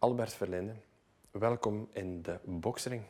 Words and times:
Albert 0.00 0.34
Verlinde, 0.34 0.74
welkom 1.30 1.88
in 1.92 2.22
de 2.22 2.38
Boksring. 2.44 3.02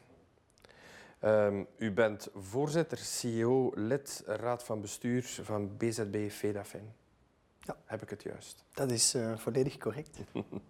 Um, 1.24 1.66
u 1.77 1.93
bent 1.93 2.28
voorzitter, 2.35 2.98
CEO, 2.98 3.73
lid, 3.74 4.22
raad 4.27 4.64
van 4.64 4.80
bestuur 4.80 5.22
van 5.42 5.76
BZB 5.76 6.30
Fedafin. 6.30 6.92
Ja. 7.61 7.76
Heb 7.84 8.03
ik 8.03 8.11
het 8.11 8.22
juist? 8.22 8.64
Dat 8.74 8.90
is 8.90 9.14
uh, 9.14 9.37
volledig 9.37 9.79
correct. 9.79 10.18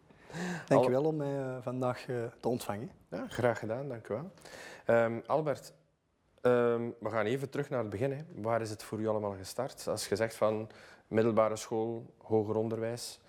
dank 0.68 0.88
u 0.88 0.90
wel 0.90 1.04
om 1.04 1.16
mij 1.16 1.38
uh, 1.38 1.56
vandaag 1.60 2.08
uh, 2.08 2.24
te 2.40 2.48
ontvangen. 2.48 2.90
Ja, 3.08 3.26
graag 3.28 3.58
gedaan, 3.58 3.88
dank 3.88 4.08
u 4.08 4.14
wel. 4.14 4.30
Um, 4.96 5.22
Albert, 5.26 5.72
um, 6.42 6.94
we 7.00 7.10
gaan 7.10 7.26
even 7.26 7.50
terug 7.50 7.70
naar 7.70 7.80
het 7.80 7.90
begin. 7.90 8.12
Hè. 8.12 8.22
Waar 8.34 8.60
is 8.60 8.70
het 8.70 8.82
voor 8.82 9.00
u 9.00 9.08
allemaal 9.08 9.36
gestart? 9.36 9.86
Als 9.88 10.08
je 10.08 10.16
zegt 10.16 10.34
van 10.34 10.70
middelbare 11.06 11.56
school, 11.56 12.14
hoger 12.18 12.56
onderwijs. 12.56 13.20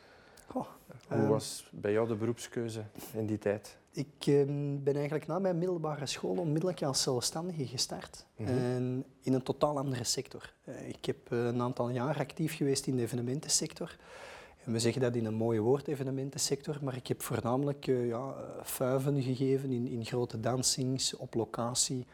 Hoe 0.51 1.19
ehm, 1.19 1.27
was 1.27 1.69
bij 1.71 1.91
jou 1.91 2.07
de 2.07 2.15
beroepskeuze 2.15 2.83
in 3.13 3.25
die 3.25 3.37
tijd? 3.37 3.77
Ik 3.91 4.25
ehm, 4.25 4.83
ben 4.83 4.93
eigenlijk 4.93 5.27
na 5.27 5.39
mijn 5.39 5.57
middelbare 5.57 6.05
school 6.05 6.35
onmiddellijk 6.35 6.83
als 6.83 7.01
zelfstandige 7.01 7.67
gestart. 7.67 8.25
Mhm. 8.35 8.49
En 8.49 9.05
in 9.21 9.33
een 9.33 9.43
totaal 9.43 9.77
andere 9.77 10.03
sector. 10.03 10.53
Eh, 10.63 10.89
ik 10.89 11.05
heb 11.05 11.31
eh, 11.31 11.45
een 11.45 11.61
aantal 11.61 11.89
jaar 11.89 12.17
actief 12.17 12.55
geweest 12.55 12.87
in 12.87 12.95
de 12.95 13.01
evenementensector. 13.01 13.97
En 14.63 14.71
we 14.71 14.79
zeggen 14.79 15.01
dat 15.01 15.15
in 15.15 15.25
een 15.25 15.33
mooie 15.33 15.59
woord, 15.59 15.87
evenementensector, 15.87 16.77
maar 16.81 16.95
ik 16.95 17.07
heb 17.07 17.21
voornamelijk 17.21 17.87
uh, 17.87 18.07
ja, 18.07 18.33
fuiven 18.63 19.21
gegeven 19.21 19.71
in, 19.71 19.87
in 19.87 20.05
grote 20.05 20.39
dansings, 20.39 21.15
op 21.15 21.33
locatie. 21.33 22.05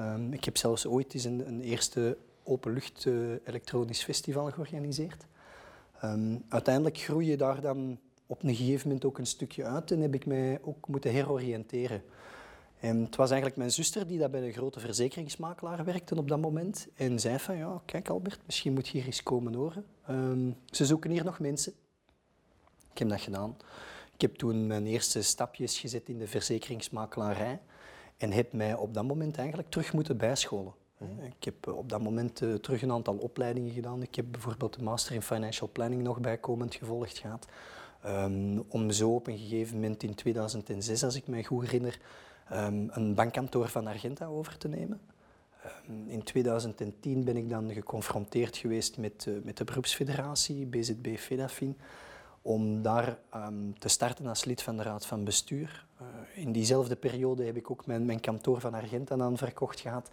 Um, 0.00 0.32
ik 0.32 0.44
heb 0.44 0.56
zelfs 0.56 0.86
ooit 0.86 1.14
eens 1.14 1.24
een, 1.24 1.46
een 1.46 1.60
eerste 1.60 2.16
openlucht 2.42 3.06
elektronisch 3.44 4.04
festival 4.04 4.50
georganiseerd. 4.50 5.26
Um, 6.04 6.44
uiteindelijk 6.48 6.98
groei 6.98 7.26
je 7.26 7.36
daar 7.36 7.60
dan 7.60 7.98
op 8.26 8.42
een 8.42 8.54
gegeven 8.54 8.86
moment 8.86 9.04
ook 9.04 9.18
een 9.18 9.26
stukje 9.26 9.64
uit 9.64 9.90
en 9.90 10.00
heb 10.00 10.14
ik 10.14 10.26
mij 10.26 10.58
ook 10.62 10.88
moeten 10.88 11.12
heroriënteren. 11.12 12.02
En 12.80 13.00
het 13.00 13.16
was 13.16 13.30
eigenlijk 13.30 13.58
mijn 13.58 13.70
zuster 13.70 14.06
die 14.06 14.18
dat 14.18 14.30
bij 14.30 14.42
een 14.42 14.52
grote 14.52 14.80
verzekeringsmakelaar 14.80 15.84
werkte 15.84 16.16
op 16.16 16.28
dat 16.28 16.40
moment. 16.40 16.88
En 16.94 17.20
zei 17.20 17.38
van, 17.38 17.56
ja, 17.56 17.82
kijk 17.84 18.08
Albert, 18.08 18.40
misschien 18.46 18.72
moet 18.72 18.88
je 18.88 18.98
hier 18.98 19.06
eens 19.06 19.22
komen 19.22 19.54
horen. 19.54 19.84
Ehm, 20.06 20.50
ze 20.70 20.86
zoeken 20.86 21.10
hier 21.10 21.24
nog 21.24 21.38
mensen. 21.38 21.72
Ik 22.92 22.98
heb 22.98 23.08
dat 23.08 23.20
gedaan. 23.20 23.56
Ik 24.14 24.20
heb 24.20 24.34
toen 24.34 24.66
mijn 24.66 24.86
eerste 24.86 25.22
stapjes 25.22 25.78
gezet 25.78 26.08
in 26.08 26.18
de 26.18 26.26
verzekeringsmakelarij 26.26 27.60
en 28.16 28.32
heb 28.32 28.52
mij 28.52 28.74
op 28.74 28.94
dat 28.94 29.04
moment 29.04 29.38
eigenlijk 29.38 29.70
terug 29.70 29.92
moeten 29.92 30.16
bijscholen. 30.16 30.74
Ik 31.38 31.44
heb 31.44 31.68
op 31.68 31.88
dat 31.88 32.00
moment 32.00 32.42
uh, 32.42 32.54
terug 32.54 32.82
een 32.82 32.92
aantal 32.92 33.14
opleidingen 33.14 33.72
gedaan. 33.72 34.02
Ik 34.02 34.14
heb 34.14 34.26
bijvoorbeeld 34.30 34.74
de 34.78 34.82
Master 34.82 35.14
in 35.14 35.22
Financial 35.22 35.68
Planning 35.72 36.02
nog 36.02 36.20
bijkomend 36.20 36.74
gevolgd 36.74 37.18
gehad. 37.18 37.46
Um, 38.06 38.64
om 38.68 38.90
zo 38.90 39.14
op 39.14 39.26
een 39.26 39.38
gegeven 39.38 39.74
moment 39.74 40.02
in 40.02 40.14
2006, 40.14 41.04
als 41.04 41.16
ik 41.16 41.26
mij 41.26 41.44
goed 41.44 41.64
herinner, 41.64 42.00
um, 42.52 42.88
een 42.92 43.14
bankkantoor 43.14 43.68
van 43.68 43.86
Argenta 43.86 44.26
over 44.26 44.58
te 44.58 44.68
nemen. 44.68 45.00
Um, 45.88 46.08
in 46.08 46.22
2010 46.22 47.24
ben 47.24 47.36
ik 47.36 47.48
dan 47.48 47.72
geconfronteerd 47.72 48.56
geweest 48.56 48.98
met, 48.98 49.26
uh, 49.28 49.34
met 49.42 49.56
de 49.56 49.64
beroepsfederatie, 49.64 50.66
BZB 50.66 51.16
Fedafin, 51.16 51.76
om 52.42 52.82
daar 52.82 53.18
te 53.78 53.88
starten 53.88 54.26
als 54.26 54.44
lid 54.44 54.62
van 54.62 54.76
de 54.76 54.82
raad 54.82 55.06
van 55.06 55.24
bestuur. 55.24 55.86
In 56.34 56.52
diezelfde 56.52 56.96
periode 56.96 57.44
heb 57.44 57.56
ik 57.56 57.70
ook 57.70 57.86
mijn, 57.86 58.04
mijn 58.04 58.20
kantoor 58.20 58.60
van 58.60 58.74
Argenta 58.74 59.18
aan 59.18 59.36
verkocht 59.36 59.80
gehad. 59.80 60.10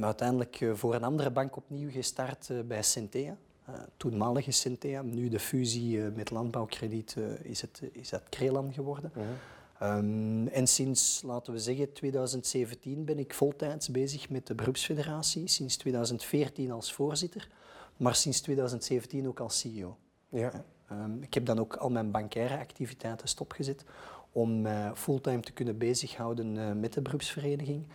Uiteindelijk 0.00 0.60
uh, 0.60 0.74
voor 0.74 0.94
een 0.94 1.04
andere 1.04 1.30
bank 1.30 1.56
opnieuw 1.56 1.90
gestart 1.90 2.50
bij 2.66 2.82
Centea. 2.82 3.36
Uh, 3.70 3.76
toenmalige 3.96 4.50
Centea. 4.50 5.02
Nu 5.02 5.28
de 5.28 5.38
fusie 5.38 5.96
uh, 5.96 6.06
met 6.14 6.30
landbouwkrediet 6.30 7.14
uh, 7.18 7.24
is, 7.42 7.60
het, 7.60 7.82
is 7.92 8.08
dat 8.08 8.22
Krelan 8.28 8.72
geworden. 8.72 9.12
-huh. 9.14 9.96
um, 9.96 10.48
en 10.48 10.66
sinds, 10.66 11.22
laten 11.22 11.52
we 11.52 11.58
zeggen, 11.58 11.92
2017 11.92 13.04
ben 13.04 13.18
ik 13.18 13.34
voltijds 13.34 13.88
bezig 13.88 14.30
met 14.30 14.46
de 14.46 14.54
beroepsfederatie. 14.54 15.48
Sinds 15.48 15.76
2014 15.76 16.70
als 16.70 16.92
voorzitter, 16.92 17.48
maar 17.96 18.14
sinds 18.14 18.40
2017 18.40 19.28
ook 19.28 19.40
als 19.40 19.58
CEO. 19.58 19.96
Ja. 20.28 20.64
Um, 20.92 21.22
ik 21.22 21.34
heb 21.34 21.46
dan 21.46 21.58
ook 21.58 21.76
al 21.76 21.90
mijn 21.90 22.10
bankaire 22.10 22.58
activiteiten 22.58 23.28
stopgezet 23.28 23.84
om 24.32 24.60
mij 24.60 24.92
fulltime 24.94 25.40
te 25.40 25.52
kunnen 25.52 25.78
bezighouden 25.78 26.80
met 26.80 26.92
de 26.92 27.02
beroepsvereniging. 27.02 27.86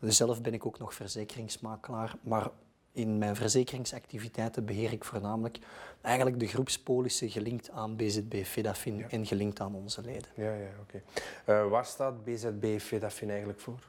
Zelf 0.00 0.42
ben 0.42 0.54
ik 0.54 0.66
ook 0.66 0.78
nog 0.78 0.94
verzekeringsmakelaar, 0.94 2.16
maar 2.20 2.50
in 2.92 3.18
mijn 3.18 3.36
verzekeringsactiviteiten 3.36 4.64
beheer 4.64 4.92
ik 4.92 5.04
voornamelijk 5.04 5.58
eigenlijk 6.00 6.40
de 6.40 6.46
groepspolissen 6.46 7.30
gelinkt 7.30 7.70
aan 7.70 7.96
BZB 7.96 8.44
Fedafin 8.44 9.10
en 9.10 9.26
gelinkt 9.26 9.60
aan 9.60 9.74
onze 9.74 10.00
leden. 10.00 10.30
Ja, 10.34 10.54
ja 10.54 10.68
oké. 10.80 11.02
Okay. 11.46 11.62
Uh, 11.64 11.70
waar 11.70 11.84
staat 11.84 12.24
BZB 12.24 12.78
Fedafin 12.78 13.28
eigenlijk 13.28 13.60
voor? 13.60 13.88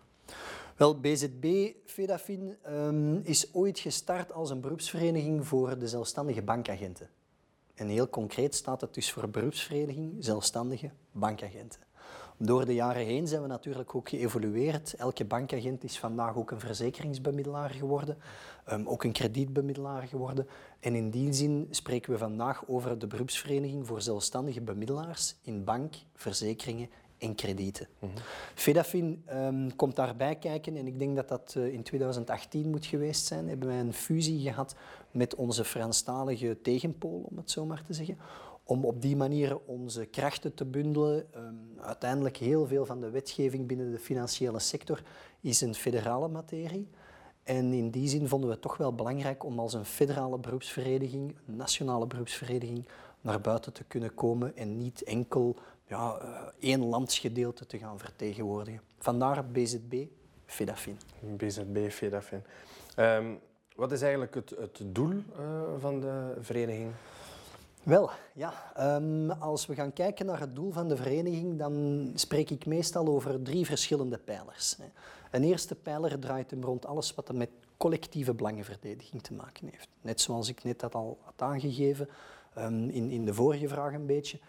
Wel, 0.75 0.99
BZB 0.99 1.73
Fedafin 1.85 2.57
um, 2.67 3.21
is 3.23 3.53
ooit 3.53 3.79
gestart 3.79 4.33
als 4.33 4.49
een 4.49 4.61
beroepsvereniging 4.61 5.47
voor 5.47 5.77
de 5.77 5.87
zelfstandige 5.87 6.41
bankagenten. 6.41 7.09
En 7.73 7.87
heel 7.87 8.09
concreet 8.09 8.55
staat 8.55 8.81
het 8.81 8.93
dus 8.93 9.11
voor 9.11 9.29
beroepsvereniging 9.29 10.15
zelfstandige 10.19 10.91
bankagenten. 11.11 11.79
Door 12.43 12.65
de 12.65 12.73
jaren 12.73 13.05
heen 13.05 13.27
zijn 13.27 13.41
we 13.41 13.47
natuurlijk 13.47 13.95
ook 13.95 14.09
geëvolueerd. 14.09 14.95
Elke 14.95 15.25
bankagent 15.25 15.83
is 15.83 15.99
vandaag 15.99 16.35
ook 16.35 16.51
een 16.51 16.59
verzekeringsbemiddelaar 16.59 17.69
geworden, 17.69 18.17
um, 18.71 18.87
ook 18.87 19.03
een 19.03 19.11
kredietbemiddelaar 19.11 20.01
geworden. 20.07 20.47
En 20.79 20.95
in 20.95 21.09
die 21.09 21.33
zin 21.33 21.67
spreken 21.69 22.11
we 22.11 22.17
vandaag 22.17 22.63
over 22.67 22.99
de 22.99 23.07
beroepsvereniging 23.07 23.87
voor 23.87 24.01
zelfstandige 24.01 24.61
bemiddelaars 24.61 25.35
in 25.41 25.63
bank, 25.63 25.95
verzekeringen 26.15 26.89
en 27.17 27.35
kredieten. 27.35 27.87
Mm 27.99 28.09
-hmm. 28.09 28.23
Fedafin 28.55 29.23
um, 29.33 29.75
komt 29.75 29.95
daarbij 29.95 30.35
kijken 30.35 30.75
en 30.75 30.87
ik 30.87 30.99
denk 30.99 31.15
dat 31.15 31.27
dat 31.27 31.53
uh, 31.57 31.73
in 31.73 31.83
2018 31.83 32.69
moet 32.69 32.85
geweest 32.85 33.25
zijn. 33.25 33.47
Hebben 33.47 33.67
wij 33.67 33.79
een 33.79 33.93
fusie 33.93 34.39
gehad 34.39 34.75
met 35.11 35.35
onze 35.35 35.63
Franstalige 35.63 36.57
tegenpool, 36.61 37.27
om 37.29 37.37
het 37.37 37.51
zo 37.51 37.65
maar 37.65 37.83
te 37.83 37.93
zeggen 37.93 38.17
om 38.63 38.85
op 38.85 39.01
die 39.01 39.15
manier 39.15 39.57
onze 39.65 40.05
krachten 40.05 40.53
te 40.53 40.65
bundelen. 40.65 41.27
Um, 41.35 41.59
uiteindelijk 41.79 42.37
heel 42.37 42.67
veel 42.67 42.85
van 42.85 43.01
de 43.01 43.09
wetgeving 43.09 43.67
binnen 43.67 43.91
de 43.91 43.99
financiële 43.99 44.59
sector 44.59 45.03
is 45.41 45.61
een 45.61 45.75
federale 45.75 46.27
materie. 46.27 46.87
En 47.43 47.73
in 47.73 47.89
die 47.89 48.09
zin 48.09 48.27
vonden 48.27 48.47
we 48.47 48.53
het 48.53 48.63
toch 48.63 48.77
wel 48.77 48.95
belangrijk 48.95 49.43
om 49.43 49.59
als 49.59 49.73
een 49.73 49.85
federale 49.85 50.37
beroepsvereniging, 50.37 51.35
een 51.47 51.55
nationale 51.55 52.07
beroepsvereniging, 52.07 52.87
naar 53.21 53.41
buiten 53.41 53.73
te 53.73 53.83
kunnen 53.83 54.13
komen 54.13 54.57
en 54.57 54.77
niet 54.77 55.03
enkel 55.03 55.55
ja, 55.87 56.19
uh, 56.21 56.41
één 56.59 56.85
landsgedeelte 56.85 57.65
te 57.65 57.77
gaan 57.77 57.99
vertegenwoordigen. 57.99 58.81
Vandaar 58.99 59.45
BZB, 59.45 60.05
FEDAFIN. 60.45 60.97
BZB, 61.19 61.89
FEDAFIN. 61.89 62.43
Um, 62.97 63.39
wat 63.75 63.91
is 63.91 64.01
eigenlijk 64.01 64.35
het, 64.35 64.49
het 64.49 64.81
doel 64.83 65.11
uh, 65.11 65.61
van 65.79 65.99
de 65.99 66.37
vereniging? 66.39 66.91
Wel, 67.83 68.09
ja. 68.33 68.53
Um, 68.95 69.31
als 69.31 69.65
we 69.65 69.75
gaan 69.75 69.93
kijken 69.93 70.25
naar 70.25 70.39
het 70.39 70.55
doel 70.55 70.71
van 70.71 70.87
de 70.87 70.95
vereniging, 70.95 71.57
dan 71.57 72.05
spreek 72.15 72.49
ik 72.49 72.65
meestal 72.65 73.07
over 73.07 73.41
drie 73.41 73.65
verschillende 73.65 74.17
pijlers. 74.17 74.77
Een 75.31 75.43
eerste 75.43 75.75
pijler 75.75 76.19
draait 76.19 76.51
hem 76.51 76.63
rond 76.63 76.85
alles 76.85 77.15
wat 77.15 77.29
er 77.29 77.35
met 77.35 77.49
collectieve 77.77 78.33
belangenverdediging 78.33 79.21
te 79.21 79.33
maken 79.33 79.67
heeft. 79.71 79.87
Net 80.01 80.21
zoals 80.21 80.49
ik 80.49 80.63
net 80.63 80.79
dat 80.79 80.95
al 80.95 81.17
had 81.21 81.41
aangegeven 81.41 82.09
um, 82.57 82.89
in, 82.89 83.09
in 83.09 83.25
de 83.25 83.33
vorige 83.33 83.67
vraag 83.67 83.93
een 83.93 84.05
beetje, 84.05 84.39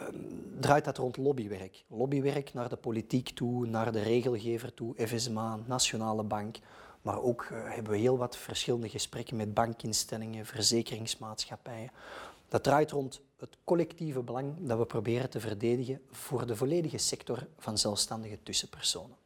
um, 0.00 0.56
draait 0.60 0.84
dat 0.84 0.96
rond 0.96 1.16
lobbywerk. 1.16 1.84
Lobbywerk 1.86 2.54
naar 2.54 2.68
de 2.68 2.76
politiek 2.76 3.28
toe, 3.28 3.66
naar 3.66 3.92
de 3.92 4.02
regelgever 4.02 4.74
toe, 4.74 4.94
FSMA, 5.06 5.58
Nationale 5.66 6.22
Bank. 6.22 6.56
Maar 7.02 7.22
ook 7.22 7.48
uh, 7.52 7.58
hebben 7.74 7.92
we 7.92 7.98
heel 7.98 8.18
wat 8.18 8.36
verschillende 8.36 8.88
gesprekken 8.88 9.36
met 9.36 9.54
bankinstellingen, 9.54 10.46
verzekeringsmaatschappijen 10.46 11.90
dat 12.52 12.62
draait 12.62 12.90
rond 12.90 13.20
het 13.36 13.56
collectieve 13.64 14.22
belang 14.22 14.54
dat 14.60 14.78
we 14.78 14.86
proberen 14.86 15.30
te 15.30 15.40
verdedigen 15.40 16.00
voor 16.10 16.46
de 16.46 16.56
volledige 16.56 16.98
sector 16.98 17.46
van 17.58 17.78
zelfstandige 17.78 18.38
tussenpersonen. 18.42 19.16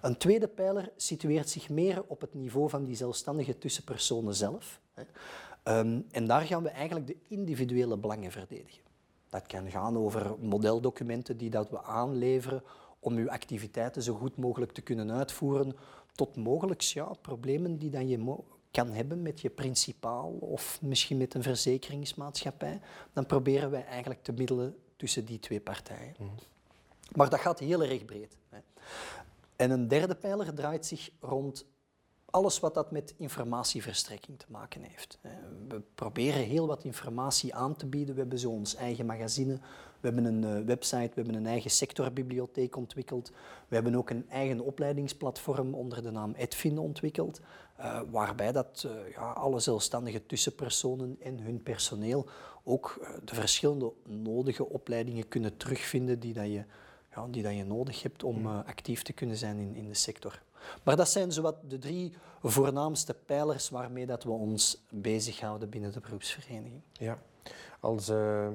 Een 0.00 0.16
tweede 0.16 0.48
pijler 0.48 0.92
situeert 0.96 1.50
zich 1.50 1.68
meer 1.68 2.04
op 2.06 2.20
het 2.20 2.34
niveau 2.34 2.68
van 2.68 2.84
die 2.84 2.96
zelfstandige 2.96 3.58
tussenpersonen 3.58 4.34
zelf. 4.34 4.80
Ehm, 5.62 6.00
en 6.10 6.26
daar 6.26 6.40
gaan 6.40 6.62
we 6.62 6.68
eigenlijk 6.68 7.06
de 7.06 7.16
individuele 7.28 7.96
belangen 7.96 8.30
verdedigen. 8.30 8.82
Dat 9.30 9.46
kan 9.46 9.70
gaan 9.70 9.96
over 9.96 10.38
modeldocumenten 10.38 11.36
die 11.36 11.50
dat 11.50 11.70
we 11.70 11.82
aanleveren 11.82 12.62
om 12.98 13.16
uw 13.16 13.30
activiteiten 13.30 14.02
zo 14.02 14.14
goed 14.14 14.36
mogelijk 14.36 14.72
te 14.72 14.82
kunnen 14.82 15.12
uitvoeren, 15.12 15.76
tot 16.12 16.36
mogelijk 16.36 16.80
ja, 16.80 17.12
problemen 17.20 17.78
die 17.78 17.90
dan 17.90 18.08
je 18.08 18.18
kan 18.74 18.92
hebben 18.92 19.22
met 19.22 19.40
je 19.40 19.50
principaal 19.50 20.30
of 20.30 20.78
misschien 20.82 21.16
met 21.16 21.34
een 21.34 21.42
verzekeringsmaatschappij, 21.42 22.80
dan 23.12 23.26
proberen 23.26 23.70
wij 23.70 23.84
eigenlijk 23.84 24.22
te 24.22 24.32
middelen 24.32 24.76
tussen 24.96 25.24
die 25.24 25.38
twee 25.38 25.60
partijen. 25.60 26.14
Mhm. 26.18 26.30
Maar 27.12 27.30
dat 27.30 27.40
gaat 27.40 27.58
heel 27.58 27.82
erg 27.82 28.04
breed. 28.04 28.36
Hè. 28.48 28.58
En 29.56 29.70
een 29.70 29.88
derde 29.88 30.14
pijler 30.14 30.54
draait 30.54 30.86
zich 30.86 31.10
rond 31.20 31.64
alles 32.34 32.60
wat 32.60 32.74
dat 32.74 32.90
met 32.90 33.14
informatieverstrekking 33.16 34.38
te 34.38 34.46
maken 34.48 34.82
heeft. 34.82 35.18
We 35.68 35.82
proberen 35.94 36.42
heel 36.42 36.66
wat 36.66 36.84
informatie 36.84 37.54
aan 37.54 37.76
te 37.76 37.86
bieden. 37.86 38.14
We 38.14 38.20
hebben 38.20 38.38
zo 38.38 38.50
ons 38.50 38.74
eigen 38.74 39.06
magazine, 39.06 39.52
we 40.00 40.10
hebben 40.10 40.24
een 40.24 40.44
eh, 40.44 40.66
website, 40.66 41.10
we 41.14 41.20
hebben 41.20 41.34
een 41.34 41.46
eigen 41.46 41.70
sectorbibliotheek 41.70 42.76
ontwikkeld. 42.76 43.32
We 43.68 43.74
hebben 43.74 43.94
ook 43.94 44.10
een 44.10 44.28
eigen 44.28 44.60
opleidingsplatform 44.60 45.74
onder 45.74 46.02
de 46.02 46.10
naam 46.10 46.32
Edfin 46.36 46.78
ontwikkeld, 46.78 47.40
uh, 47.80 48.00
waarbij 48.10 48.52
dat, 48.52 48.86
ja, 49.10 49.32
alle 49.32 49.60
zelfstandige 49.60 50.26
tussenpersonen 50.26 51.16
en 51.20 51.38
hun 51.38 51.62
personeel 51.62 52.26
ook 52.64 53.06
de 53.24 53.34
verschillende 53.34 53.92
nodige 54.06 54.68
opleidingen 54.68 55.28
kunnen 55.28 55.56
terugvinden 55.56 56.20
die, 56.20 56.32
dat 56.32 56.46
je, 56.46 56.64
ja, 57.14 57.26
die 57.30 57.42
dat 57.42 57.54
je 57.54 57.64
nodig 57.64 58.02
hebt 58.02 58.24
om 58.24 58.46
actief 58.46 59.02
te 59.02 59.12
kunnen 59.12 59.36
zijn 59.36 59.58
in, 59.58 59.74
in 59.74 59.88
de 59.88 59.94
sector. 59.94 60.42
Maar 60.82 60.96
dat 60.96 61.08
zijn 61.08 61.32
zowat 61.32 61.56
de 61.68 61.78
drie 61.78 62.12
voornaamste 62.42 63.14
pijlers 63.14 63.70
waarmee 63.70 64.06
dat 64.06 64.24
we 64.24 64.30
ons 64.30 64.84
bezighouden 64.90 65.68
binnen 65.68 65.92
de 65.92 66.00
beroepsvereniging. 66.00 66.80
Ja, 66.92 67.18
als 67.80 68.08
uh, 68.08 68.48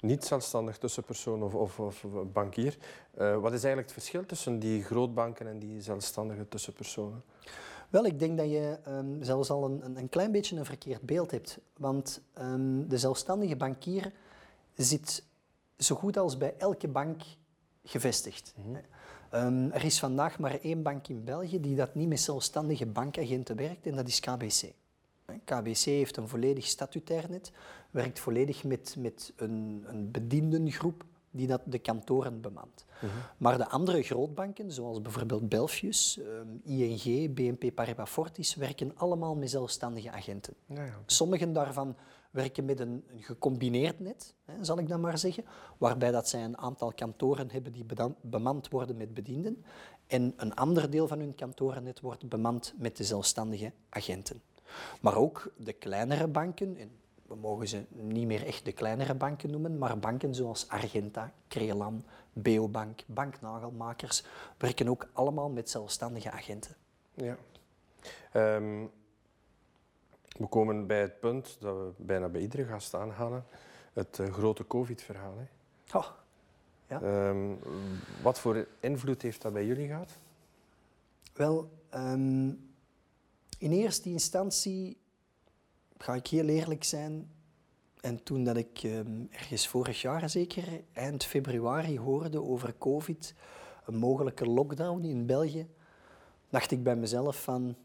niet 0.00 0.24
zelfstandig 0.24 0.78
tussenpersoon 0.78 1.42
of, 1.42 1.54
of, 1.54 1.80
of 1.80 2.06
bankier, 2.32 2.76
uh, 3.18 3.36
wat 3.38 3.52
is 3.52 3.64
eigenlijk 3.64 3.86
het 3.86 3.92
verschil 3.92 4.26
tussen 4.26 4.58
die 4.58 4.82
grootbanken 4.82 5.46
en 5.46 5.58
die 5.58 5.80
zelfstandige 5.80 6.48
tussenpersonen? 6.48 7.22
Wel, 7.92 8.04
ik 8.04 8.18
denk 8.18 8.38
dat 8.38 8.50
je 8.50 8.78
um, 8.88 9.22
zelfs 9.22 9.50
al 9.50 9.64
een, 9.64 9.96
een, 9.96 10.08
klein 10.08 10.32
beetje 10.32 10.56
een 10.56 10.64
verkeerd 10.64 11.02
beeld 11.02 11.30
hebt. 11.30 11.58
Want 11.76 12.20
um, 12.38 12.88
de 12.88 12.98
zelfstandige 12.98 13.56
bankier 13.56 14.12
zit 14.74 15.24
zo 15.78 15.94
goed 15.94 16.16
als 16.16 16.36
bij 16.36 16.54
elke 16.58 16.88
bank 16.88 17.22
gevestigd. 17.84 18.54
Mm 18.56 18.64
-hmm. 18.64 18.82
Um, 19.34 19.70
er 19.70 19.84
is 19.84 19.98
vandaag 19.98 20.38
maar 20.38 20.58
één 20.60 20.82
bank 20.82 21.08
in 21.08 21.24
België 21.24 21.60
die 21.60 21.76
dat 21.76 21.94
niet 21.94 22.08
met 22.08 22.20
zelfstandige 22.20 22.86
bankagenten 22.86 23.56
werkt 23.56 23.86
en 23.86 23.96
dat 23.96 24.08
is 24.08 24.20
KBC. 24.20 24.72
KBC 25.44 25.84
heeft 25.84 26.16
een 26.16 26.28
volledig 26.28 26.66
statutair 26.66 27.26
net, 27.30 27.52
werkt 27.90 28.20
volledig 28.20 28.64
met, 28.64 28.94
met 28.98 29.32
een, 29.36 29.84
een 29.86 30.10
bediendengroep 30.10 31.04
die 31.30 31.46
dat 31.46 31.60
de 31.64 31.78
kantoren 31.78 32.40
bemant. 32.40 32.84
Uh 32.94 33.02
mhm. 33.02 33.12
-huh. 33.12 33.22
Maar 33.36 33.58
de 33.58 33.68
andere 33.68 34.02
grootbanken, 34.02 34.72
zoals 34.72 35.02
bijvoorbeeld 35.02 35.48
Belfius, 35.48 36.18
um, 36.18 36.60
ING, 36.64 37.34
BNP 37.34 37.74
Paribas 37.74 38.10
Fortis, 38.10 38.54
werken 38.54 38.92
allemaal 38.96 39.34
met 39.34 39.50
zelfstandige 39.50 40.10
agenten. 40.10 40.54
Ja, 40.66 40.84
ja. 40.84 40.98
Sommigen 41.06 41.52
daarvan 41.52 41.96
werken 42.32 42.64
met 42.64 42.80
een, 42.80 43.04
een 43.08 43.22
gecombineerd 43.22 44.00
net, 44.00 44.34
hè, 44.44 44.64
zal 44.64 44.78
ik 44.78 44.88
dan 44.88 45.00
maar 45.00 45.18
zeggen, 45.18 45.44
waarbij 45.78 46.10
dat 46.10 46.28
zij 46.28 46.44
een 46.44 46.58
aantal 46.58 46.92
kantoren 46.92 47.50
hebben 47.50 47.72
die 47.72 47.86
bemand 48.20 48.68
worden 48.68 48.96
met 48.96 49.14
bedienden 49.14 49.64
en 50.06 50.32
een 50.36 50.54
ander 50.54 50.90
deel 50.90 51.08
van 51.08 51.18
hun 51.18 51.34
kantorennet 51.34 52.00
wordt 52.00 52.28
bemand 52.28 52.74
met 52.76 52.96
de 52.96 53.04
zelfstandige 53.04 53.72
agenten. 53.88 54.42
Maar 55.00 55.16
ook 55.16 55.52
de 55.56 55.72
kleinere 55.72 56.28
banken, 56.28 56.76
en 56.76 56.90
we 57.26 57.34
mogen 57.34 57.68
ze 57.68 57.84
niet 57.90 58.26
meer 58.26 58.46
echt 58.46 58.64
de 58.64 58.72
kleinere 58.72 59.14
banken 59.14 59.50
noemen, 59.50 59.78
maar 59.78 59.98
banken 59.98 60.34
zoals 60.34 60.68
Argenta, 60.68 61.32
Crelan, 61.48 62.04
Beobank, 62.32 63.02
banknagelmakers, 63.06 64.24
werken 64.58 64.88
ook 64.88 65.08
allemaal 65.12 65.50
met 65.50 65.70
zelfstandige 65.70 66.30
agenten. 66.30 66.76
Ja. 67.14 67.36
Um, 68.56 68.90
we 70.38 70.46
komen 70.46 70.86
bij 70.86 71.00
het 71.00 71.20
punt 71.20 71.56
dat 71.60 71.76
we 71.76 71.92
bijna 71.96 72.28
bij 72.28 72.40
iedere 72.40 72.64
gast 72.64 72.94
aanhalen, 72.94 73.44
het 73.92 74.18
uh, 74.18 74.32
grote 74.32 74.66
COVID-verhaal. 74.66 75.34
Oh, 75.92 76.06
ja. 76.86 77.28
Um, 77.28 77.58
wat 78.22 78.38
voor 78.38 78.66
invloed 78.80 79.22
heeft 79.22 79.42
dat 79.42 79.52
bij 79.52 79.66
jullie 79.66 79.86
gehad? 79.86 80.18
Wel, 81.32 81.70
um, 81.94 82.70
in 83.58 83.72
eerste 83.72 84.08
instantie 84.08 84.96
ga 85.98 86.14
ik 86.14 86.26
heel 86.26 86.46
eerlijk 86.46 86.84
zijn. 86.84 87.30
En 88.00 88.22
toen 88.22 88.44
dat 88.44 88.56
ik 88.56 88.82
um, 88.82 89.28
ergens 89.30 89.68
vorig 89.68 90.00
jaar 90.00 90.30
zeker, 90.30 90.64
eind 90.92 91.24
februari, 91.24 91.98
hoorde 91.98 92.42
over 92.42 92.74
COVID, 92.78 93.34
een 93.84 93.96
mogelijke 93.96 94.46
lockdown 94.46 95.02
in 95.02 95.26
België, 95.26 95.68
dacht 96.48 96.70
ik 96.70 96.82
bij 96.82 96.96
mezelf 96.96 97.42
van, 97.42 97.76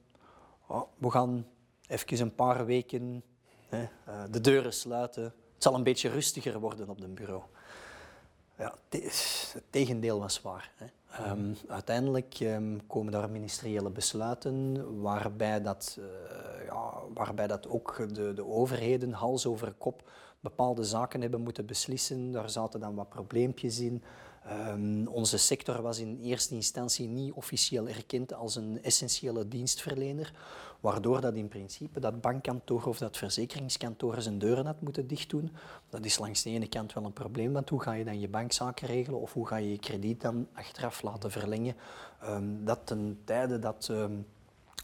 oh, 0.67 0.81
we 0.97 1.11
gaan 1.11 1.45
even 1.87 2.19
een 2.19 2.35
paar 2.35 2.65
weken 2.65 3.23
hè, 3.69 3.81
uh, 3.81 4.23
de 4.31 4.41
deuren 4.41 4.73
sluiten. 4.73 5.23
Het 5.23 5.63
zal 5.63 5.75
een 5.75 5.83
beetje 5.83 6.09
rustiger 6.09 6.59
worden 6.59 6.89
op 6.89 6.99
het 6.99 7.15
bureau. 7.15 7.41
Ja, 8.57 8.75
het 8.89 9.63
tegendeel 9.69 10.19
was 10.19 10.41
waar. 10.41 10.71
Hè. 10.75 10.85
Um, 11.31 11.57
uiteindelijk 11.67 12.39
um, 12.39 12.87
komen 12.87 13.11
daar 13.11 13.29
ministeriële 13.29 13.89
besluiten 13.89 15.01
waarbij 15.01 15.61
dat, 15.61 15.97
uh, 15.99 16.05
ja, 16.65 16.93
waarbij 17.13 17.47
dat 17.47 17.67
ook 17.67 18.05
de, 18.13 18.33
de 18.33 18.45
overheden 18.45 19.11
hals 19.11 19.45
over 19.45 19.73
kop 19.73 20.09
bepaalde 20.39 20.83
zaken 20.83 21.21
hebben 21.21 21.41
moeten 21.41 21.65
beslissen. 21.65 22.31
Daar 22.31 22.49
zaten 22.49 22.79
dan 22.79 22.95
wat 22.95 23.09
probleempjes 23.09 23.79
in. 23.79 24.03
Um, 24.69 25.07
onze 25.07 25.37
sector 25.37 25.81
was 25.81 25.99
in 25.99 26.19
eerste 26.21 26.55
instantie 26.55 27.07
niet 27.07 27.33
officieel 27.33 27.87
erkend 27.87 28.33
als 28.33 28.55
een 28.55 28.83
essentiële 28.83 29.47
dienstverlener, 29.47 30.33
waardoor 30.79 31.21
dat 31.21 31.35
in 31.35 31.47
principe 31.47 31.99
dat 31.99 32.21
bankkantoor 32.21 32.85
of 32.85 32.97
dat 32.97 33.17
verzekeringskantoor 33.17 34.21
zijn 34.21 34.39
deuren 34.39 34.65
had 34.65 34.81
moeten 34.81 35.07
dichtdoen. 35.07 35.51
Dat 35.89 36.05
is 36.05 36.17
langs 36.17 36.43
de 36.43 36.49
ene 36.49 36.67
kant 36.67 36.93
wel 36.93 37.05
een 37.05 37.13
probleem, 37.13 37.53
want 37.53 37.69
hoe 37.69 37.81
ga 37.81 37.93
je 37.93 38.05
dan 38.05 38.19
je 38.19 38.27
bankzaken 38.27 38.87
regelen 38.87 39.19
of 39.19 39.33
hoe 39.33 39.47
ga 39.47 39.55
je 39.55 39.71
je 39.71 39.79
krediet 39.79 40.21
dan 40.21 40.47
achteraf 40.53 41.01
laten 41.01 41.31
verlengen? 41.31 41.75
Um, 42.23 42.65
dat 42.65 42.79
ten 42.83 43.19
tijde 43.23 43.59
dat 43.59 43.87
um, 43.91 44.25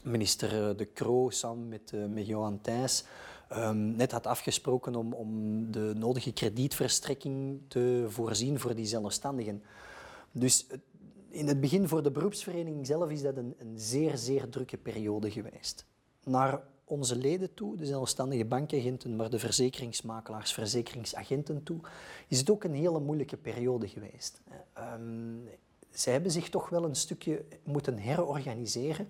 minister 0.02 0.68
eh, 0.68 0.76
De 0.76 0.92
Croo 0.92 1.30
samen 1.30 1.68
met, 1.68 1.92
uh, 1.94 2.06
met 2.06 2.26
Johan 2.26 2.60
Thijs 2.60 3.04
um, 3.52 3.96
net 3.96 4.12
had 4.12 4.26
afgesproken 4.26 4.94
om, 4.94 5.12
om 5.12 5.30
de 5.72 5.92
nodige 5.96 6.32
kredietverstrekking 6.32 7.60
te 7.68 8.04
voorzien 8.08 8.60
voor 8.60 8.74
die 8.74 8.86
zelfstandigen. 8.86 9.62
Dus 10.32 10.66
in 11.34 11.48
het 11.48 11.60
begin 11.60 11.88
voor 11.88 12.02
de 12.02 12.10
beroepsvereniging 12.10 12.86
zelf 12.86 13.10
is 13.10 13.22
dat 13.22 13.36
een, 13.36 13.54
een 13.58 13.78
zeer, 13.78 14.16
zeer 14.16 14.48
drukke 14.48 14.76
periode 14.76 15.30
geweest. 15.30 15.86
Naar 16.24 16.62
onze 16.84 17.16
leden 17.16 17.54
toe, 17.54 17.76
de 17.76 17.86
zelfstandige 17.86 18.44
bankagenten, 18.44 19.16
maar 19.16 19.30
de 19.30 19.38
verzekeringsmakelaars, 19.38 20.52
verzekeringsagenten 20.52 21.62
toe, 21.62 21.80
is 22.28 22.38
het 22.38 22.50
ook 22.50 22.64
een 22.64 22.74
hele 22.74 23.00
moeilijke 23.00 23.36
periode 23.36 23.88
geweest. 23.88 24.40
Um, 24.78 25.48
zij 25.90 26.12
hebben 26.12 26.30
zich 26.30 26.48
toch 26.48 26.68
wel 26.68 26.84
een 26.84 26.94
stukje 26.94 27.44
moeten 27.62 27.98
herorganiseren. 27.98 29.08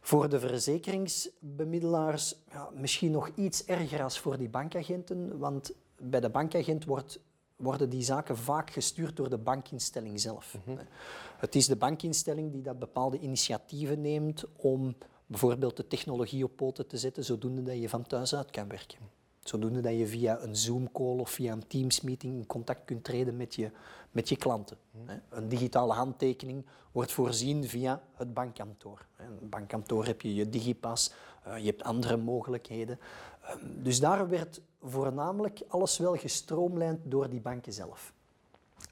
Voor 0.00 0.28
de 0.28 0.40
verzekeringsbemiddelaars 0.40 2.36
ja, 2.50 2.70
misschien 2.74 3.10
nog 3.10 3.30
iets 3.34 3.64
erger 3.64 4.02
als 4.02 4.18
voor 4.18 4.38
die 4.38 4.48
bankagenten, 4.48 5.38
want 5.38 5.72
bij 5.96 6.20
de 6.20 6.30
bankagent 6.30 6.84
wordt, 6.84 7.20
worden 7.60 7.90
die 7.90 8.02
zaken 8.02 8.36
vaak 8.36 8.70
gestuurd 8.70 9.16
door 9.16 9.30
de 9.30 9.38
bankinstelling 9.38 10.20
zelf. 10.20 10.54
Mm 10.54 10.60
-hmm. 10.64 10.86
Het 11.38 11.54
is 11.54 11.66
de 11.66 11.76
bankinstelling 11.76 12.52
die 12.52 12.62
dat 12.62 12.78
bepaalde 12.78 13.18
initiatieven 13.18 14.00
neemt 14.00 14.44
om 14.56 14.96
bijvoorbeeld 15.26 15.76
de 15.76 15.86
technologie 15.86 16.44
op 16.44 16.56
poten 16.56 16.86
te 16.86 16.98
zetten, 16.98 17.24
zodoende 17.24 17.62
dat 17.62 17.80
je 17.80 17.88
van 17.88 18.02
thuis 18.06 18.34
uit 18.34 18.50
kan 18.50 18.68
werken. 18.68 18.98
Zodoende 19.42 19.80
dat 19.80 19.98
je 19.98 20.06
via 20.06 20.40
een 20.42 20.56
Zoom-call 20.56 21.18
of 21.18 21.30
via 21.30 21.52
een 21.52 21.66
Teams-meeting 21.66 22.34
in 22.34 22.46
contact 22.46 22.84
kunt 22.84 23.04
treden 23.04 23.36
met 23.36 23.54
je, 23.54 23.70
met 24.10 24.28
je 24.28 24.36
klanten. 24.36 24.76
Een 25.28 25.48
digitale 25.48 25.92
handtekening 25.92 26.64
wordt 26.92 27.12
voorzien 27.12 27.64
via 27.64 28.02
het 28.14 28.34
bankkantoor. 28.34 29.06
Een 29.16 29.48
bankkantoor 29.48 30.06
heb 30.06 30.20
je 30.20 30.34
je 30.34 30.48
digipas, 30.48 31.12
eh, 31.44 31.58
je 31.58 31.66
hebt 31.66 31.82
andere 31.82 32.16
mogelijkheden. 32.16 32.98
Ehm, 33.42 33.58
dus 33.82 34.00
daar 34.00 34.28
werd 34.28 34.60
voornamelijk 34.82 35.62
alles 35.68 35.98
wel 35.98 36.16
gestroomlijnd 36.16 36.98
door 37.04 37.30
die 37.30 37.40
banken 37.40 37.72
zelf. 37.72 38.12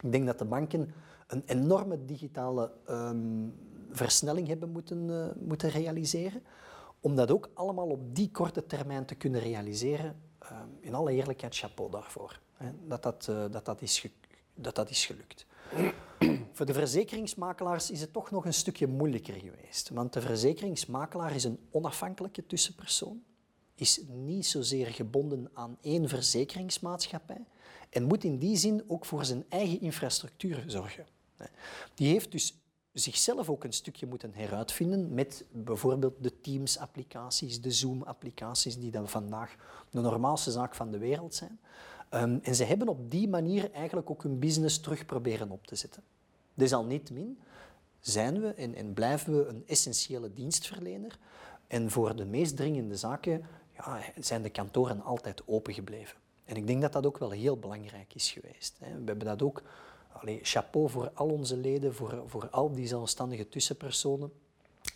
Ik 0.00 0.12
denk 0.12 0.26
dat 0.26 0.38
de 0.38 0.45
banken 0.45 0.93
een 1.26 1.43
enorme 1.47 2.05
digitale 2.05 2.73
um, 2.90 3.55
versnelling 3.90 4.49
hebben 4.49 4.71
moeten, 4.71 5.09
uh, 5.09 5.26
moeten 5.38 5.71
realiseren. 5.71 6.43
Om 7.00 7.17
dat 7.17 7.31
ook 7.31 7.50
allemaal 7.55 7.88
op 7.88 8.14
die 8.14 8.31
korte 8.31 8.67
termijn 8.67 9.05
te 9.05 9.14
kunnen 9.14 9.40
realiseren, 9.40 10.17
Ehm, 10.49 10.69
in 10.81 10.95
alle 10.95 11.12
eerlijkheid, 11.12 11.57
chapeau 11.57 11.90
daarvoor. 11.90 12.40
Hè, 12.57 12.71
dat, 12.87 13.02
dat, 13.02 13.26
uh, 13.31 13.45
dat, 13.50 13.64
dat, 13.64 13.83
is 13.83 14.07
dat 14.55 14.75
dat 14.75 14.90
is 14.90 15.07
gelukt. 15.07 15.47
Voor 16.52 16.67
de 16.67 16.73
verzekeringsmakelaars 16.73 17.90
is 17.90 18.00
het 18.00 18.12
toch 18.12 18.31
nog 18.31 18.45
een 18.45 18.55
stukje 18.55 18.87
moeilijker 18.87 19.35
geweest. 19.35 19.88
Want 19.88 20.12
de 20.12 20.21
verzekeringsmakelaar 20.21 21.35
is 21.35 21.45
een 21.45 21.59
onafhankelijke 21.71 22.47
tussenpersoon, 22.47 23.23
is 23.80 24.00
niet 24.08 24.47
zozeer 24.47 24.87
gebonden 24.87 25.50
aan 25.52 25.78
één 25.80 26.08
verzekeringsmaatschappij 26.08 27.44
en 27.90 28.04
moet 28.04 28.25
in 28.25 28.38
die 28.38 28.56
zin 28.56 28.82
ook 28.87 29.04
voor 29.04 29.25
zijn 29.25 29.44
eigen 29.49 29.80
infrastructuur 29.80 30.64
zorgen. 30.66 31.06
Die 31.94 32.08
heeft 32.08 32.32
dus 32.32 32.58
zichzelf 32.92 33.50
ook 33.50 33.64
een 33.64 33.73
stukje 33.73 34.06
moeten 34.06 34.35
heruitvinden 34.35 35.14
met 35.14 35.44
bijvoorbeeld 35.50 36.14
de 36.20 36.40
Teams-applicaties, 36.40 37.61
de 37.61 37.70
Zoom-applicaties, 37.70 38.78
die 38.78 38.90
dan 38.90 39.08
vandaag 39.08 39.56
de 39.90 40.00
normaalste 40.00 40.50
zaak 40.50 40.75
van 40.75 40.90
de 40.90 40.99
wereld 40.99 41.35
zijn. 41.35 41.61
Um, 42.11 42.40
en 42.42 42.54
ze 42.54 42.64
hebben 42.64 42.88
op 42.88 43.11
die 43.11 43.28
manier 43.28 43.73
eigenlijk 43.73 44.11
ook 44.11 44.23
hun 44.23 44.38
business 44.38 44.80
terug 44.80 45.06
proberen 45.06 45.50
op 45.50 45.66
te 45.66 45.75
zetten. 45.75 46.02
Desalniettemin 46.54 47.38
zijn 48.00 48.40
we 48.40 48.49
en, 48.49 48.75
en 48.75 48.92
blijven 48.92 49.37
we 49.37 49.47
een 49.47 49.62
essentiële 49.66 50.32
dienstverlener. 50.32 51.18
En 51.66 51.90
voor 51.90 52.16
de 52.16 52.25
meest 52.25 52.56
dringende 52.56 52.97
zaken 52.97 53.44
ja, 53.85 54.00
zijn 54.20 54.42
de 54.42 54.50
kantoren 54.50 55.02
altijd 55.02 55.42
open 55.47 55.75
gebleven. 55.75 56.16
En 56.44 56.56
ik 56.56 56.66
denk 56.66 56.80
dat 56.82 56.92
dat 56.92 57.06
ook 57.06 57.18
wel 57.18 57.30
heel 57.30 57.58
belangrijk 57.58 58.14
is 58.14 58.30
geweest. 58.30 58.76
Hè. 58.78 58.90
We 58.99 59.04
hebben 59.04 59.26
dat 59.26 59.42
ook, 59.42 59.62
allez, 60.12 60.38
chapeau 60.42 60.90
voor 60.90 61.11
al 61.14 61.28
onze 61.28 61.56
leden, 61.56 61.94
voor, 61.94 62.23
voor 62.26 62.49
al 62.50 62.73
die 62.73 62.87
zelfstandige 62.87 63.49
tussenpersonen. 63.49 64.32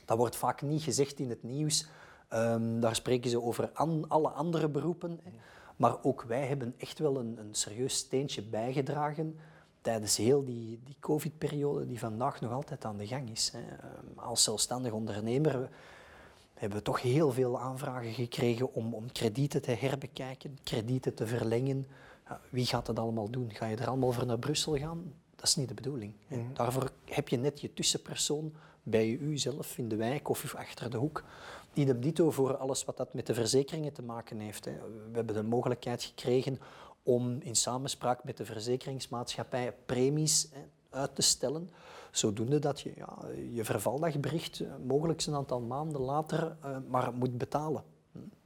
Dat 0.04 0.16
wordt 0.16 0.36
vaak 0.36 0.62
niet 0.62 0.82
gezegd 0.82 1.18
in 1.18 1.28
het 1.28 1.42
nieuws. 1.42 1.86
Um, 2.32 2.80
daar 2.80 2.94
spreken 2.94 3.30
ze 3.30 3.42
over 3.42 3.70
alle 4.08 4.28
andere 4.28 4.68
beroepen. 4.68 5.20
Hè. 5.22 5.30
Maar 5.76 5.96
ook 6.02 6.22
wij 6.22 6.46
hebben 6.46 6.74
echt 6.78 6.98
wel 6.98 7.16
een, 7.16 7.38
een 7.38 7.54
serieus 7.54 7.96
steentje 7.96 8.42
bijgedragen 8.42 9.38
tijdens 9.80 10.16
heel 10.16 10.44
die, 10.44 10.80
die 10.84 10.96
COVID-periode, 11.00 11.86
die 11.86 11.98
vandaag 11.98 12.40
nog 12.40 12.52
altijd 12.52 12.84
aan 12.84 12.96
de 12.96 13.06
gang 13.06 13.30
is. 13.30 13.50
Hè. 13.52 13.60
Ehm, 13.60 14.18
als 14.18 14.42
zelfstandig 14.42 14.92
ondernemer 14.92 15.68
hebben 16.62 16.78
we 16.78 16.84
toch 16.84 17.02
heel 17.02 17.32
veel 17.32 17.60
aanvragen 17.60 18.12
gekregen 18.12 18.74
om, 18.74 18.94
om 18.94 19.12
kredieten 19.12 19.62
te 19.62 19.70
herbekijken, 19.70 20.58
kredieten 20.62 21.14
te 21.14 21.26
verlengen. 21.26 21.86
Ja, 22.28 22.40
wie 22.50 22.66
gaat 22.66 22.86
dat 22.86 22.98
allemaal 22.98 23.30
doen? 23.30 23.50
Ga 23.52 23.66
je 23.66 23.76
er 23.76 23.88
allemaal 23.88 24.12
voor 24.12 24.26
naar 24.26 24.38
Brussel 24.38 24.76
gaan? 24.76 25.12
Dat 25.36 25.46
is 25.46 25.56
niet 25.56 25.68
de 25.68 25.74
bedoeling. 25.74 26.12
Mhm. 26.26 26.40
Daarvoor 26.52 26.90
heb 27.04 27.28
je 27.28 27.36
net 27.36 27.60
je 27.60 27.74
tussenpersoon 27.74 28.54
bij 28.82 29.08
u 29.08 29.38
zelf 29.38 29.78
in 29.78 29.88
de 29.88 29.96
wijk 29.96 30.28
of 30.28 30.54
achter 30.54 30.90
de 30.90 30.96
hoek. 30.96 31.24
Idem 31.72 32.00
dito 32.00 32.30
voor 32.30 32.56
alles 32.56 32.84
wat 32.84 32.96
dat 32.96 33.14
met 33.14 33.26
de 33.26 33.34
verzekeringen 33.34 33.92
te 33.92 34.02
maken 34.02 34.38
heeft. 34.38 34.64
Hè. 34.64 34.72
We 34.72 35.16
hebben 35.16 35.34
de 35.34 35.42
mogelijkheid 35.42 36.02
gekregen 36.02 36.58
om 37.02 37.38
in 37.40 37.56
samenspraak 37.56 38.24
met 38.24 38.36
de 38.36 38.44
verzekeringsmaatschappij 38.44 39.74
premies 39.86 40.48
hè, 40.52 40.60
uit 40.90 41.14
te 41.14 41.22
stellen. 41.22 41.70
Zodoende 42.12 42.58
dat 42.58 42.80
je 42.80 42.92
ja, 42.96 43.18
je 43.50 43.64
vervaldagbericht 43.64 44.60
eh, 44.60 44.72
mogelijk 44.86 45.26
een 45.26 45.34
aantal 45.34 45.60
maanden 45.60 46.00
later 46.00 46.56
uh, 46.64 46.76
maar 46.88 47.14
moet 47.14 47.38
betalen. 47.38 47.84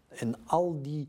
En 0.09 0.35
al 0.47 0.83
die 0.83 1.09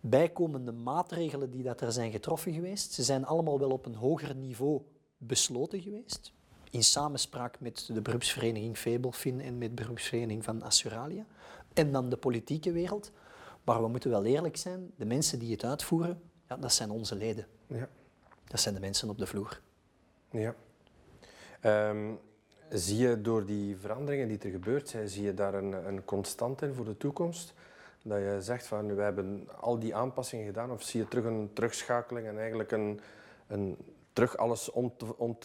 bijkomende 0.00 0.72
maatregelen 0.72 1.50
die 1.50 1.62
dat 1.62 1.80
er 1.80 1.92
zijn 1.92 2.10
getroffen 2.10 2.52
geweest, 2.52 2.92
ze 2.92 3.02
zijn 3.02 3.26
allemaal 3.26 3.58
wel 3.58 3.70
op 3.70 3.86
een 3.86 3.94
hoger 3.94 4.34
niveau 4.34 4.80
besloten 5.18 5.80
geweest. 5.80 6.32
In 6.70 6.84
samenspraak 6.84 7.60
met 7.60 7.90
de 7.92 8.00
beroepsvereniging 8.00 8.78
Febelfin 8.78 9.40
en 9.40 9.58
met 9.58 9.68
de 9.68 9.82
beroepsvereniging 9.82 10.44
van 10.44 10.62
Assuralia. 10.62 11.24
En 11.72 11.92
dan 11.92 12.08
de 12.08 12.16
politieke 12.16 12.72
wereld. 12.72 13.12
Maar 13.64 13.82
we 13.82 13.88
moeten 13.88 14.10
wel 14.10 14.24
eerlijk 14.24 14.56
zijn, 14.56 14.90
de 14.96 15.04
mensen 15.04 15.38
die 15.38 15.52
het 15.52 15.64
uitvoeren, 15.64 16.22
ja, 16.48 16.56
dat 16.56 16.72
zijn 16.72 16.90
onze 16.90 17.14
leden. 17.14 17.46
Ja. 17.66 17.88
Dat 18.44 18.60
zijn 18.60 18.74
de 18.74 18.80
mensen 18.80 19.08
op 19.08 19.18
de 19.18 19.26
vloer. 19.26 19.60
Ja. 20.30 20.54
Um, 21.66 22.18
zie 22.70 22.98
je 22.98 23.20
door 23.20 23.46
die 23.46 23.76
veranderingen 23.76 24.28
die 24.28 24.38
er 24.38 24.50
gebeurd 24.50 24.88
zijn, 24.88 25.08
zie 25.08 25.22
je 25.22 25.34
daar 25.34 25.54
een, 25.54 25.72
een 25.86 26.04
constant 26.04 26.62
in 26.62 26.74
voor 26.74 26.84
de 26.84 26.96
toekomst? 26.96 27.54
Dat 28.02 28.18
je 28.18 28.36
zegt 28.40 28.66
van 28.66 28.94
we 28.94 29.02
hebben 29.02 29.48
al 29.60 29.78
die 29.78 29.94
aanpassingen 29.94 30.46
gedaan, 30.46 30.70
of 30.70 30.82
zie 30.82 31.00
je 31.00 31.08
terug 31.08 31.24
een 31.24 31.50
terugschakeling 31.52 32.26
en 32.26 32.38
eigenlijk 32.38 32.72
een, 32.72 33.00
een 33.46 33.76
terug 34.12 34.36
alles 34.36 34.70
om 34.70 34.92
te, 34.96 35.18
om, 35.18 35.36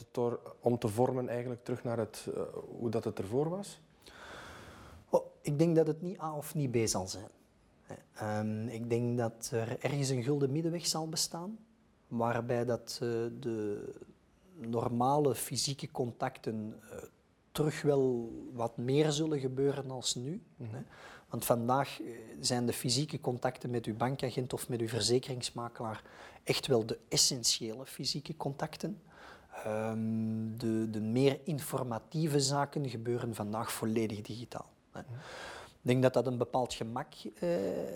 om 0.60 0.80
te 0.80 0.88
vormen, 0.88 1.30
eigenlijk 1.30 1.64
terug 1.64 1.84
naar 1.84 1.98
het, 1.98 2.28
uh, 2.30 2.42
hoe 2.80 2.90
dat 2.90 3.04
het 3.04 3.20
ervoor 3.20 3.50
was? 3.50 3.82
Oh, 5.10 5.26
ik 5.42 5.60
denk 5.60 5.76
dat 5.76 5.88
het 5.88 6.02
niet 6.02 6.20
A 6.20 6.36
of 6.36 6.56
niet 6.56 6.72
B 6.72 6.78
zal 6.88 7.08
zijn. 7.08 7.30
Um, 8.24 8.68
ik 8.68 8.90
denk 8.90 9.18
dat 9.18 9.50
er 9.54 9.78
ergens 9.80 10.10
een 10.10 10.24
gulden 10.24 10.52
middenweg 10.52 10.86
zal 10.86 11.10
bestaan, 11.10 11.60
waarbij 12.08 12.66
dat 12.66 13.00
uh, 13.04 13.10
de, 13.40 13.84
normale 14.60 15.36
fysieke 15.36 15.92
contacten 15.92 16.80
uh, 16.84 16.98
terug 17.52 17.82
wel 17.82 18.32
wat 18.54 18.78
meer 18.78 19.12
zullen 19.12 19.40
gebeuren 19.40 19.92
als 19.92 20.16
nu. 20.16 20.42
Mhm. 20.56 20.76
hè. 20.76 20.82
Want 21.30 21.46
vandaag 21.46 22.02
eh, 22.02 22.08
zijn 22.40 22.66
de 22.66 22.74
fysieke 22.74 23.20
contacten 23.20 23.70
met 23.70 23.86
uw 23.86 23.96
bankagent 23.96 24.54
of 24.54 24.70
met 24.70 24.80
uw 24.80 24.88
verzekeringsmakelaar 24.88 26.04
echt 26.44 26.68
wel 26.68 26.86
de 26.86 26.98
essentiële 27.08 27.86
fysieke 27.86 28.38
contacten. 28.38 29.02
Um, 29.68 30.58
de, 30.58 30.90
de 30.90 31.02
meer 31.02 31.40
informatieve 31.44 32.40
zaken 32.40 32.90
gebeuren 32.90 33.36
vandaag 33.36 33.72
volledig 33.72 34.22
digitaal. 34.22 34.70
Hè. 34.92 35.02
Mhm. 35.02 35.12
Denk 35.82 36.02
dat 36.02 36.14
dat 36.14 36.28
een 36.28 36.38
bepaald 36.38 36.74
gemak 36.74 37.14
uh, 37.24 37.50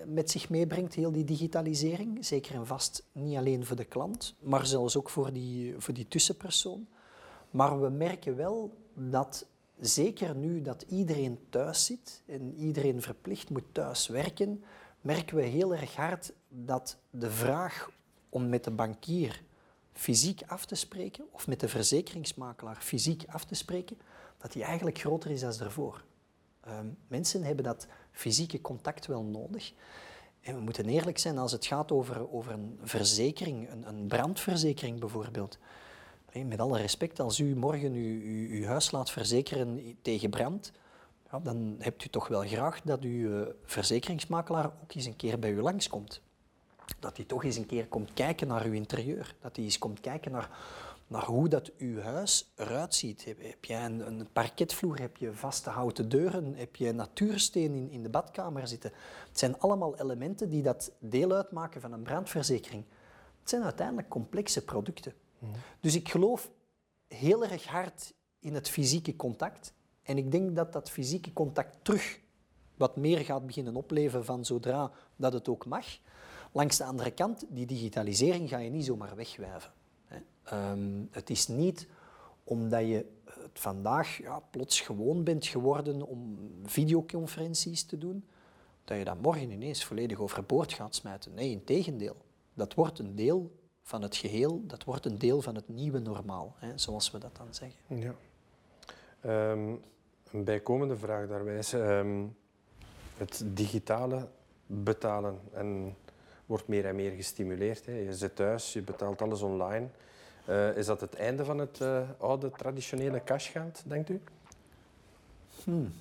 met 0.06 0.32
zich 0.32 0.50
meebrengt, 0.50 0.94
heel 0.94 1.12
die 1.12 1.24
digitalisering. 1.24 2.26
Zeker 2.26 2.56
en 2.56 2.68
vast 2.68 3.04
niet 3.12 3.38
alleen 3.38 3.66
voor 3.66 3.76
de 3.76 3.84
klant, 3.84 4.36
maar 4.40 4.66
zelfs 4.66 4.98
ook 4.98 5.10
voor 5.10 5.34
die, 5.34 5.76
voor 5.78 5.94
die 5.94 6.08
tussenpersoon. 6.08 6.88
Maar 7.50 7.82
we 7.82 7.90
merken 7.90 8.36
wel 8.36 8.74
dat, 8.94 9.46
zeker 9.80 10.36
nu 10.36 10.62
dat 10.62 10.86
iedereen 10.88 11.40
thuis 11.50 11.86
zit 11.86 12.22
en 12.26 12.56
iedereen 12.56 13.02
verplicht 13.02 13.50
moet 13.50 13.64
thuis 13.72 14.08
werken, 14.08 14.64
merken 15.02 15.36
we 15.36 15.44
heel 15.44 15.76
erg 15.76 15.96
hard 15.96 16.34
dat 16.50 16.98
de 17.10 17.32
vraag 17.32 17.90
om 18.30 18.50
met 18.50 18.64
de 18.64 18.72
bankier 18.72 19.44
fysiek 19.92 20.42
af 20.48 20.66
te 20.66 20.76
spreken 20.76 21.26
of 21.32 21.48
met 21.48 21.60
de 21.60 21.68
verzekeringsmakelaar 21.68 22.82
fysiek 22.82 23.24
af 23.28 23.46
te 23.46 23.56
spreken, 23.56 23.98
dat 24.38 24.52
die 24.52 24.64
eigenlijk 24.64 25.00
groter 25.00 25.32
is 25.32 25.40
dan 25.40 25.54
ervoor. 25.60 26.04
Ehm, 26.66 26.88
mensen 27.08 27.44
hebben 27.44 27.64
dat 27.64 27.88
fysieke 28.12 28.62
contact 28.62 29.06
wel 29.06 29.24
nodig. 29.24 29.74
En 30.42 30.56
we 30.56 30.62
moeten 30.62 30.86
eerlijk 30.86 31.18
zijn 31.18 31.38
als 31.38 31.52
het 31.52 31.66
gaat 31.66 31.92
over, 31.92 32.34
over 32.34 32.52
een 32.52 32.80
verzekering, 32.84 33.70
een, 33.70 33.88
een 33.88 34.08
brandverzekering 34.08 35.00
bijvoorbeeld. 35.00 35.58
met 36.46 36.60
alle 36.60 36.78
respect, 36.78 37.20
als 37.20 37.40
u 37.40 37.56
morgen 37.56 37.94
uw, 37.94 38.48
uw, 38.50 38.66
huis 38.66 38.92
laat 38.92 39.12
verzekeren 39.12 39.98
tegen 40.02 40.30
brand, 40.30 40.72
ja, 41.32 41.40
dan 41.40 41.76
hebt 41.80 42.06
u 42.06 42.08
toch 42.08 42.28
wel 42.28 42.42
graag 42.42 42.82
dat 42.82 43.02
uw 43.02 43.30
uh, 43.30 43.48
verzekeringsmakelaar 43.66 44.66
ook 44.66 44.94
eens 44.94 45.06
een 45.06 45.16
keer 45.16 45.40
bij 45.40 45.52
u 45.52 45.62
langskomt. 45.62 46.22
Dat 47.00 47.18
hij 47.18 47.26
toch 47.26 47.44
eens 47.44 47.56
een 47.56 47.66
keer 47.66 47.88
komt 47.88 48.14
kijken 48.14 48.48
naar 48.48 48.66
uw 48.66 48.74
interieur. 48.74 49.36
Dat 49.42 49.56
hij 49.56 49.66
eens 49.66 49.78
komt 49.78 50.00
kijken 50.00 50.32
naar 50.32 50.50
naar 51.14 51.26
hoe 51.26 51.48
dat 51.48 51.72
uw 51.78 52.00
huis 52.00 52.52
eruit 52.56 52.96
ziet. 52.96 53.26
Heb, 53.26 53.42
heb 53.42 53.66
je 53.66 53.74
een, 53.74 54.08
een, 54.08 54.28
parketvloer, 54.34 55.00
heb 55.00 55.18
je 55.18 55.34
vaste 55.34 55.70
houten 55.70 56.10
deuren, 56.10 56.56
heb 56.56 56.76
je 56.76 56.92
natuursteen 56.92 57.74
in, 57.74 57.90
in 57.90 58.04
de 58.04 58.10
badkamer 58.10 58.68
zitten. 58.68 58.92
Het 59.28 59.40
zijn 59.40 59.60
allemaal 59.60 60.00
elementen 60.00 60.50
die 60.50 60.64
dat 60.64 60.92
deel 61.00 61.32
uitmaken 61.32 61.82
van 61.82 61.92
een 61.92 62.02
brandverzekering. 62.04 62.84
Het 63.40 63.50
zijn 63.50 63.64
uiteindelijk 63.64 64.10
complexe 64.10 64.64
producten. 64.64 65.14
Mhm. 65.40 65.52
Dus 65.80 65.96
ik 65.96 66.10
geloof 66.10 66.52
heel 67.08 67.44
erg 67.44 67.66
hard 67.66 68.14
in 68.40 68.54
het 68.54 68.70
fysieke 68.70 69.16
contact. 69.16 69.74
En 70.04 70.18
ik 70.18 70.32
denk 70.32 70.56
dat 70.56 70.74
dat 70.74 70.90
fysieke 70.90 71.34
contact 71.34 71.78
terug 71.82 72.20
wat 72.76 72.96
meer 72.96 73.20
gaat 73.20 73.46
beginnen 73.46 73.76
opleven 73.76 74.26
van 74.26 74.46
zodra 74.46 74.92
dat 75.16 75.34
het 75.34 75.50
ook 75.50 75.66
mag. 75.66 75.86
Langs 76.52 76.78
de 76.78 76.84
andere 76.84 77.12
kant, 77.12 77.46
die 77.50 77.66
digitalisering 77.66 78.50
ga 78.50 78.58
je 78.58 78.70
niet 78.70 78.86
zomaar 78.86 79.16
wegwijven. 79.16 79.72
Um, 80.54 81.08
het 81.12 81.30
is 81.30 81.48
niet 81.48 81.88
omdat 82.44 82.88
je 82.88 83.06
het 83.26 83.60
vandaag 83.60 84.18
ja, 84.18 84.40
plots 84.40 84.82
gewoon 84.82 85.24
bent 85.24 85.46
geworden 85.46 86.02
om 86.02 86.38
videoconferenties 86.66 87.84
te 87.84 87.98
doen, 87.98 88.26
dat 88.84 88.98
je 88.98 89.04
dat 89.04 89.22
morgen 89.22 89.52
ineens 89.52 89.86
volledig 89.86 90.20
overboord 90.20 90.74
gaat 90.74 90.96
smijten. 90.96 91.34
Nee, 91.34 91.52
in 91.52 91.64
tegendeel. 91.64 92.16
Dat 92.54 92.74
wordt 92.74 93.00
een 93.00 93.16
deel 93.16 93.52
van 93.82 94.02
het 94.02 94.16
geheel, 94.16 94.62
dat 94.66 94.84
wordt 94.84 95.06
een 95.06 95.18
deel 95.18 95.42
van 95.42 95.56
het 95.56 95.68
nieuwe 95.70 96.00
normaal, 96.00 96.56
hè, 96.58 96.78
zoals 96.78 97.12
we 97.12 97.18
dat 97.18 97.36
dan 97.36 97.48
zeggen. 97.50 97.80
Ja. 97.88 98.16
Um, 99.52 99.82
een 100.32 100.44
bijkomende 100.44 100.98
vraag 100.98 101.28
daarbij 101.28 101.58
is 101.58 101.74
um, 101.74 102.36
het 103.18 103.44
digitale 103.46 104.28
betalen 104.66 105.40
en 105.52 105.96
wordt 106.46 106.68
meer 106.68 106.86
en 106.86 106.96
meer 106.96 107.12
gestimuleerd. 107.12 107.86
Hè. 107.86 107.98
Je 107.98 108.14
zit 108.14 108.36
thuis, 108.36 108.74
je 108.74 108.82
betaalt 108.82 109.22
alles 109.22 109.42
online. 109.42 109.90
Uh, 110.50 110.78
is 110.78 110.86
dat 110.86 111.02
het 111.02 111.16
einde 111.16 111.46
van 111.46 111.58
het 111.58 111.80
uh, 111.82 112.10
oude 112.18 112.52
traditionele 112.52 113.24
cashgeld, 113.24 113.82
denkt 113.86 114.10
u? 114.10 114.22
Hmm. 115.64 115.94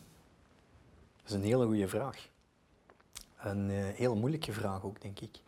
Dat 1.23 1.31
is 1.31 1.33
een 1.33 1.43
hele 1.43 1.67
goede 1.67 1.89
vraag. 1.89 2.29
Een 3.39 3.71
uh, 3.71 3.85
heel 3.85 4.17
moeilijke 4.17 4.53
vraag 4.53 4.85
ook, 4.85 5.01
denk 5.01 5.21
ik. 5.21 5.39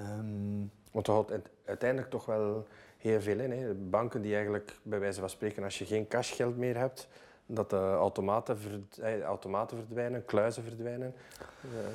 Um... 0.00 0.70
Want 0.96 1.08
er 1.08 1.14
houdt 1.14 1.32
uiteindelijk 1.64 2.10
toch 2.10 2.26
wel 2.26 2.66
heel 2.98 3.20
veel 3.20 3.38
in. 3.38 3.50
Hè? 3.50 3.74
Banken 3.74 4.22
die 4.22 4.34
eigenlijk, 4.34 4.78
bij 4.82 5.00
wijze 5.00 5.20
van 5.20 5.30
spreken, 5.30 5.64
als 5.64 5.78
je 5.78 5.84
geen 5.84 6.08
cashgeld 6.08 6.56
meer 6.56 6.76
hebt, 6.76 7.08
dat 7.46 7.70
de 7.70 7.76
automaten, 7.76 8.58
verd 8.58 9.00
automaten 9.22 9.76
verdwijnen, 9.76 10.24
kluizen 10.24 10.62
verdwijnen. 10.62 11.14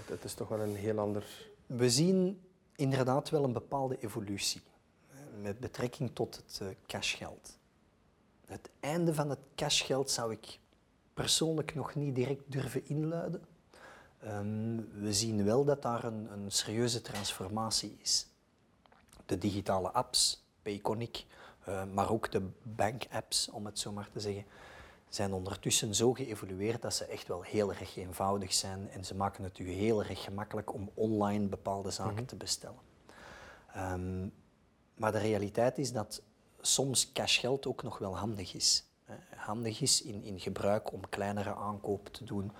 het 0.05 0.23
is 0.23 0.33
toch 0.33 0.47
wel 0.47 0.59
een 0.59 0.75
heel 0.75 0.99
ander... 0.99 1.23
We 1.65 1.89
zien 1.89 2.41
inderdaad 2.75 3.29
wel 3.29 3.43
een 3.43 3.53
bepaalde 3.53 3.97
evolutie 3.99 4.61
met 5.41 5.59
betrekking 5.59 6.09
tot 6.13 6.35
het 6.35 6.59
uh, 6.61 6.67
cashgeld. 6.87 7.57
Het 8.45 8.69
einde 8.79 9.13
van 9.13 9.29
het 9.29 9.39
cashgeld 9.55 10.11
zou 10.11 10.31
ik 10.31 10.59
persoonlijk 11.13 11.75
nog 11.75 11.95
niet 11.95 12.15
direct 12.15 12.41
durven 12.51 12.87
inluiden. 12.87 13.45
Um, 14.25 14.89
we 15.01 15.13
zien 15.13 15.43
wel 15.43 15.65
dat 15.65 15.81
daar 15.81 16.03
een, 16.03 16.31
een, 16.31 16.51
serieuze 16.51 17.01
transformatie 17.01 17.97
is. 18.01 18.27
De 19.25 19.37
digitale 19.37 19.91
apps, 19.91 20.43
Payconic, 20.61 21.25
uh, 21.69 21.83
maar 21.93 22.09
ook 22.11 22.31
de 22.31 22.49
bankapps, 22.63 23.49
om 23.49 23.65
het 23.65 23.79
zo 23.79 23.91
maar 23.91 24.09
te 24.11 24.19
zeggen, 24.19 24.45
zijn 25.09 25.33
ondertussen 25.33 25.95
zo 25.95 26.13
geëvolueerd 26.13 26.81
dat 26.81 26.93
ze 26.93 27.05
echt 27.05 27.27
wel 27.27 27.41
heel 27.41 27.69
erg 27.73 27.95
eenvoudig 27.95 28.53
zijn 28.53 28.89
en 28.89 29.05
ze 29.05 29.15
maken 29.15 29.43
het 29.43 29.59
u 29.59 29.69
heel 29.69 30.03
erg 30.03 30.23
gemakkelijk 30.23 30.73
om 30.73 30.89
online 30.93 31.47
bepaalde 31.47 31.91
zaken 31.91 32.13
Mhm. 32.13 32.25
te 32.25 32.35
bestellen. 32.35 32.79
Ehm, 33.73 34.27
maar 35.01 35.11
de 35.11 35.17
realiteit 35.17 35.77
is 35.77 35.91
dat 35.91 36.21
soms 36.59 37.11
cashgeld 37.11 37.67
ook 37.67 37.83
nog 37.83 37.97
wel 37.97 38.17
handig 38.17 38.53
is. 38.53 38.85
Eh, 39.05 39.15
handig 39.35 39.81
is 39.81 40.01
in, 40.01 40.23
in 40.23 40.39
gebruik 40.39 40.93
om 40.93 41.09
kleinere 41.09 41.55
aankopen 41.55 42.11
te 42.11 42.23
doen. 42.23 42.51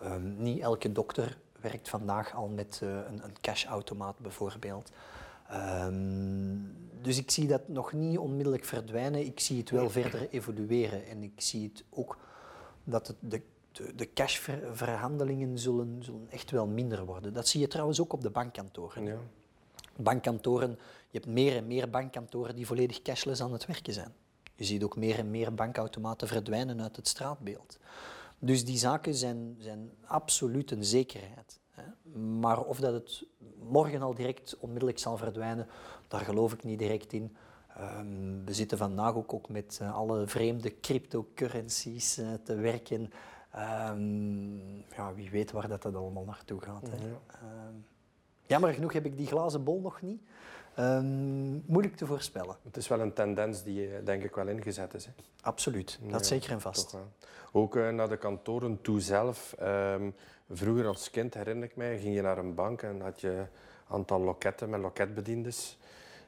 Ehm, 0.00 0.42
niet 0.42 0.60
elke 0.60 0.92
dokter 0.92 1.38
werkt 1.60 1.88
vandaag 1.88 2.34
al 2.34 2.48
met 2.48 2.80
eh, 2.82 2.88
een, 2.88 3.24
een 3.24 3.40
cashautomaat 3.40 4.18
bijvoorbeeld. 4.18 4.90
Ehm, 5.48 6.56
dus 7.02 7.18
ik 7.18 7.30
zie 7.30 7.46
dat 7.46 7.68
nog 7.68 7.92
niet 7.92 8.18
onmiddellijk 8.18 8.64
verdwijnen. 8.64 9.26
Ik 9.26 9.40
zie 9.40 9.58
het 9.58 9.70
wel 9.70 9.90
verder 9.90 10.28
evolueren. 10.30 11.06
En 11.06 11.22
ik 11.22 11.40
zie 11.40 11.70
het 11.72 11.84
ook 11.90 12.18
dat 12.84 13.06
het 13.06 13.16
de, 13.20 13.42
de, 13.72 13.94
de 13.94 14.12
cashverhandelingen 14.12 15.58
zullen, 15.58 16.02
zullen 16.02 16.26
echt 16.30 16.50
wel 16.50 16.66
minder 16.66 17.04
worden. 17.04 17.32
Dat 17.32 17.48
zie 17.48 17.60
je 17.60 17.68
trouwens 17.68 18.00
ook 18.00 18.12
op 18.12 18.22
de 18.22 18.30
bankkantoren. 18.30 19.04
Ja. 19.04 19.16
Bankkantoren, 19.96 20.78
je 21.10 21.18
hebt 21.18 21.26
meer 21.26 21.56
en 21.56 21.66
meer 21.66 21.90
bankkantoren 21.90 22.54
die 22.54 22.66
volledig 22.66 23.02
cashless 23.02 23.42
aan 23.42 23.52
het 23.52 23.66
werken 23.66 23.92
zijn. 23.92 24.12
Je 24.54 24.64
ziet 24.64 24.82
ook 24.82 24.96
meer 24.96 25.18
en 25.18 25.30
meer 25.30 25.54
bankautomaten 25.54 26.28
verdwijnen 26.28 26.82
uit 26.82 26.96
het 26.96 27.08
straatbeeld. 27.08 27.78
Dus 28.38 28.64
die 28.64 28.78
zaken 28.78 29.14
zijn, 29.14 29.56
zijn 29.58 29.90
absoluut 30.04 30.70
een 30.70 30.84
zekerheid. 30.84 31.60
Maar 32.40 32.60
of 32.60 32.80
dat 32.80 32.92
het 32.92 33.24
morgen 33.58 34.02
al 34.02 34.14
direct 34.14 34.56
onmiddellijk 34.58 34.98
zal 34.98 35.16
verdwijnen, 35.16 35.66
daar 36.08 36.20
geloof 36.20 36.52
ik 36.52 36.64
niet 36.64 36.78
direct 36.78 37.12
in. 37.12 37.36
Ehm, 37.76 38.44
we 38.44 38.54
zitten 38.54 38.78
vandaag 38.78 39.14
ook, 39.14 39.32
ook 39.32 39.48
met 39.48 39.78
eh, 39.82 39.94
alle 39.94 40.26
vreemde 40.26 40.80
cryptocurrencies 40.80 42.18
eh, 42.18 42.32
te 42.44 42.54
werken. 42.54 43.12
Ehm, 43.50 44.76
ja, 44.78 45.14
wie 45.14 45.30
weet 45.30 45.50
waar 45.50 45.68
dat, 45.68 45.82
dat 45.82 45.94
allemaal 45.94 46.24
naartoe 46.24 46.60
gaat. 46.60 46.90
Hè. 46.90 46.96
Ja. 46.96 47.20
Ehm, 47.26 47.74
jammer 48.46 48.72
genoeg 48.72 48.92
heb 48.92 49.04
ik 49.04 49.16
die 49.16 49.26
glazen 49.26 49.64
bol 49.64 49.80
nog 49.80 50.02
niet. 50.02 50.22
Ehm, 50.74 51.52
moeilijk 51.66 51.96
te 51.96 52.06
voorspellen. 52.06 52.56
Het 52.62 52.76
is 52.76 52.88
wel 52.88 53.00
een 53.00 53.12
tendens 53.12 53.62
die 53.62 53.86
eh, 53.86 54.04
denk 54.04 54.22
ik 54.22 54.34
wel 54.34 54.48
ingezet 54.48 54.94
is. 54.94 55.04
Hè. 55.04 55.12
Absoluut, 55.40 55.98
Ja, 56.02 56.12
dat 56.12 56.26
zeker 56.26 56.50
en 56.50 56.60
vast. 56.60 56.96
Ook 57.52 57.76
eh, 57.76 57.88
naar 57.88 58.08
de 58.08 58.16
kantoren 58.16 58.78
toe 58.80 59.00
zelf. 59.00 59.54
Ehm, 59.58 60.10
vroeger 60.50 60.86
als 60.86 61.10
kind 61.10 61.34
herinner 61.34 61.64
ik 61.64 61.76
mij, 61.76 61.98
ging 61.98 62.14
je 62.14 62.22
naar 62.22 62.38
een 62.38 62.54
bank 62.54 62.82
en 62.82 63.00
had 63.00 63.20
je 63.20 63.28
een 63.28 63.46
aantal 63.88 64.20
loketten 64.20 64.70
met 64.70 64.80
loketbediendes. 64.80 65.78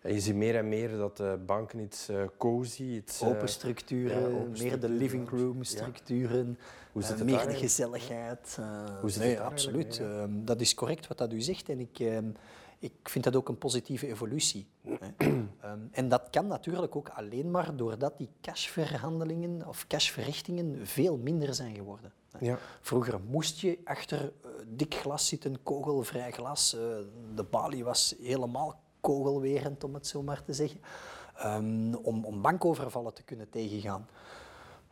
En 0.00 0.14
je 0.14 0.20
ziet 0.20 0.34
meer 0.34 0.56
en 0.56 0.68
meer 0.68 0.96
dat 0.96 1.16
de 1.16 1.38
banken 1.46 1.78
iets 1.78 2.08
eh, 2.08 2.22
cozy, 2.38 2.82
iets... 2.82 3.22
Open 3.22 3.48
structuren, 3.48 4.20
ja, 4.20 4.26
open 4.26 4.52
meer 4.52 4.80
de 4.80 4.88
living 4.88 5.30
room 5.30 5.56
ja. 5.56 5.64
structuren, 5.64 6.58
Hoe 6.92 7.02
zit 7.02 7.18
het 7.18 7.26
meer 7.26 7.46
de 7.46 7.54
gezelligheid. 7.54 8.58
Hoe 9.00 9.10
zit 9.10 9.22
nee, 9.22 9.34
het 9.34 9.44
absoluut. 9.44 9.98
Ehm, 9.98 10.30
dat 10.30 10.60
is 10.60 10.74
correct 10.74 11.06
wat 11.06 11.18
dat 11.18 11.32
u 11.32 11.40
zegt 11.40 11.68
en 11.68 11.80
ik, 11.80 11.98
ik 12.82 13.08
vind 13.08 13.24
dat 13.24 13.36
ook 13.36 13.48
een 13.48 13.58
positieve 13.58 14.06
evolutie. 14.06 14.66
hè. 14.88 15.08
Ehm, 15.62 15.78
en 15.90 16.08
dat 16.08 16.22
kan 16.30 16.46
natuurlijk 16.46 16.96
ook 16.96 17.08
alleen 17.08 17.50
maar 17.50 17.76
doordat 17.76 18.18
die 18.18 18.28
cashverhandelingen 18.40 19.68
of 19.68 19.86
cashverrichtingen 19.86 20.86
veel 20.86 21.16
minder 21.16 21.54
zijn 21.54 21.74
geworden. 21.74 22.12
hè. 22.30 22.46
Ja. 22.46 22.58
Vroeger 22.80 23.20
moest 23.20 23.60
je 23.60 23.78
achter 23.84 24.20
eh, 24.44 24.50
dik 24.66 24.94
glas 24.94 25.26
zitten, 25.28 25.62
kogelvrij 25.62 26.32
glas. 26.32 26.74
eh, 26.74 26.80
de 27.34 27.44
balie 27.44 27.84
was 27.84 28.14
helemaal 28.20 28.80
kogelwerend, 29.00 29.84
om 29.84 29.94
het 29.94 30.06
zo 30.06 30.22
maar 30.22 30.42
te 30.44 30.52
zeggen, 30.52 30.80
ehm, 31.36 31.94
om, 31.94 32.24
om 32.24 32.42
bankovervallen 32.42 33.14
te 33.14 33.22
kunnen 33.22 33.50
tegengaan. 33.50 34.06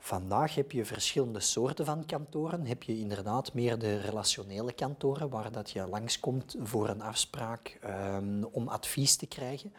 Vandaag 0.03 0.55
heb 0.55 0.73
je 0.73 0.85
verschillende 0.85 1.41
soorten 1.41 1.85
van 1.85 2.07
kantoren. 2.07 2.67
Heb 2.67 2.83
je 2.83 2.99
inderdaad 2.99 3.55
meer 3.55 3.79
de 3.79 3.97
relationele 3.97 4.73
kantoren, 4.73 5.29
waar 5.29 5.53
dat 5.53 5.71
je 5.71 5.87
langskomt 5.87 6.57
voor 6.63 6.89
een 6.89 7.03
afspraak 7.03 7.79
ehm, 7.81 8.43
om 8.51 8.69
advies 8.69 9.17
te 9.17 9.27
krijgen. 9.27 9.73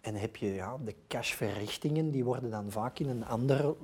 En 0.00 0.14
heb 0.14 0.36
je 0.36 0.54
ja, 0.54 0.76
de 0.84 0.94
cashverrichtingen, 1.08 2.10
die 2.10 2.24
worden 2.24 2.50
dan 2.50 2.70
vaak 2.70 2.98
in 2.98 3.08
een 3.08 3.26
ander, 3.26 3.64
eh, 3.64 3.74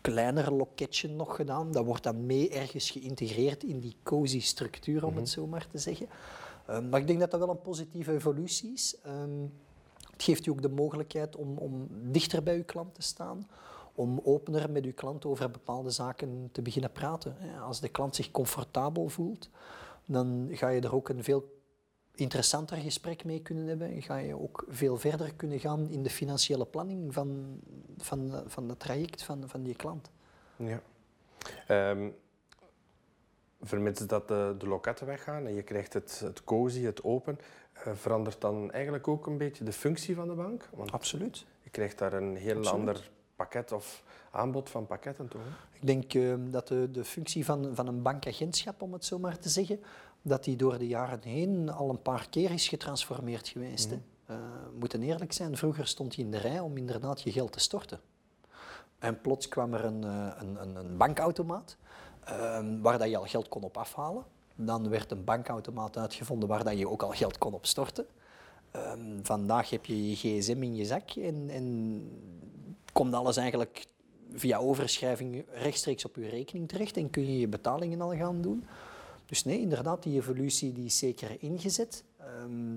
kleiner 0.00 0.52
loketje 0.52 1.08
nog 1.08 1.36
gedaan. 1.36 1.72
Dat 1.72 1.84
wordt 1.84 2.02
dan 2.02 2.26
mee 2.26 2.50
ergens 2.50 2.90
geïntegreerd 2.90 3.62
in 3.62 3.80
die 3.80 3.96
cozy 4.02 4.40
structuur, 4.40 5.06
om 5.06 5.16
het 5.16 5.28
zo 5.28 5.46
maar 5.46 5.66
te 5.70 5.78
zeggen. 5.78 6.08
Ehm, 6.66 6.88
maar 6.88 7.00
ik 7.00 7.06
denk 7.06 7.20
dat 7.20 7.30
dat 7.30 7.40
wel 7.40 7.50
een 7.50 7.62
positieve 7.62 8.12
evolutie 8.12 8.72
is. 8.72 8.96
Ehm, 9.02 9.40
het 10.10 10.22
geeft 10.22 10.44
je 10.44 10.50
ook 10.50 10.62
de 10.62 10.68
mogelijkheid 10.68 11.36
om, 11.36 11.56
om 11.56 11.88
dichter 11.90 12.42
bij 12.42 12.56
je 12.56 12.64
klant 12.64 12.94
te 12.94 13.02
staan, 13.02 13.46
om 13.96 14.20
opener 14.24 14.70
met 14.70 14.84
uw 14.84 14.94
klant 14.94 15.24
over 15.24 15.50
bepaalde 15.50 15.90
zaken 15.90 16.48
te 16.52 16.62
beginnen 16.62 16.92
praten. 16.92 17.36
Als 17.60 17.80
de 17.80 17.88
klant 17.88 18.16
zich 18.16 18.30
comfortabel 18.30 19.08
voelt, 19.08 19.50
dan 20.04 20.48
ga 20.50 20.68
je 20.68 20.80
er 20.80 20.94
ook 20.94 21.08
een 21.08 21.24
veel 21.24 21.54
interessanter 22.14 22.76
gesprek 22.76 23.24
mee 23.24 23.42
kunnen 23.42 23.66
hebben. 23.66 24.02
Ga 24.02 24.16
je 24.16 24.40
ook 24.40 24.64
veel 24.68 24.96
verder 24.96 25.34
kunnen 25.34 25.60
gaan 25.60 25.88
in 25.88 26.02
de 26.02 26.10
financiële 26.10 26.66
planning 26.66 27.14
van, 27.14 27.60
van, 27.98 28.42
van 28.46 28.68
het 28.68 28.80
traject 28.80 29.22
van, 29.22 29.48
van 29.48 29.62
die 29.62 29.76
klant. 29.76 30.10
Ja. 30.56 30.80
Ehm, 31.66 32.08
vermits 33.60 34.06
dat 34.06 34.28
de, 34.28 34.54
de 34.58 34.68
loketten 34.68 35.06
weggaan 35.06 35.46
en 35.46 35.54
je 35.54 35.62
krijgt 35.62 35.92
het, 35.92 36.20
het 36.24 36.44
cozy, 36.44 36.82
het 36.82 37.04
open, 37.04 37.38
eh, 37.72 37.92
verandert 37.94 38.40
dan 38.40 38.70
eigenlijk 38.70 39.08
ook 39.08 39.26
een 39.26 39.38
beetje 39.38 39.64
de 39.64 39.72
functie 39.72 40.14
van 40.14 40.28
de 40.28 40.34
bank? 40.34 40.68
Want 40.74 40.92
Absoluut. 40.92 41.46
je 41.62 41.70
krijgt 41.70 41.98
daar 41.98 42.12
een 42.12 42.36
heel 42.36 42.56
Absoluut. 42.56 42.78
ander 42.78 43.10
pakket 43.36 43.72
of 43.72 44.02
aanbod 44.30 44.70
van 44.70 44.86
pakketten 44.86 45.28
toe. 45.28 45.40
hè? 45.40 45.46
Ik 45.78 45.86
denk 45.86 46.14
eh, 46.14 46.34
dat 46.50 46.68
de, 46.68 46.90
de 46.90 47.04
functie 47.04 47.44
van, 47.44 47.70
van 47.74 47.86
een 47.86 48.02
bankagentschap, 48.02 48.82
om 48.82 48.92
het 48.92 49.04
zo 49.04 49.18
maar 49.18 49.38
te 49.38 49.48
zeggen, 49.48 49.80
dat 50.22 50.44
die 50.44 50.56
door 50.56 50.78
de 50.78 50.86
jaren 50.86 51.22
heen 51.22 51.70
al 51.70 51.90
een 51.90 52.02
paar 52.02 52.28
keer 52.30 52.50
is 52.50 52.68
getransformeerd 52.68 53.48
geweest. 53.48 53.90
hè. 53.90 53.96
Eh, 54.26 54.36
we 54.72 54.78
moeten 54.78 55.02
eerlijk 55.02 55.32
zijn, 55.32 55.56
vroeger 55.56 55.86
stond 55.86 56.14
je 56.14 56.22
in 56.22 56.30
de 56.30 56.38
rij 56.38 56.60
om 56.60 56.76
inderdaad 56.76 57.22
je 57.22 57.32
geld 57.32 57.52
te 57.52 57.60
storten. 57.60 58.00
En 58.98 59.20
plots 59.20 59.48
kwam 59.48 59.74
er 59.74 59.84
een, 59.84 60.04
eh, 60.04 60.30
een, 60.38 60.62
een, 60.62 60.76
een 60.76 60.96
bankautomaat 60.96 61.76
ehm, 62.24 62.80
waar 62.80 62.98
dat 62.98 63.10
je 63.10 63.16
al 63.16 63.24
geld 63.24 63.48
kon 63.48 63.62
op 63.62 63.76
afhalen. 63.76 64.24
Dan 64.54 64.88
werd 64.88 65.10
een 65.10 65.24
bankautomaat 65.24 65.96
uitgevonden 65.96 66.48
waar 66.48 66.64
dat 66.64 66.78
je 66.78 66.88
ook 66.88 67.02
al 67.02 67.10
geld 67.10 67.38
kon 67.38 67.54
op 67.54 67.66
storten. 67.66 68.06
Ehm, 68.70 69.18
vandaag 69.22 69.70
heb 69.70 69.84
je 69.84 70.08
je 70.08 70.16
gsm 70.16 70.62
in 70.62 70.76
je 70.76 70.84
zak 70.84 71.10
en, 71.10 71.48
en 71.50 71.66
komt 72.96 73.14
alles 73.14 73.36
eigenlijk 73.36 73.86
via 74.32 74.58
overschrijving 74.58 75.44
rechtstreeks 75.52 76.04
op 76.04 76.16
je 76.16 76.28
rekening 76.28 76.68
terecht 76.68 76.96
en 76.96 77.10
kun 77.10 77.32
je 77.32 77.38
je 77.38 77.48
betalingen 77.48 78.00
al 78.00 78.16
gaan 78.16 78.42
doen. 78.42 78.64
Dus 79.26 79.44
nee, 79.44 79.60
inderdaad, 79.60 80.02
die 80.02 80.16
evolutie 80.16 80.72
die 80.72 80.84
is 80.84 80.98
zeker 80.98 81.36
ingezet. 81.38 82.04
Ehm, 82.18 82.74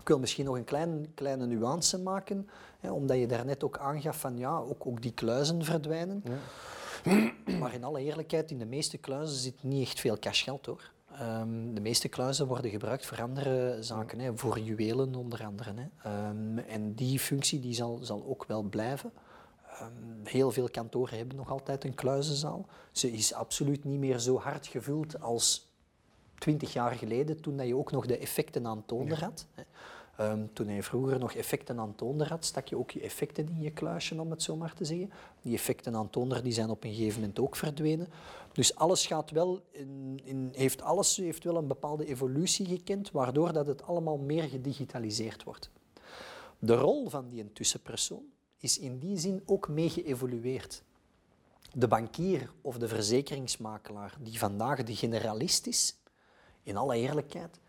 ik 0.00 0.08
wil 0.08 0.18
misschien 0.18 0.44
nog 0.44 0.56
een 0.56 0.64
klein, 0.64 1.12
kleine 1.14 1.46
nuance 1.46 1.98
maken, 1.98 2.48
hè, 2.80 2.90
omdat 2.90 3.18
je 3.18 3.26
daarnet 3.26 3.64
ook 3.64 3.78
aangaf 3.78 4.20
van 4.20 4.38
ja, 4.38 4.58
ook, 4.58 4.86
ook 4.86 5.02
die 5.02 5.12
kluizen 5.12 5.64
verdwijnen. 5.64 6.22
Maar 7.60 7.74
in 7.74 7.84
alle 7.84 8.00
eerlijkheid, 8.00 8.50
in 8.50 8.58
de 8.58 8.66
meeste 8.66 8.98
kluizen 8.98 9.36
zit 9.36 9.62
niet 9.62 9.86
echt 9.86 10.00
veel 10.00 10.18
cashgeld 10.18 10.66
hoor. 10.66 10.90
Ehm, 11.20 11.74
de 11.74 11.80
meeste 11.80 12.08
kluizen 12.08 12.46
worden 12.46 12.70
gebruikt 12.70 13.06
voor 13.06 13.22
andere 13.22 13.76
zaken, 13.80 14.18
hè, 14.18 14.36
voor 14.36 14.58
juwelen 14.58 15.14
onder 15.14 15.44
andere. 15.44 15.72
Hè. 15.74 15.86
Ehm, 16.02 16.58
en 16.58 16.94
die 16.94 17.18
functie 17.18 17.60
die 17.60 17.74
zal, 17.74 17.98
zal 18.02 18.24
ook 18.26 18.44
wel 18.44 18.62
blijven. 18.62 19.12
Ehm, 19.66 19.88
heel 20.24 20.50
veel 20.50 20.70
kantoren 20.70 21.16
hebben 21.18 21.36
nog 21.36 21.50
altijd 21.50 21.84
een 21.84 21.94
kluizenzaal. 21.94 22.66
Ze 22.92 23.12
is 23.12 23.34
absoluut 23.34 23.84
niet 23.84 23.98
meer 23.98 24.18
zo 24.18 24.38
hard 24.38 24.66
gevuld 24.66 25.20
als 25.20 25.68
twintig 26.38 26.72
jaar 26.72 26.92
geleden, 26.92 27.40
toen 27.40 27.56
dat 27.56 27.66
je 27.66 27.76
ook 27.76 27.90
nog 27.90 28.06
de 28.06 28.18
effecten 28.18 28.66
aan 28.66 28.84
toonder 28.86 29.24
had. 29.24 29.46
hè. 29.54 29.62
Toen 30.52 30.68
je 30.68 30.82
vroeger 30.82 31.18
nog 31.18 31.34
effecten 31.34 31.78
aan 31.80 31.94
toonder 31.94 32.28
had, 32.28 32.44
stak 32.44 32.66
je 32.68 32.76
ook 32.76 32.90
je 32.90 33.00
effecten 33.00 33.48
in 33.48 33.60
je 33.60 33.70
kluisje, 33.70 34.20
om 34.20 34.30
het 34.30 34.42
zo 34.42 34.56
maar 34.56 34.74
te 34.74 34.84
zeggen. 34.84 35.10
Die 35.42 35.54
effecten 35.54 35.96
aan 35.96 36.10
toonder 36.10 36.42
die 36.42 36.52
zijn 36.52 36.70
op 36.70 36.84
een 36.84 36.94
gegeven 36.94 37.20
moment 37.20 37.38
ook 37.38 37.56
verdwenen. 37.56 38.08
Dus 38.52 38.74
alles 38.74 39.06
gaat 39.06 39.30
wel 39.30 39.62
in, 39.70 40.20
in, 40.24 40.48
heeft, 40.52 40.82
alles 40.82 41.16
heeft 41.16 41.44
wel 41.44 41.56
een 41.56 41.66
bepaalde 41.66 42.06
evolutie 42.06 42.66
gekend, 42.66 43.10
waardoor 43.10 43.52
dat 43.52 43.66
het 43.66 43.82
allemaal 43.82 44.18
meer 44.18 44.42
gedigitaliseerd 44.42 45.44
wordt. 45.44 45.70
De 46.58 46.74
rol 46.74 47.08
van 47.08 47.28
die 47.28 47.52
tussenpersoon 47.52 48.24
is 48.58 48.78
in 48.78 48.98
die 48.98 49.18
zin 49.18 49.42
ook 49.46 49.68
mee 49.68 49.90
geëvolueerd. 49.90 50.82
De 51.72 51.88
bankier 51.88 52.52
of 52.60 52.78
de 52.78 52.88
verzekeringsmakelaar 52.88 54.16
die 54.20 54.38
vandaag 54.38 54.82
de 54.82 54.96
generalist 54.96 55.66
is, 55.66 55.96
in 56.62 56.76
alle 56.76 56.96
eerlijkheid, 56.96 57.60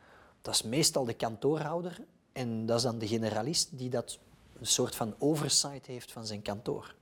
dat 0.42 0.54
is 0.54 0.62
meestal 0.62 1.06
de 1.06 1.14
kantoorhouder 1.14 2.06
en 2.32 2.66
dat 2.66 2.78
is 2.78 2.84
dan 2.84 3.00
de 3.00 3.08
generalist 3.08 3.78
die 3.78 3.90
dat 3.90 4.20
een 4.60 4.66
soort 4.66 4.96
van 4.96 5.16
oversight 5.18 5.86
heeft 5.86 6.12
van 6.12 6.26
zijn 6.26 6.42
kantoor. 6.42 6.96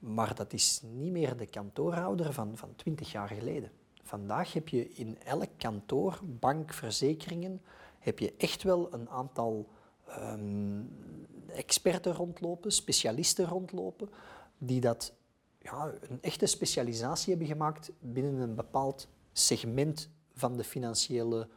Maar 0.00 0.34
dat 0.34 0.52
is 0.52 0.80
niet 0.82 1.12
meer 1.12 1.36
de 1.36 1.46
kantoorhouder 1.46 2.32
van, 2.32 2.56
van 2.56 2.74
20 2.76 3.12
jaar 3.12 3.28
geleden. 3.28 3.70
Vandaag 4.02 4.52
heb 4.52 4.68
je 4.68 4.88
in 4.88 5.18
elk 5.22 5.48
kantoor, 5.56 6.20
bank, 6.24 6.72
verzekeringen, 6.72 7.62
heb 7.98 8.18
je 8.18 8.34
echt 8.36 8.62
wel 8.62 8.94
een 8.94 9.08
aantal 9.08 9.68
ehm, 10.06 10.82
experten 11.46 12.14
rondlopen, 12.14 12.72
specialisten 12.72 13.46
rondlopen, 13.46 14.08
die 14.58 14.80
dat 14.80 15.12
ja, 15.58 15.92
een 16.00 16.22
echte 16.22 16.46
specialisatie 16.46 17.30
hebben 17.30 17.48
gemaakt 17.48 17.90
binnen 17.98 18.34
een 18.34 18.54
bepaald 18.54 19.08
segment 19.32 20.08
van 20.34 20.56
de 20.56 20.64
financiële 20.64 21.48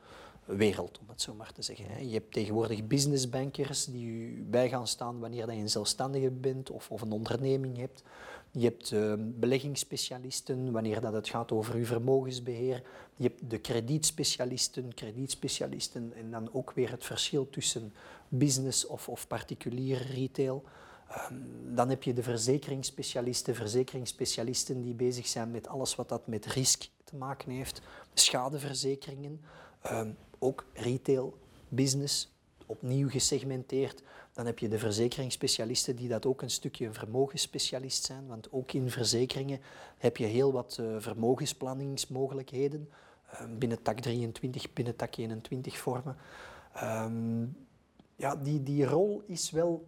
wereld, 0.45 0.99
om 0.99 1.10
het 1.10 1.21
zo 1.21 1.34
maar 1.34 1.51
te 1.51 1.62
zeggen. 1.62 2.08
Je 2.08 2.13
hebt 2.13 2.34
tegenwoordig 2.34 2.88
businessbankers 2.88 3.86
die 3.86 4.08
u 4.08 4.43
bij 4.49 4.69
gaan 4.69 4.88
staan 4.88 5.19
wanneer 5.19 5.51
je 5.51 5.60
een 5.60 5.69
zelfstandige 5.69 6.32
bent 6.32 6.69
of, 6.69 6.91
of 6.91 7.01
een 7.01 7.12
onderneming 7.12 7.77
hebt. 7.77 8.03
Je 8.55 8.63
hebt 8.63 8.91
uh, 8.91 9.13
beleggingsspecialisten 9.17 10.71
wanneer 10.71 11.01
dat 11.01 11.13
het 11.13 11.29
gaat 11.29 11.51
over 11.51 11.75
uw 11.75 11.85
vermogensbeheer. 11.85 12.83
Je 13.15 13.23
hebt 13.27 13.49
de 13.49 13.57
kredietspecialisten, 13.57 14.93
kredietspecialisten 14.93 16.13
en 16.15 16.31
dan 16.31 16.53
ook 16.53 16.71
weer 16.71 16.91
het 16.91 17.03
verschil 17.03 17.49
tussen 17.49 17.93
business 18.27 18.85
of, 18.85 19.09
of 19.09 19.27
particulier 19.27 20.07
retail. 20.11 20.63
Ehm, 21.09 21.35
dan 21.75 21.89
heb 21.89 22.03
je 22.03 22.13
de 22.13 22.23
verzekeringsspecialisten, 22.23 23.55
verzekeringsspecialisten 23.55 24.81
die 24.81 24.93
bezig 24.93 25.27
zijn 25.27 25.51
met 25.51 25.67
alles 25.67 25.95
wat 25.95 26.09
dat 26.09 26.27
met 26.27 26.45
risk 26.45 26.89
te 27.03 27.15
maken 27.15 27.51
heeft, 27.51 27.81
schadeverzekeringen, 28.13 29.41
ehm, 29.81 30.11
ook 30.39 30.65
retail, 30.73 31.37
business, 31.69 32.31
opnieuw 32.65 33.09
gesegmenteerd. 33.09 34.03
Dan 34.33 34.45
heb 34.45 34.59
je 34.59 34.67
de 34.67 34.79
verzekeringsspecialisten 34.79 35.95
die 35.95 36.07
dat 36.07 36.25
ook 36.25 36.41
een 36.41 36.49
stukje 36.49 36.93
vermogensspecialist 36.93 38.05
zijn, 38.05 38.27
want 38.27 38.51
ook 38.51 38.71
in 38.71 38.89
verzekeringen 38.89 39.59
heb 39.97 40.17
je 40.17 40.25
heel 40.25 40.51
wat 40.51 40.77
uh, 40.79 40.95
vermogensplanningsmogelijkheden 40.99 42.89
ehm, 43.29 43.57
binnen 43.57 43.81
tak 43.81 43.99
23, 43.99 44.73
binnen 44.73 44.95
tak 44.95 45.15
21 45.15 45.77
vormen. 45.77 46.17
ja, 48.15 48.35
die, 48.35 48.63
die 48.63 48.85
rol 48.85 49.23
is 49.25 49.51
wel 49.51 49.87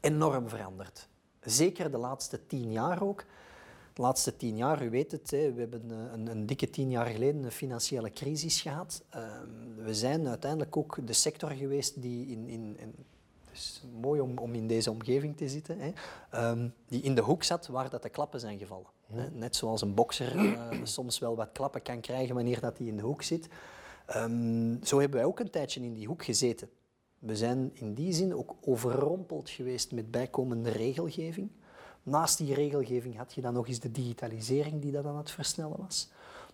enorm 0.00 0.48
veranderd. 0.48 1.08
Zeker 1.40 1.90
de 1.90 1.98
laatste 1.98 2.46
tien 2.46 2.72
jaar 2.72 3.02
ook. 3.02 3.24
De 3.92 4.02
laatste 4.02 4.36
tien 4.36 4.56
jaar, 4.56 4.84
u 4.84 4.90
weet 4.90 5.12
het, 5.12 5.30
we 5.30 5.54
hebben 5.56 5.90
eh, 5.90 6.12
een, 6.12 6.26
een 6.26 6.46
dikke 6.46 6.70
tien 6.70 6.90
jaar 6.90 7.06
geleden 7.06 7.44
een 7.44 7.50
financiële 7.50 8.10
crisis 8.10 8.60
gehad. 8.60 9.04
Ehm, 9.10 9.48
we 9.76 9.94
zijn 9.94 10.28
uiteindelijk 10.28 10.76
ook 10.76 11.06
de 11.06 11.12
sector 11.12 11.50
geweest 11.50 12.02
die 12.02 12.26
in, 12.26 12.48
in, 12.48 12.76
in 12.78 12.94
is 13.58 13.82
mooi 14.00 14.20
om, 14.20 14.38
om 14.38 14.54
in 14.54 14.66
deze 14.66 14.90
omgeving 14.90 15.36
te 15.36 15.48
zitten, 15.48 15.78
hè, 15.78 15.92
ehm, 16.30 16.68
die 16.88 17.02
in 17.02 17.14
de 17.14 17.22
hoek 17.22 17.42
zat 17.42 17.66
waar 17.66 17.90
dat 17.90 18.02
de 18.02 18.08
klappen 18.08 18.40
zijn 18.40 18.58
gevallen. 18.58 18.86
Net 19.32 19.56
zoals 19.56 19.82
een 19.82 19.94
bokser 19.94 20.36
uh, 20.36 20.68
soms 20.82 21.18
wel 21.18 21.36
wat 21.36 21.52
klappen 21.52 21.82
kan 21.82 22.00
krijgen 22.00 22.34
wanneer 22.34 22.60
dat 22.60 22.78
hij 22.78 22.86
in 22.86 22.96
de 22.96 23.02
hoek 23.02 23.22
zit. 23.22 23.48
Um, 24.16 24.78
zo 24.84 25.00
hebben 25.00 25.18
wij 25.18 25.28
ook 25.28 25.40
een 25.40 25.50
tijdje 25.50 25.80
in 25.80 25.94
die 25.94 26.06
hoek 26.06 26.24
gezeten. 26.24 26.70
We 27.18 27.36
zijn 27.36 27.70
in 27.74 27.94
die 27.94 28.12
zin 28.12 28.34
ook 28.34 28.54
overrompeld 28.60 29.50
geweest 29.50 29.92
met 29.92 30.10
bijkomende 30.10 30.70
regelgeving. 30.70 31.50
Naast 32.02 32.38
die 32.38 32.54
regelgeving 32.54 33.16
had 33.16 33.34
je 33.34 33.40
dan 33.40 33.54
nog 33.54 33.68
eens 33.68 33.80
de 33.80 33.90
digitalisering 33.90 34.82
die 34.82 34.92
dat 34.92 35.04
aan 35.04 35.16
het 35.16 35.30
versnellen 35.30 35.78
was. 35.78 36.08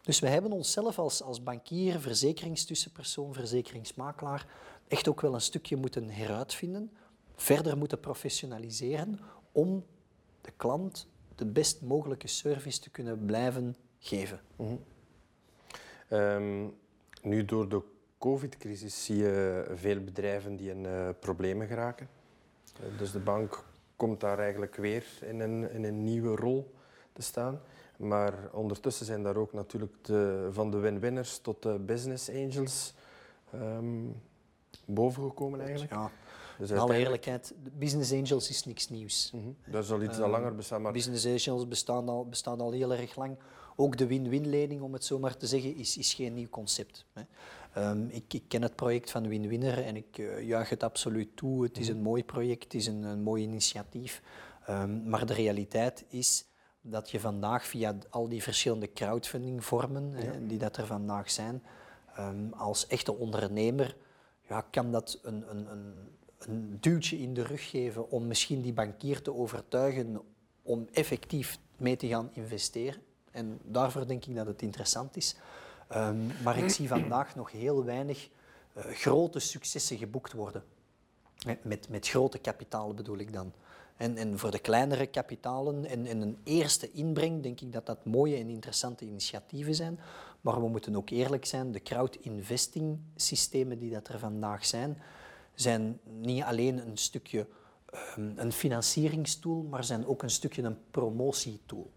Dus 0.04 0.18
we 0.18 0.28
hebben 0.28 0.52
onszelf 0.52 0.98
als, 0.98 1.22
als 1.22 1.42
bankier, 1.42 2.00
verzekeringstussenpersoon, 2.00 3.34
verzekeringsmakelaar 3.34 4.46
echt 4.88 5.08
ook 5.08 5.20
wel 5.20 5.34
een 5.34 5.40
stukje 5.40 5.76
moeten 5.76 6.08
heruitvinden, 6.08 6.90
verder 7.34 7.76
moeten 7.76 8.00
professionaliseren 8.00 9.20
om 9.52 9.84
de 10.40 10.52
klant 10.56 11.08
de 11.34 11.46
best 11.46 11.82
mogelijke 11.82 12.28
service 12.28 12.80
te 12.80 12.90
kunnen 12.90 13.24
blijven 13.24 13.76
geven. 13.98 14.40
Mm 14.56 14.78
nu 17.24 17.44
door 17.44 17.68
de 17.68 17.82
COVID-crisis 18.18 19.04
zie 19.04 19.16
je 19.16 19.64
veel 19.74 20.00
bedrijven 20.00 20.56
die 20.56 20.70
in 20.70 20.84
uh, 20.84 21.08
problemen 21.20 21.66
geraken. 21.66 22.08
Uh, 22.80 22.98
dus 22.98 23.12
de 23.12 23.18
bank 23.18 23.64
komt 23.96 24.20
daar 24.20 24.38
eigenlijk 24.38 24.76
weer 24.76 25.04
in 25.20 25.40
een, 25.40 25.70
in 25.70 25.84
een 25.84 26.04
nieuwe 26.04 26.36
rol 26.36 26.74
te 27.12 27.22
staan. 27.22 27.60
Maar 27.96 28.34
ondertussen 28.52 29.06
zijn 29.06 29.22
daar 29.22 29.36
ook 29.36 29.52
natuurlijk 29.52 29.92
de, 30.02 30.48
van 30.50 30.70
de 30.70 30.78
win-winners 30.78 31.38
tot 31.38 31.62
de 31.62 31.78
business 31.78 32.30
angels 32.30 32.94
um, 33.54 34.22
bovengekomen 34.84 35.60
eigenlijk. 35.60 35.92
Ja. 35.92 36.10
Dus 36.58 36.70
in 36.70 36.78
alle 36.78 36.96
eerlijkheid, 36.96 37.54
business 37.72 38.12
angels 38.12 38.48
is 38.50 38.64
niks 38.64 38.88
nieuws. 38.88 39.30
Mm 39.32 39.42
-hmm. 39.42 39.72
Dat 39.72 39.86
zal 39.86 40.02
iets 40.02 40.16
um, 40.16 40.22
al 40.22 40.30
langer 40.30 40.54
bestaan. 40.54 40.82
Maar... 40.82 40.92
Business 40.92 41.26
angels 41.26 41.68
bestaan 41.68 42.08
al, 42.08 42.28
bestaan 42.28 42.60
al 42.60 42.72
heel 42.72 42.94
erg 42.94 43.16
lang. 43.16 43.36
Ook 43.76 43.96
de 43.96 44.06
win-win-lening, 44.06 44.80
om 44.80 44.92
het 44.92 45.04
zo 45.04 45.18
maar 45.18 45.36
te 45.36 45.46
zeggen, 45.46 45.76
is, 45.76 45.96
is 45.96 46.14
geen 46.14 46.34
nieuw 46.34 46.48
concept. 46.48 47.06
Hè. 47.12 47.22
Um, 47.76 48.08
ik, 48.10 48.34
ik, 48.34 48.42
ken 48.48 48.62
het 48.62 48.76
project 48.76 49.10
van 49.10 49.28
Win-Winner 49.28 49.84
en 49.84 49.96
ik 49.96 50.18
uh, 50.18 50.42
juich 50.42 50.68
het 50.68 50.82
absoluut 50.82 51.36
toe. 51.36 51.62
Het 51.62 51.78
is 51.78 51.88
een 51.88 52.02
mooi 52.02 52.24
project, 52.24 52.62
het 52.62 52.74
is 52.74 52.86
een, 52.86 53.02
een 53.02 53.22
mooi 53.22 53.42
initiatief. 53.42 54.22
Um, 54.70 55.08
maar 55.08 55.26
de 55.26 55.32
realiteit 55.32 56.04
is 56.08 56.44
dat 56.86 57.10
je 57.10 57.20
vandaag 57.20 57.66
via 57.66 57.98
al 58.10 58.28
die 58.28 58.42
verschillende 58.42 58.92
crowdfundingvormen 58.92 60.10
ja. 60.10 60.16
hè, 60.16 60.46
die 60.46 60.58
dat 60.58 60.76
er 60.76 60.86
vandaag 60.86 61.30
zijn, 61.30 61.62
um, 62.18 62.52
als 62.52 62.86
echte 62.86 63.14
ondernemer 63.14 63.96
ja, 64.48 64.60
kan 64.60 64.92
dat 64.92 65.18
een, 65.22 65.50
een, 65.50 65.70
een, 65.70 65.94
een 66.38 66.78
duwtje 66.80 67.18
in 67.18 67.34
de 67.34 67.42
rug 67.42 67.70
geven 67.70 68.10
om 68.10 68.26
misschien 68.26 68.62
die 68.62 68.72
bankier 68.72 69.22
te 69.22 69.34
overtuigen 69.34 70.20
om 70.62 70.88
effectief 70.92 71.58
mee 71.76 71.96
te 71.96 72.08
gaan 72.08 72.30
investeren. 72.32 73.02
En 73.30 73.58
daarvoor 73.62 74.06
denk 74.06 74.24
ik 74.24 74.34
dat 74.34 74.46
het 74.46 74.62
interessant 74.62 75.16
is. 75.16 75.36
Um, 75.96 76.30
maar 76.42 76.58
ik 76.58 76.70
zie 76.70 76.88
vandaag 76.88 77.34
nog 77.34 77.52
heel 77.52 77.84
weinig 77.84 78.28
uh, 78.76 78.84
grote 78.84 79.38
successen 79.38 79.98
geboekt 79.98 80.32
worden. 80.32 80.64
Met, 81.62 81.88
met 81.88 82.08
grote 82.08 82.38
kapitalen 82.38 82.96
bedoel 82.96 83.18
ik 83.18 83.32
dan. 83.32 83.52
En, 83.96 84.16
en 84.16 84.38
voor 84.38 84.50
de 84.50 84.58
kleinere 84.58 85.06
kapitalen 85.06 85.84
en, 85.84 86.06
en 86.06 86.20
een 86.20 86.38
eerste 86.44 86.90
inbreng 86.92 87.42
denk 87.42 87.60
ik 87.60 87.72
dat 87.72 87.86
dat 87.86 88.04
mooie 88.04 88.36
en 88.36 88.48
interessante 88.48 89.04
initiatieven 89.04 89.74
zijn. 89.74 90.00
Maar 90.40 90.60
we 90.60 90.68
moeten 90.68 90.96
ook 90.96 91.10
eerlijk 91.10 91.44
zijn, 91.44 91.72
de 91.72 91.82
crowd-investing 91.82 92.98
systemen 93.16 93.78
die 93.78 93.90
dat 93.90 94.08
er 94.08 94.18
vandaag 94.18 94.66
zijn, 94.66 95.02
zijn 95.54 96.00
niet 96.04 96.42
alleen 96.42 96.86
een 96.88 96.96
stukje 96.96 97.46
um, 98.18 98.32
een 98.36 98.52
financieringstool, 98.52 99.62
maar 99.62 99.84
zijn 99.84 100.06
ook 100.06 100.22
een 100.22 100.30
stukje 100.30 100.62
een 100.62 100.78
promotietool. 100.90 101.90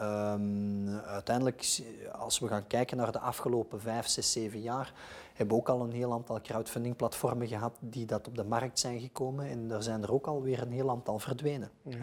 Um, 0.00 0.88
uiteindelijk, 0.88 1.82
als 2.12 2.38
we 2.38 2.48
gaan 2.48 2.66
kijken 2.66 2.96
naar 2.96 3.12
de 3.12 3.18
afgelopen 3.18 3.80
vijf, 3.80 4.06
zes, 4.06 4.32
zeven 4.32 4.60
jaar, 4.60 4.92
hebben 5.34 5.56
ook 5.56 5.68
al 5.68 5.80
een 5.80 5.92
heel 5.92 6.12
aantal 6.12 6.40
crowdfunding-platformen 6.40 7.48
gehad 7.48 7.76
die 7.80 8.06
dat 8.06 8.28
op 8.28 8.36
de 8.36 8.44
markt 8.44 8.78
zijn 8.78 9.00
gekomen. 9.00 9.46
En 9.46 9.70
er 9.70 9.82
zijn 9.82 10.02
er 10.02 10.12
ook 10.12 10.26
alweer 10.26 10.62
een 10.62 10.72
heel 10.72 10.90
aantal 10.90 11.18
verdwenen. 11.18 11.70
Ja. 11.82 11.96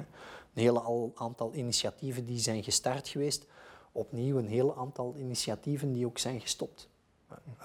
Een 0.53 0.61
heel 0.61 1.11
aantal 1.15 1.53
initiatieven 1.53 2.25
die 2.25 2.39
zijn 2.39 2.63
gestart 2.63 3.07
geweest. 3.07 3.45
Opnieuw 3.91 4.37
een 4.37 4.47
heel 4.47 4.77
aantal 4.77 5.15
initiatieven 5.17 5.93
die 5.93 6.05
ook 6.05 6.17
zijn 6.17 6.41
gestopt. 6.41 6.89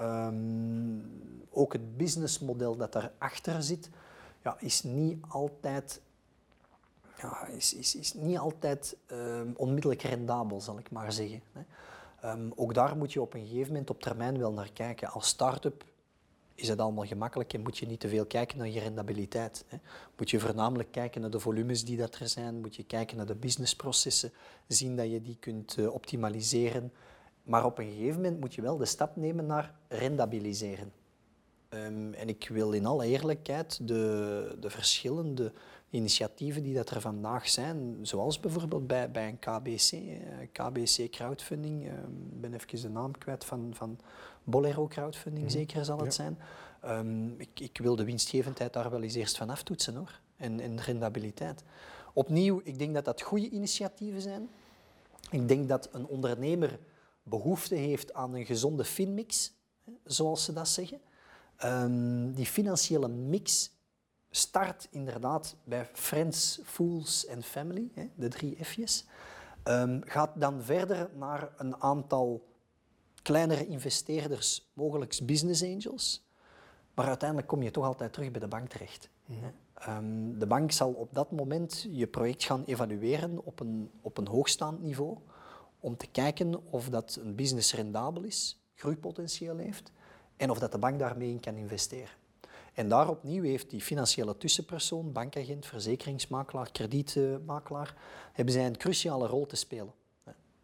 Um, 0.01 1.47
ook 1.51 1.73
het 1.73 1.97
businessmodel 1.97 2.77
dat 2.77 2.93
daarachter 2.93 3.63
zit, 3.63 3.91
ja, 4.43 4.57
is 4.61 4.83
niet 4.83 5.19
altijd 5.29 6.01
ja, 7.17 7.47
is, 7.47 7.75
is, 7.75 7.95
is 7.95 8.15
niet 8.15 8.39
altijd 8.39 8.97
um, 9.11 9.55
onmiddellijk 9.57 10.03
rendabel, 10.03 10.61
zal 10.61 10.79
ik 10.79 10.91
maar 10.91 11.13
zeggen. 11.13 11.43
Hè. 11.53 11.61
Um, 12.25 12.53
ook 12.55 12.75
daar 12.75 12.97
moet 12.97 13.13
je 13.13 13.21
op 13.21 13.35
een 13.35 13.47
gegeven 13.47 13.73
moment 13.73 13.91
op 13.91 14.03
termijn 14.03 14.39
wel 14.39 14.53
naar 14.53 14.73
kijken. 14.73 15.09
Als 15.09 15.27
start-up 15.27 15.85
is 16.55 16.69
het 16.69 16.79
allemaal 16.79 17.07
gemakkelijk 17.07 17.53
en 17.53 17.63
moet 17.63 17.79
je 17.79 17.87
niet 17.87 18.01
te 18.01 18.09
veel 18.09 18.27
kijken 18.27 18.59
naar 18.59 18.69
je 18.69 18.81
rendabiliteit. 18.81 19.65
Hè. 19.69 19.77
Moet 20.17 20.31
je 20.31 20.41
voornamelijk 20.41 20.93
kijken 20.93 21.21
naar 21.21 21.31
de 21.31 21.41
volumes 21.41 21.85
die 21.85 21.97
dat 21.97 22.15
er 22.15 22.29
zijn, 22.29 22.61
moet 22.61 22.77
je 22.77 22.85
kijken 22.85 23.17
naar 23.17 23.27
de 23.27 23.35
businessprocessen, 23.35 24.33
zien 24.67 24.97
dat 24.97 25.11
je 25.11 25.23
die 25.23 25.37
kunt 25.41 25.77
uh, 25.77 25.95
optimaliseren. 25.95 26.93
Maar 27.43 27.65
op 27.65 27.79
een 27.79 27.91
gegeven 27.91 28.15
moment 28.15 28.41
moet 28.41 28.55
je 28.55 28.63
wel 28.63 28.77
de 28.77 28.85
stap 28.85 29.17
nemen 29.17 29.47
naar 29.47 29.75
rendabiliseren. 29.89 30.93
Um, 31.69 32.15
en 32.15 32.29
ik 32.29 32.49
wil 32.49 32.73
in 32.73 32.87
alle 32.87 33.07
eerlijkheid 33.07 33.89
de, 33.89 34.57
de 34.61 34.71
verschillende 34.71 35.53
initiatieven 35.95 36.63
die 36.63 36.75
dat 36.75 36.91
er 36.91 37.01
vandaag 37.01 37.49
zijn, 37.49 37.99
zoals 38.03 38.41
bijvoorbeeld 38.41 38.87
bij, 38.87 39.11
bij 39.11 39.29
een 39.29 39.39
KBC, 39.39 39.93
eh, 39.93 40.49
KBC 40.53 41.11
Crowdfunding, 41.11 41.85
ik 41.85 41.91
uh, 41.91 41.99
ben 42.41 42.55
even 42.55 42.81
de 42.81 42.89
naam 42.89 43.19
kwijt 43.19 43.45
van, 43.45 43.73
van 43.75 43.99
Bolero 44.45 44.87
Crowdfunding, 44.87 45.45
mm 45.45 45.51
-hmm. 45.51 45.59
zeker 45.59 45.85
zal 45.85 45.99
het 45.99 46.17
ja. 46.17 46.23
zijn. 46.23 46.39
Um, 46.85 47.35
ik, 47.39 47.61
ik, 47.61 47.79
wil 47.79 47.97
de 47.97 48.05
winstgevendheid 48.05 48.73
daar 48.73 48.91
wel 48.91 49.03
eens 49.03 49.15
eerst 49.15 49.37
van 49.37 49.51
aftoetsen 49.51 49.97
hoor, 49.97 50.21
en, 50.37 50.61
en 50.61 50.81
rendabiliteit. 50.81 51.63
Opnieuw, 52.13 52.61
ik 52.65 52.79
denk 52.79 52.95
dat 52.95 53.05
dat 53.05 53.23
goede 53.23 53.49
initiatieven 53.49 54.21
zijn. 54.21 54.49
Ik 55.31 55.49
denk 55.49 55.69
dat 55.69 55.89
een 55.93 56.07
ondernemer 56.07 56.79
behoefte 57.23 57.75
heeft 57.75 58.15
aan 58.15 58.35
een 58.35 58.47
gezonde 58.47 58.85
finmix, 58.85 59.53
zoals 60.05 60.45
ze 60.45 60.53
dat 60.53 60.69
zeggen. 60.69 61.01
Um, 61.65 62.33
die 62.33 62.47
financiële 62.47 63.09
mix 63.09 63.71
start 64.37 64.89
inderdaad 64.91 65.57
bij 65.65 65.89
Friends, 65.93 66.61
Fools 66.65 67.27
en 67.27 67.43
Family, 67.43 67.91
hè, 67.95 68.09
de 68.15 68.29
drie 68.29 68.65
F'jes. 68.65 69.05
Um, 69.65 70.01
gaat 70.05 70.31
dan 70.35 70.63
verder 70.63 71.11
naar 71.15 71.49
een 71.57 71.83
aantal 71.83 72.49
kleinere 73.23 73.67
investeerders, 73.67 74.71
mogelijk 74.73 75.21
business 75.23 75.63
angels. 75.63 76.29
Maar 76.95 77.07
uiteindelijk 77.07 77.49
kom 77.49 77.63
je 77.63 77.71
toch 77.71 77.85
altijd 77.85 78.13
terug 78.13 78.31
bij 78.31 78.41
de 78.41 78.49
bank 78.49 78.69
terecht. 78.69 79.09
Mm 79.27 79.63
Ehm, 79.75 80.39
de 80.39 80.47
bank 80.47 80.73
zal 80.73 80.93
op 80.93 81.15
dat 81.15 81.31
moment 81.31 81.87
je 81.91 82.07
project 82.07 82.45
gaan 82.45 82.65
evalueren 82.65 83.45
op 83.45 83.61
een, 83.61 83.91
op 84.01 84.19
een 84.19 84.27
hoogstaand 84.27 84.83
niveau 84.83 85.19
om 85.81 85.97
te 85.97 86.07
kijken 86.07 86.73
of 86.73 86.89
dat 86.89 87.19
een 87.21 87.35
business 87.35 87.75
rendabel 87.75 88.23
is, 88.23 88.65
groeipotentieel 88.75 89.57
heeft 89.57 89.93
en 90.37 90.51
of 90.51 90.59
dat 90.59 90.73
de 90.73 90.79
bank 90.79 90.99
daarmee 90.99 91.31
in 91.31 91.41
kan 91.41 91.57
investeren. 91.57 92.24
En 92.75 92.89
daar 92.89 93.09
opnieuw 93.09 93.43
heeft 93.43 93.71
die 93.71 93.81
financiële 93.81 94.37
tussenpersoon, 94.37 95.13
bankagent, 95.13 95.67
verzekeringsmakelaar, 95.67 96.73
kredietmakelaar, 96.73 97.95
hebben 98.33 98.55
zij 98.55 98.67
een 98.67 98.77
cruciale 98.77 99.27
rol 99.27 99.47
te 99.47 99.57
spelen. 99.57 99.93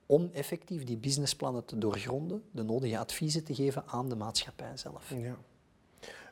Om 0.07 0.31
effectief 0.33 0.85
die 0.85 0.97
businessplannen 0.97 1.65
te 1.65 1.79
doorgronden, 1.79 2.43
de 2.51 2.63
nodige 2.63 2.99
adviezen 2.99 3.45
te 3.45 3.55
geven 3.55 3.85
aan 3.87 4.09
de 4.09 4.17
maatschappij 4.17 4.77
zelf. 4.77 5.11
Ja. 5.11 5.37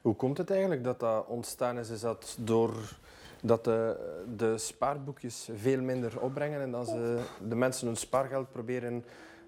Hoe 0.02 0.14
komt 0.14 0.38
het 0.38 0.50
eigenlijk 0.50 0.84
dat 0.84 1.00
dat 1.00 1.26
ontstaan 1.26 1.78
is? 1.78 1.90
Is 1.90 2.00
dat 2.00 2.36
door 2.40 2.98
dat 3.42 3.64
de, 3.64 3.96
de 4.36 4.58
spaarboekjes 4.58 5.48
veel 5.54 5.80
minder 5.80 6.20
opbrengen 6.20 6.60
en 6.60 6.70
dat 6.70 6.88
ze 6.88 7.22
de 7.48 7.54
mensen 7.54 7.86
hun 7.86 7.96
spaargeld 7.96 8.50
proberen 8.50 9.04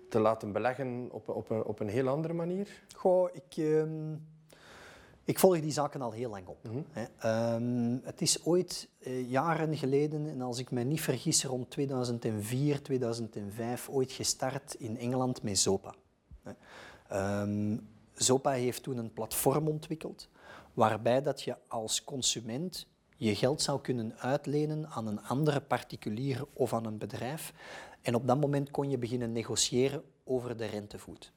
te 0.09 0.19
laten 0.19 0.53
beleggen 0.53 1.09
op, 1.11 1.29
op, 1.29 1.51
een, 1.51 1.65
op 1.65 1.81
een 1.81 1.89
heel 1.89 2.09
andere 2.09 2.35
manier? 2.35 2.69
Goh, 2.97 3.29
ik, 3.33 3.57
ehm, 3.57 4.13
ik 5.25 5.39
volg 5.39 5.61
die 5.61 5.73
zaken 5.73 6.03
al 6.03 6.13
heel 6.13 6.31
lang 6.31 6.47
op. 6.47 6.59
Mhm. 6.63 6.83
hè. 6.91 7.05
Ehm, 7.19 7.99
het 8.03 8.21
is 8.21 8.45
ooit 8.45 8.89
eh, 8.99 9.31
jaren 9.31 9.77
geleden, 9.77 10.29
en 10.29 10.41
als 10.41 10.59
ik 10.59 10.71
me 10.71 10.83
niet 10.83 11.01
vergis, 11.01 11.45
rond 11.45 11.71
2004, 11.71 12.83
2005, 12.83 13.89
ooit 13.89 14.13
gestart 14.13 14.75
in 14.75 14.99
Engeland 14.99 15.43
met 15.43 15.59
Zopa. 15.59 15.95
Ehm, 17.09 17.77
Zopa 18.15 18.51
heeft 18.51 18.83
toen 18.83 18.97
een 18.97 19.13
platform 19.13 19.69
ontwikkeld 19.69 20.29
waarbij 20.75 21.23
dat 21.23 21.43
je 21.43 21.57
als 21.69 22.05
consument 22.05 22.87
je 23.17 23.35
geld 23.35 23.63
zou 23.63 23.81
kunnen 23.81 24.19
uitlenen 24.19 24.87
aan 24.87 25.07
een 25.07 25.23
andere 25.23 25.61
particulier 25.61 26.45
of 26.53 26.73
aan 26.73 26.87
een 26.87 26.99
bedrijf. 26.99 27.53
En 28.03 28.15
op 28.15 28.27
dat 28.27 28.41
moment 28.41 28.71
kon 28.71 28.91
je 28.91 28.99
beginnen 28.99 29.33
negociëren 29.33 30.03
over 30.25 30.57
de 30.57 30.65
rentevoet. 30.65 31.33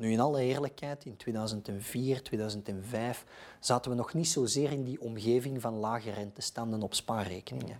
Nu, 0.00 0.12
in 0.12 0.20
alle 0.20 0.42
eerlijkheid, 0.42 1.04
in 1.04 1.16
2004, 1.16 2.22
2005 2.22 3.24
zaten 3.58 3.90
we 3.90 3.96
nog 3.96 4.14
niet 4.14 4.28
zozeer 4.28 4.72
in 4.72 4.84
die 4.84 5.00
omgeving 5.00 5.60
van 5.60 5.74
lage 5.74 6.10
rentestanden 6.10 6.82
op 6.82 6.94
spaarrekeningen. 6.94 7.78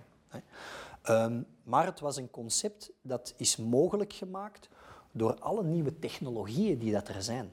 Ehm, 1.03 1.43
maar 1.63 1.87
het 1.87 2.01
was 2.01 2.17
een 2.17 2.31
concept 2.31 2.91
dat 3.03 3.35
is 3.37 3.57
mogelijk 3.57 4.13
gemaakt 4.13 4.69
door 5.13 5.35
alle 5.39 5.65
nieuwe 5.65 5.99
technologieën 5.99 6.79
die 6.79 6.93
dat 6.93 7.09
er 7.09 7.23
zijn. 7.23 7.53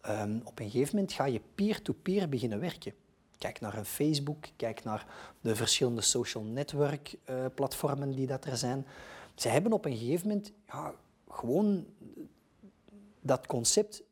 Ehm, 0.00 0.38
op 0.44 0.58
een 0.58 0.70
gegeven 0.70 0.94
moment 0.94 1.12
ga 1.12 1.24
je 1.24 1.40
peer-to-peer 1.54 2.28
beginnen 2.28 2.60
werken. 2.60 2.94
Kijk 3.38 3.60
naar 3.60 3.78
een 3.78 3.84
Facebook, 3.84 4.44
kijk 4.56 4.84
naar 4.84 5.06
de 5.40 5.56
verschillende 5.56 6.00
social 6.00 6.44
network 6.44 7.16
eh, 7.24 7.44
platformen 7.54 8.10
die 8.10 8.26
dat 8.26 8.44
er 8.44 8.56
zijn. 8.56 8.86
Ze 9.34 9.48
hebben 9.48 9.72
op 9.72 9.84
een 9.84 9.96
gegeven 9.96 10.28
moment 10.28 10.52
ja, 10.66 10.94
gewoon 11.28 11.86
dat 13.20 13.46
concept 13.46 14.02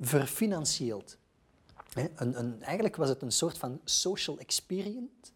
verfinancieeld. 0.00 1.18
Een, 1.94 2.38
een, 2.38 2.62
eigenlijk 2.62 2.96
was 2.96 3.08
het 3.08 3.22
een 3.22 3.32
soort 3.32 3.58
van 3.58 3.80
social 3.84 4.38
experience 4.38 5.32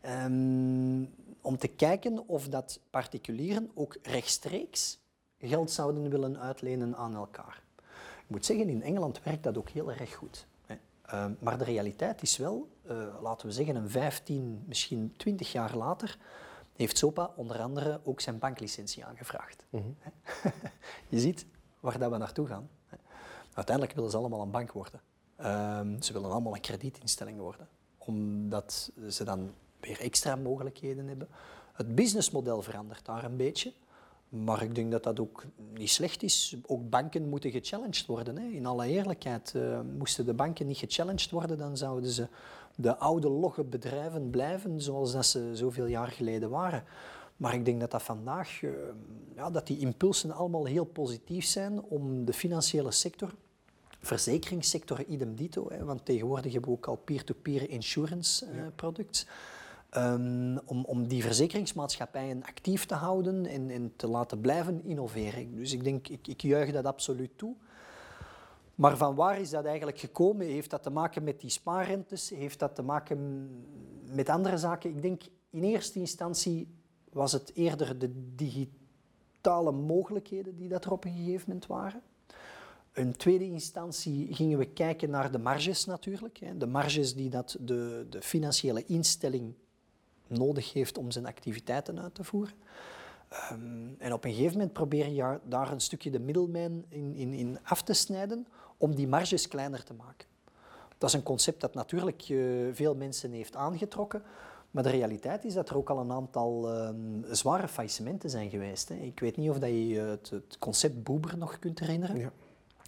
ehm, 0.00 1.04
om 1.40 1.58
te 1.58 1.68
kijken 1.68 2.28
of 2.28 2.48
dat 2.48 2.80
particulieren 2.90 3.70
ook 3.74 3.96
rechtstreeks 4.02 4.98
geld 5.40 5.70
zouden 5.70 6.10
willen 6.10 6.38
uitlenen 6.38 6.96
aan 6.96 7.14
elkaar. 7.14 7.62
Ik 8.22 8.32
moet 8.32 8.44
zeggen, 8.44 8.68
in 8.68 8.82
Engeland 8.82 9.22
werkt 9.22 9.42
dat 9.42 9.58
ook 9.58 9.68
heel 9.68 9.92
erg 9.92 10.14
goed. 10.14 10.46
Ehm, 11.06 11.32
maar 11.38 11.58
de 11.58 11.64
realiteit 11.64 12.22
is 12.22 12.36
wel, 12.36 12.68
eh, 12.82 12.96
laten 13.20 13.46
we 13.46 13.52
zeggen 13.52 13.76
een 13.76 13.90
15, 13.90 14.62
misschien 14.66 15.14
20 15.16 15.52
jaar 15.52 15.76
later, 15.76 16.18
heeft 16.76 16.98
SOPA 16.98 17.32
onder 17.36 17.60
andere 17.60 18.00
ook 18.04 18.20
zijn 18.20 18.38
banklicentie 18.38 19.04
aangevraagd. 19.04 19.64
Hè. 19.70 19.82
Je 21.08 21.20
ziet 21.20 21.46
waar 21.86 21.98
dat 21.98 22.10
we 22.10 22.16
naartoe 22.16 22.46
gaan. 22.46 22.68
Uiteindelijk 23.52 23.96
willen 23.96 24.10
ze 24.10 24.16
allemaal 24.16 24.42
een 24.42 24.50
bank 24.50 24.72
worden. 24.72 25.00
Ehm, 25.36 26.00
ze 26.00 26.12
willen 26.12 26.30
allemaal 26.30 26.54
een 26.54 26.60
kredietinstelling 26.60 27.38
worden. 27.38 27.68
Omdat 27.98 28.92
ze 29.08 29.24
dan 29.24 29.50
weer 29.80 30.00
extra 30.00 30.36
mogelijkheden 30.36 31.08
hebben. 31.08 31.28
Het 31.72 31.94
businessmodel 31.94 32.62
verandert 32.62 33.04
daar 33.04 33.24
een 33.24 33.36
beetje. 33.36 33.72
Maar 34.28 34.62
ik 34.62 34.74
denk 34.74 34.90
dat 34.90 35.02
dat 35.02 35.20
ook 35.20 35.44
niet 35.74 35.90
slecht 35.90 36.22
is. 36.22 36.56
Ook 36.66 36.90
banken 36.90 37.28
moeten 37.28 37.50
gechallenged 37.50 38.06
worden. 38.06 38.36
Hè. 38.36 38.46
In 38.48 38.66
alle 38.66 38.86
eerlijkheid, 38.86 39.54
eh, 39.54 39.80
moesten 39.98 40.26
de 40.26 40.34
banken 40.34 40.66
niet 40.66 40.78
gechallenged 40.78 41.30
worden, 41.30 41.58
dan 41.58 41.76
zouden 41.76 42.10
ze 42.10 42.28
de 42.74 42.96
oude 42.96 43.28
logge 43.28 43.64
bedrijven 43.64 44.30
blijven 44.30 44.80
zoals 44.80 45.12
dat 45.12 45.26
ze 45.26 45.56
zoveel 45.56 45.86
jaar 45.86 46.08
geleden 46.08 46.50
waren. 46.50 46.84
Maar 47.36 47.54
ik 47.54 47.64
denk 47.64 47.80
dat 47.80 47.90
dat 47.90 48.02
vandaag, 48.02 48.62
eh, 48.62 48.70
ja, 49.34 49.50
dat 49.50 49.66
die 49.66 49.78
impulsen 49.78 50.32
allemaal 50.32 50.64
heel 50.64 50.84
positief 50.84 51.44
zijn 51.44 51.82
om 51.82 52.24
de 52.24 52.32
financiële 52.32 52.90
sector, 52.90 53.34
verzekeringssector 54.00 55.04
idem 55.04 55.34
dito, 55.34 55.68
hè, 55.70 55.84
want 55.84 56.04
tegenwoordig 56.04 56.52
hebben 56.52 56.70
we 56.70 56.76
ook 56.76 56.86
al 56.86 56.96
peer-to-peer 56.96 57.70
insurance 57.70 58.46
eh, 58.46 58.50
products. 58.74 59.26
Ehm, 59.90 60.56
om, 60.64 60.84
om 60.84 61.06
die 61.08 61.22
verzekeringsmaatschappijen 61.22 62.44
actief 62.44 62.86
te 62.86 62.94
houden 62.94 63.46
en, 63.46 63.70
en 63.70 63.92
te 63.96 64.06
laten 64.06 64.40
blijven 64.40 64.84
innoveren. 64.84 65.56
Dus 65.56 65.72
ik 65.72 65.84
denk, 65.84 66.08
ik, 66.08 66.26
ik 66.26 66.40
juich 66.40 66.72
dat 66.72 66.84
absoluut 66.84 67.30
toe. 67.36 67.54
Maar 68.74 68.96
van 68.96 69.14
waar 69.14 69.40
is 69.40 69.50
dat 69.50 69.64
eigenlijk 69.64 69.98
gekomen? 69.98 70.46
Heeft 70.46 70.70
dat 70.70 70.82
te 70.82 70.90
maken 70.90 71.24
met 71.24 71.40
die 71.40 71.50
spaarrentes? 71.50 72.30
Heeft 72.30 72.58
dat 72.58 72.74
te 72.74 72.82
maken 72.82 73.48
met 74.10 74.28
andere 74.28 74.58
zaken? 74.58 74.90
Ik 74.90 75.02
denk 75.02 75.22
in 75.50 75.62
eerste 75.62 75.98
instantie 75.98 76.68
was 77.16 77.32
het 77.32 77.50
eerder 77.54 77.98
de 77.98 78.34
digitale 78.34 79.72
mogelijkheden 79.72 80.56
die 80.56 80.68
dat 80.68 80.84
er 80.84 80.92
op 80.92 81.04
een 81.04 81.14
gegeven 81.14 81.44
moment 81.46 81.66
waren. 81.66 82.02
In 82.92 83.16
tweede 83.16 83.44
instantie 83.44 84.34
gingen 84.34 84.58
we 84.58 84.66
kijken 84.66 85.10
naar 85.10 85.30
de 85.30 85.38
marges 85.38 85.84
natuurlijk. 85.84 86.40
De 86.58 86.66
marges 86.66 87.14
die 87.14 87.30
dat 87.30 87.56
de, 87.60 88.06
de 88.10 88.22
financiële 88.22 88.84
instelling 88.84 89.54
nodig 90.26 90.72
heeft 90.72 90.98
om 90.98 91.10
zijn 91.10 91.26
activiteiten 91.26 92.00
uit 92.00 92.14
te 92.14 92.24
voeren. 92.24 92.54
Ehm, 93.28 93.88
en 93.98 94.12
op 94.12 94.24
een 94.24 94.32
gegeven 94.32 94.52
moment 94.52 94.72
probeer 94.72 95.08
je 95.08 95.40
daar 95.44 95.72
een 95.72 95.80
stukje 95.80 96.10
de 96.10 96.20
middelmijn 96.20 96.84
in, 96.88 97.14
in, 97.14 97.32
in 97.32 97.58
af 97.62 97.82
te 97.82 97.92
snijden 97.92 98.46
om 98.76 98.94
die 98.94 99.08
marges 99.08 99.48
kleiner 99.48 99.84
te 99.84 99.94
maken. 99.94 100.28
Dat 100.98 101.08
is 101.08 101.14
een 101.14 101.22
concept 101.22 101.60
dat 101.60 101.74
natuurlijk 101.74 102.22
eh, 102.22 102.38
veel 102.72 102.94
mensen 102.94 103.32
heeft 103.32 103.56
aangetrokken, 103.56 104.22
maar 104.76 104.84
de 104.84 104.90
realiteit 104.90 105.44
is 105.44 105.54
dat 105.54 105.68
er 105.68 105.76
ook 105.76 105.90
al 105.90 105.98
een 105.98 106.12
aantal 106.12 106.72
ehm, 106.72 107.34
zware 107.34 107.68
faillissementen 107.68 108.30
zijn 108.30 108.50
geweest. 108.50 108.88
Hè. 108.88 108.94
Ik 108.94 109.20
weet 109.20 109.36
niet 109.36 109.50
of 109.50 109.58
dat 109.58 109.68
je 109.70 109.98
het, 109.98 110.30
het 110.30 110.58
concept 110.58 111.02
Boeber 111.02 111.38
nog 111.38 111.58
kunt 111.58 111.78
herinneren, 111.78 112.18
Ja. 112.18 112.32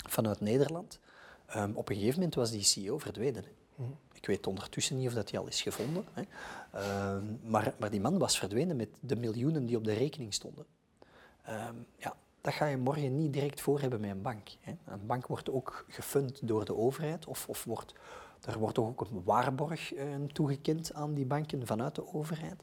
vanuit 0.09 0.41
Nederland. 0.41 1.01
Ehm, 1.47 1.71
op 1.75 1.89
een 1.89 1.95
gegeven 1.95 2.15
moment 2.19 2.35
was 2.35 2.51
die 2.51 2.63
CEO 2.63 2.99
verdwenen. 2.99 3.45
hè. 3.45 3.83
Ik 4.13 4.27
weet 4.27 4.47
ondertussen 4.47 4.97
niet 4.97 5.07
of 5.09 5.15
dat 5.15 5.31
hij 5.31 5.41
al 5.41 5.47
is 5.47 5.63
gevonden. 5.63 6.05
Hè. 6.13 6.23
Ehm, 6.73 7.25
maar, 7.43 7.75
maar 7.79 7.91
die 7.91 8.01
man 8.01 8.19
was 8.19 8.39
verdwenen 8.39 8.77
met 8.77 8.89
de 9.01 9.17
miljoenen 9.17 9.67
die 9.67 9.77
op 9.77 9.85
de 9.85 9.93
rekening 9.93 10.35
stonden. 10.35 10.67
Ja, 11.99 12.17
dat 12.41 12.53
ga 12.55 12.67
je 12.67 12.77
morgen 12.77 13.19
niet 13.19 13.33
direct 13.33 13.61
voor 13.61 13.81
hebben 13.81 14.01
met 14.01 14.11
een 14.11 14.23
bank. 14.23 14.49
Hè. 14.61 14.73
Een 14.87 15.07
bank 15.07 15.27
wordt 15.27 15.51
ook 15.51 15.85
gefund 15.89 16.49
door 16.49 16.65
de 16.65 16.77
overheid 16.77 17.27
of, 17.27 17.49
of 17.49 17.65
wordt, 17.65 17.95
er 18.41 18.59
wordt 18.59 18.79
ook 18.79 19.01
een 19.01 19.23
waarborg 19.25 19.95
eh, 19.95 20.07
toegekend 20.33 20.95
aan 20.95 21.15
die 21.15 21.27
banken 21.27 21.67
vanuit 21.67 21.95
de 21.95 22.15
overheid. 22.15 22.63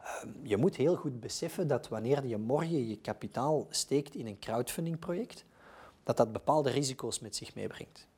Ehm, 0.00 0.28
je 0.42 0.56
moet 0.56 0.76
heel 0.76 0.96
goed 0.96 1.20
beseffen 1.20 1.68
dat 1.68 1.88
wanneer 1.88 2.26
je 2.26 2.38
morgen 2.38 2.88
je 2.88 3.00
kapitaal 3.00 3.66
steekt 3.70 4.14
in 4.14 4.26
een 4.26 4.38
crowdfundingproject, 4.38 5.44
dat 6.02 6.16
dat 6.16 6.32
bepaalde 6.32 6.70
risico's 6.70 7.20
met 7.20 7.36
zich 7.36 7.54
meebrengt. 7.54 8.08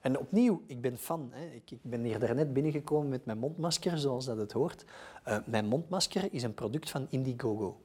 En 0.00 0.18
opnieuw, 0.18 0.62
ik 0.66 0.80
ben 0.80 0.98
fan. 0.98 1.30
Hè. 1.32 1.44
Ik, 1.46 1.78
ben 1.82 2.02
hier 2.02 2.18
daarnet 2.18 2.52
binnengekomen 2.52 3.08
met 3.08 3.24
mijn 3.24 3.38
mondmasker, 3.38 3.98
zoals 3.98 4.24
dat 4.24 4.36
het 4.36 4.52
hoort. 4.52 4.84
Eh, 5.24 5.38
mijn 5.44 5.66
mondmasker 5.66 6.32
is 6.32 6.42
een 6.42 6.54
product 6.54 6.90
van 6.90 7.06
Indiegogo. 7.10 7.80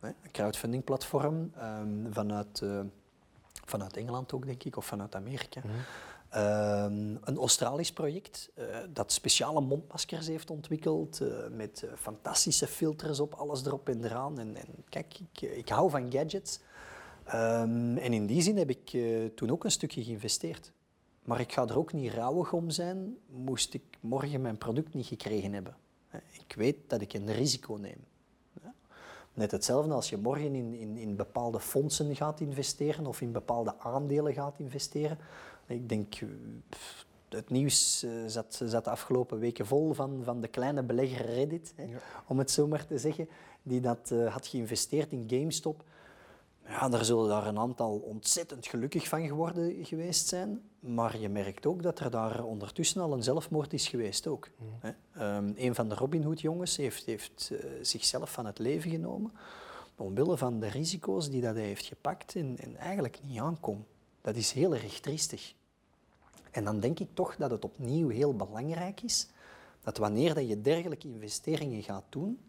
Hè. 0.00 0.08
Een 0.08 0.30
crowdfundingplatform 0.30 1.50
ehm, 1.54 1.88
vanuit, 2.10 2.60
eh, 2.62 2.80
vanuit 3.64 3.96
Engeland 3.96 4.32
ook, 4.32 4.46
denk 4.46 4.64
ik, 4.64 4.76
of 4.76 4.86
vanuit 4.86 5.14
Amerika. 5.14 5.60
Ehm, 5.60 5.72
een 6.30 7.36
Australisch 7.36 7.92
project 7.92 8.50
eh, 8.54 8.64
dat 8.92 9.12
speciale 9.12 9.60
mondmaskers 9.60 10.26
heeft 10.26 10.50
ontwikkeld 10.50 11.20
eh, 11.20 11.28
met 11.50 11.82
eh, 11.82 11.90
fantastische 11.96 12.66
filters 12.66 13.20
op, 13.20 13.34
alles 13.34 13.64
erop 13.64 13.88
en 13.88 14.04
eraan. 14.04 14.38
En, 14.38 14.56
en 14.56 14.68
kijk, 14.88 15.18
ik, 15.18 15.40
ik 15.40 15.68
hou 15.68 15.90
van 15.90 16.12
gadgets. 16.12 16.60
Ehm, 17.24 17.96
en 17.96 18.12
in 18.12 18.26
die 18.26 18.42
zin 18.42 18.56
heb 18.56 18.70
ik 18.70 18.96
toen 19.34 19.50
ook 19.50 19.64
een 19.64 19.70
stukje 19.70 20.04
geïnvesteerd. 20.04 20.72
Maar 21.24 21.40
ik 21.40 21.52
ga 21.52 21.66
er 21.66 21.78
ook 21.78 21.92
niet 21.92 22.12
rouwig 22.12 22.52
om 22.52 22.70
zijn, 22.70 23.16
moest 23.26 23.74
ik 23.74 23.82
morgen 24.00 24.40
mijn 24.40 24.58
product 24.58 24.94
niet 24.94 25.06
gekregen 25.06 25.52
hebben. 25.52 25.76
Ik 26.32 26.54
weet 26.56 26.76
dat 26.86 27.00
ik 27.00 27.12
een 27.12 27.32
risico 27.32 27.74
neem. 27.74 28.04
Net 29.36 29.50
hetzelfde 29.50 29.92
als 29.92 30.08
je 30.08 30.16
morgen 30.16 30.54
in, 30.54 30.74
in, 30.74 30.96
in 30.96 31.16
bepaalde 31.16 31.60
fondsen 31.60 32.16
gaat 32.16 32.40
investeren 32.40 33.06
of 33.06 33.20
in 33.20 33.32
bepaalde 33.32 33.74
aandelen 33.78 34.32
gaat 34.32 34.58
investeren. 34.58 35.18
Ik 35.66 35.88
denk, 35.88 36.14
eh, 36.14 36.28
pff, 36.68 37.06
het 37.28 37.50
nieuws 37.50 38.04
uh, 38.04 38.10
zat, 38.26 38.60
zat 38.64 38.84
de 38.84 38.90
afgelopen 38.90 39.38
weken 39.38 39.66
vol 39.66 39.92
van, 39.92 40.20
van 40.24 40.40
de 40.40 40.48
kleine 40.48 40.82
belegger 40.82 41.26
Reddit, 41.26 41.72
hè, 41.76 41.84
om 42.26 42.38
het 42.38 42.50
zo 42.50 42.66
maar 42.66 42.86
te 42.86 42.98
zeggen, 42.98 43.28
die 43.62 43.80
dat 43.80 44.10
uh, 44.12 44.32
had 44.32 44.46
geïnvesteerd 44.46 45.12
in 45.12 45.24
GameStop. 45.26 45.84
Ja, 46.68 46.88
daar 46.88 47.04
zullen 47.04 47.28
daar 47.28 47.46
een 47.46 47.58
aantal 47.58 47.96
ontzettend 47.96 48.66
gelukkig 48.66 49.08
van 49.08 49.26
geworden 49.26 49.84
geweest 49.84 50.28
zijn. 50.28 50.62
Maar 50.80 51.18
je 51.18 51.28
merkt 51.28 51.66
ook 51.66 51.82
dat 51.82 51.98
er 51.98 52.10
daar 52.10 52.44
ondertussen 52.44 53.00
al 53.00 53.12
een 53.12 53.22
zelfmoord 53.22 53.72
is 53.72 53.88
geweest 53.88 54.26
ook. 54.26 54.48
Mm. 54.58 54.94
Um, 55.22 55.54
een 55.56 55.74
van 55.74 55.88
de 55.88 55.94
Robin 55.94 56.22
Hood 56.22 56.40
jongens 56.40 56.76
heeft, 56.76 57.06
heeft 57.06 57.50
uh, 57.52 57.58
zichzelf 57.82 58.32
van 58.32 58.46
het 58.46 58.58
leven 58.58 58.90
genomen 58.90 59.32
omwille 59.96 60.36
van 60.36 60.60
de 60.60 60.66
risico's 60.66 61.30
die 61.30 61.40
dat 61.40 61.54
hij 61.54 61.64
heeft 61.64 61.86
gepakt 61.86 62.34
en, 62.34 62.56
en 62.58 62.76
eigenlijk 62.76 63.18
niet 63.22 63.40
aankomt. 63.40 63.86
Dat 64.26 64.36
is 64.36 64.52
heel 64.52 64.74
erg 64.74 65.00
triestig. 65.00 65.54
En 66.50 66.64
dan 66.64 66.80
denk 66.80 66.98
ik 66.98 67.08
toch 67.14 67.36
dat 67.36 67.50
het 67.50 67.64
opnieuw 67.64 68.08
heel 68.08 68.36
belangrijk 68.36 69.02
is 69.02 69.28
dat 69.82 69.96
wanneer 69.96 70.34
dat 70.34 70.48
je 70.48 70.60
dergelijke 70.60 71.08
investeringen 71.08 71.82
gaat 71.82 72.04
doen, 72.08 72.40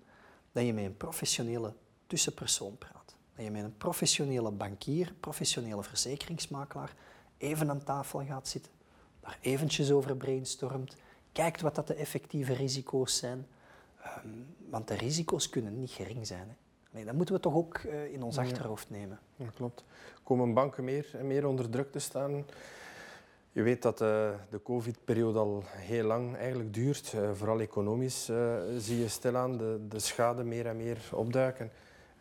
dat 0.52 0.66
je 0.66 0.74
met 0.74 0.86
een 0.86 0.98
professionele 0.98 1.74
tussenpersoon 2.08 2.78
praat. 2.78 3.16
Dat 3.36 3.46
je 3.46 3.52
met 3.52 3.64
een 3.64 3.78
professionele 3.78 4.52
bankier, 4.52 5.14
professionele 5.20 5.84
verzekeringsmakelaar 5.84 6.96
even 7.38 7.70
aan 7.70 7.84
tafel 7.84 8.26
gaat 8.26 8.48
zitten, 8.48 8.72
daar 9.20 9.38
eventjes 9.42 9.92
over 9.92 10.18
brainstormt, 10.18 10.96
kijkt 11.32 11.62
wat 11.62 11.76
dat 11.76 11.88
de 11.88 11.94
effectieve 11.94 12.54
risico's 12.54 13.18
zijn. 13.18 13.48
Um, 14.26 14.56
want 14.70 14.88
de 14.88 14.96
risico's 14.96 15.50
kunnen 15.50 15.80
niet 15.80 15.92
gering 15.92 16.28
zijn. 16.28 16.58
Nee, 16.92 17.06
dat 17.06 17.14
moeten 17.14 17.36
we 17.36 17.42
toch 17.42 17.54
ook 17.54 17.78
uh, 17.78 18.14
in 18.14 18.24
ons 18.24 18.38
achterhoofd 18.38 18.90
nemen. 18.90 19.20
Ja, 19.36 19.46
klopt. 19.54 19.84
Komen 20.24 20.54
banken 20.54 20.84
meer 20.84 21.10
en 21.18 21.28
meer 21.28 21.48
onder 21.48 21.70
druk 21.70 21.92
te 21.92 22.00
staan? 22.00 22.46
Je 23.52 23.62
weet 23.62 23.82
dat 23.82 24.02
uh, 24.02 24.30
de 24.50 24.62
covid-periode 24.64 25.40
al 25.40 25.64
heel 25.66 26.04
lang 26.04 26.36
eigenlijk 26.36 26.74
duurt. 26.74 27.14
Uh, 27.16 27.32
vooral 27.34 27.60
economisch 27.60 28.32
zie 28.78 29.00
je 29.00 29.08
stilaan 29.08 29.58
de, 29.58 29.80
de 29.90 30.00
schade 30.00 30.44
meer 30.44 30.66
en 30.68 30.78
meer 30.78 31.10
opduiken. 31.14 31.72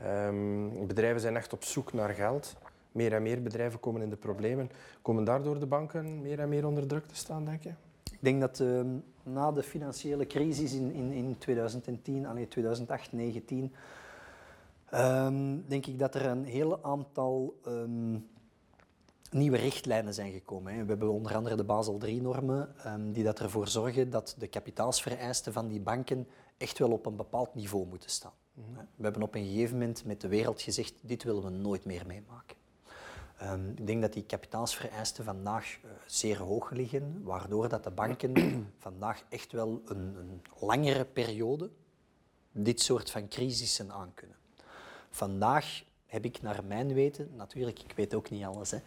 Um, 0.04 0.86
bedrijven 0.86 1.20
zijn 1.20 1.36
echt 1.36 1.52
op 1.52 1.64
zoek 1.64 1.92
naar 1.92 2.08
geld. 2.08 2.54
Meer 2.92 3.12
en 3.12 3.22
meer 3.22 3.42
bedrijven 3.42 3.80
komen 3.80 4.02
in 4.02 4.10
de 4.10 4.16
problemen. 4.16 4.70
Komen 5.02 5.24
daardoor 5.24 5.58
de 5.58 5.66
banken 5.66 6.22
meer 6.22 6.40
en 6.40 6.48
meer 6.48 6.66
onder 6.66 6.86
druk 6.86 7.06
te 7.06 7.16
staan, 7.16 7.44
denk 7.44 7.62
je? 7.62 7.72
Ik 8.02 8.18
denk 8.20 8.40
dat 8.40 8.60
uh, 8.60 8.80
na 9.22 9.52
de 9.52 9.62
financiële 9.62 10.26
crisis 10.26 10.72
in, 10.72 10.92
in, 10.92 11.12
in 11.12 11.38
2010, 11.38 12.26
allee, 12.26 12.48
2008, 12.48 13.08
2019, 13.08 13.72
um, 14.94 15.64
denk 15.68 15.86
ik 15.86 15.98
dat 15.98 16.14
er 16.14 16.26
een 16.26 16.44
heel 16.44 16.84
aantal 16.84 17.60
um, 17.66 18.28
nieuwe 19.30 19.56
richtlijnen 19.56 20.14
zijn 20.14 20.32
gekomen. 20.32 20.74
Hè. 20.74 20.82
We 20.82 20.88
hebben 20.88 21.12
onder 21.12 21.34
andere 21.34 21.56
de 21.56 21.64
Basel 21.64 22.00
III-normen, 22.02 22.74
um, 22.86 23.12
die 23.12 23.24
dat 23.24 23.38
ervoor 23.38 23.68
zorgen 23.68 24.10
dat 24.10 24.34
de 24.38 24.46
kapitaalsvereisten 24.46 25.52
van 25.52 25.68
die 25.68 25.80
banken 25.80 26.28
echt 26.56 26.78
wel 26.78 26.90
op 26.90 27.06
een 27.06 27.16
bepaald 27.16 27.54
niveau 27.54 27.86
moeten 27.86 28.10
staan. 28.10 28.32
Mm 28.52 28.64
We 28.96 29.02
hebben 29.02 29.22
op 29.22 29.34
een 29.34 29.44
gegeven 29.44 29.78
moment 29.78 30.04
met 30.04 30.20
de 30.20 30.28
wereld 30.28 30.62
gezegd, 30.62 30.94
dit 31.00 31.22
willen 31.22 31.42
we 31.42 31.50
nooit 31.50 31.84
meer 31.84 32.06
meemaken. 32.06 32.56
Um, 33.42 33.72
ik 33.76 33.86
denk 33.86 34.02
dat 34.02 34.12
die 34.12 34.24
kapitaalsvereisten 34.24 35.24
vandaag 35.24 35.78
uh, 35.84 35.90
zeer 36.06 36.38
hoog 36.38 36.70
liggen, 36.70 37.22
waardoor 37.22 37.68
dat 37.68 37.84
de 37.84 37.90
banken 37.90 38.32
vandaag 38.78 39.24
echt 39.28 39.52
wel 39.52 39.82
een, 39.84 40.16
een, 40.16 40.42
langere 40.60 41.04
periode 41.04 41.70
dit 42.52 42.80
soort 42.80 43.10
van 43.10 43.28
crisissen 43.28 43.92
aankunnen. 43.92 44.36
Vandaag 45.16 45.84
heb 46.06 46.24
ik 46.24 46.42
naar 46.42 46.64
mijn 46.64 46.94
weten, 46.94 47.30
natuurlijk, 47.36 47.82
ik 47.82 47.92
weet 47.92 48.14
ook 48.14 48.30
niet 48.30 48.44
alles, 48.44 48.70
hè, 48.70 48.78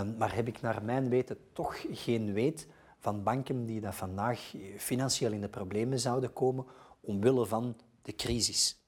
um, 0.00 0.16
maar 0.16 0.34
heb 0.34 0.48
ik 0.48 0.60
naar 0.60 0.82
mijn 0.84 1.08
weten 1.08 1.38
toch 1.52 1.84
geen 1.90 2.32
weet 2.32 2.66
van 2.98 3.22
banken 3.22 3.66
die 3.66 3.80
dat 3.80 3.94
vandaag 3.94 4.54
financieel 4.76 5.32
in 5.32 5.40
de 5.40 5.48
problemen 5.48 6.00
zouden 6.00 6.32
komen 6.32 6.64
omwille 7.00 7.46
van 7.46 7.76
de 8.02 8.14
crisis. 8.14 8.80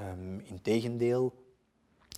Um, 0.00 0.40
Integendeel, 0.40 1.44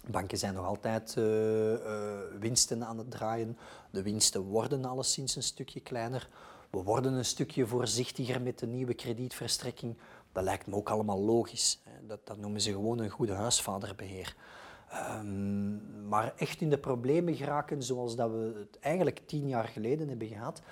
banken 0.06 0.38
zijn 0.38 0.54
nog 0.54 0.66
altijd 0.66 1.14
uh, 1.18 1.72
uh, 1.72 2.18
winsten 2.38 2.84
aan 2.84 2.98
het 2.98 3.10
draaien. 3.10 3.58
De 3.90 4.02
winsten 4.02 4.40
worden 4.40 4.84
alleszins 4.84 5.36
een 5.36 5.42
stukje 5.42 5.80
kleiner. 5.80 6.28
We 6.70 6.82
worden 6.82 7.12
een 7.12 7.24
stukje 7.24 7.66
voorzichtiger 7.66 8.42
met 8.42 8.58
de 8.58 8.66
nieuwe 8.66 8.94
kredietverstrekking. 8.94 9.96
Dat 10.36 10.44
lijkt 10.44 10.66
me 10.66 10.74
ook 10.74 10.90
allemaal 10.90 11.20
logisch. 11.20 11.82
Dat, 12.06 12.26
dat 12.26 12.36
noemen 12.36 12.60
ze 12.60 12.70
gewoon 12.70 12.98
een 12.98 13.10
goede 13.10 13.32
huisvaderbeheer. 13.32 14.36
Um, 15.18 16.08
maar 16.08 16.32
echt 16.36 16.60
in 16.60 16.70
de 16.70 16.78
problemen 16.78 17.34
geraken 17.34 17.82
zoals 17.82 18.16
dat 18.16 18.30
we 18.30 18.52
het 18.58 18.78
eigenlijk 18.80 19.20
tien 19.26 19.48
jaar 19.48 19.68
geleden 19.68 20.08
hebben 20.08 20.28
gehad. 20.28 20.62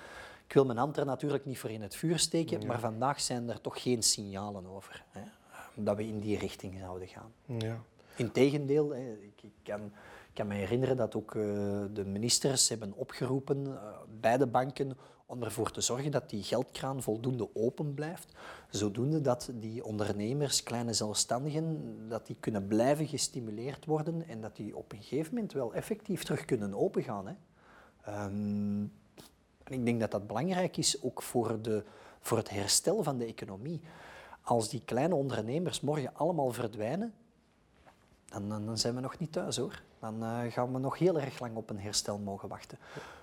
Ik 0.47 0.53
wil 0.53 0.65
mijn 0.65 0.77
hand 0.77 0.97
er 0.97 1.05
natuurlijk 1.05 1.45
niet 1.45 1.59
voor 1.59 1.69
in 1.69 1.81
het 1.81 1.95
vuur 1.95 2.19
steken, 2.19 2.65
maar 2.65 2.79
vandaag 2.79 3.21
zijn 3.21 3.49
er 3.49 3.61
toch 3.61 3.81
geen 3.81 4.03
signalen 4.03 4.65
over 4.67 5.03
hè, 5.09 5.21
dat 5.73 5.97
we 5.97 6.07
in 6.07 6.19
die 6.19 6.37
richting 6.37 6.77
zouden 6.79 7.07
gaan. 7.07 7.31
Ja. 7.45 7.81
Integendeel, 8.15 8.89
hè, 8.89 9.11
ik, 9.11 9.41
ik, 9.41 9.53
kan, 9.63 9.81
ik 10.29 10.33
kan 10.33 10.47
me 10.47 10.53
herinneren 10.53 10.97
dat 10.97 11.15
ook 11.15 11.33
uh, 11.33 11.43
de 11.93 12.05
ministers 12.05 12.69
hebben 12.69 12.93
opgeroepen 12.93 13.65
uh, 13.67 13.73
bij 14.19 14.37
de 14.37 14.47
banken 14.47 14.97
om 15.25 15.43
ervoor 15.43 15.71
te 15.71 15.81
zorgen 15.81 16.11
dat 16.11 16.29
die 16.29 16.43
geldkraan 16.43 17.01
voldoende 17.01 17.49
open 17.53 17.93
blijft, 17.93 18.35
zodoende 18.69 19.21
dat 19.21 19.49
die 19.53 19.85
ondernemers, 19.85 20.63
kleine 20.63 20.93
zelfstandigen, 20.93 21.95
dat 22.09 22.25
die 22.27 22.35
kunnen 22.39 22.67
blijven 22.67 23.07
gestimuleerd 23.07 23.85
worden 23.85 24.27
en 24.27 24.41
dat 24.41 24.55
die 24.55 24.77
op 24.77 24.91
een 24.91 25.01
gegeven 25.01 25.33
moment 25.33 25.53
wel 25.53 25.73
effectief 25.73 26.23
terug 26.23 26.45
kunnen 26.45 26.73
opengaan. 26.73 27.27
Hè. 27.27 27.33
Um, 28.25 28.91
en 29.63 29.73
ik 29.73 29.85
denk 29.85 29.99
dat 29.99 30.11
dat 30.11 30.27
belangrijk 30.27 30.77
is 30.77 31.01
ook 31.01 31.21
voor, 31.21 31.61
de, 31.61 31.83
voor 32.19 32.37
het 32.37 32.49
herstel 32.49 33.03
van 33.03 33.17
de 33.17 33.25
economie. 33.25 33.81
Als 34.41 34.69
die 34.69 34.81
kleine 34.85 35.15
ondernemers 35.15 35.81
morgen 35.81 36.15
allemaal 36.15 36.51
verdwijnen, 36.51 37.13
dan, 38.25 38.65
dan 38.65 38.77
zijn 38.77 38.95
we 38.95 39.01
nog 39.01 39.17
niet 39.17 39.31
thuis 39.31 39.57
hoor. 39.57 39.81
Dan 39.99 40.23
uh, 40.23 40.39
gaan 40.51 40.73
we 40.73 40.79
nog 40.79 40.97
heel 40.97 41.19
erg 41.19 41.39
lang 41.39 41.55
op 41.55 41.69
een 41.69 41.79
herstel 41.79 42.17
mogen 42.17 42.49
wachten. 42.49 42.77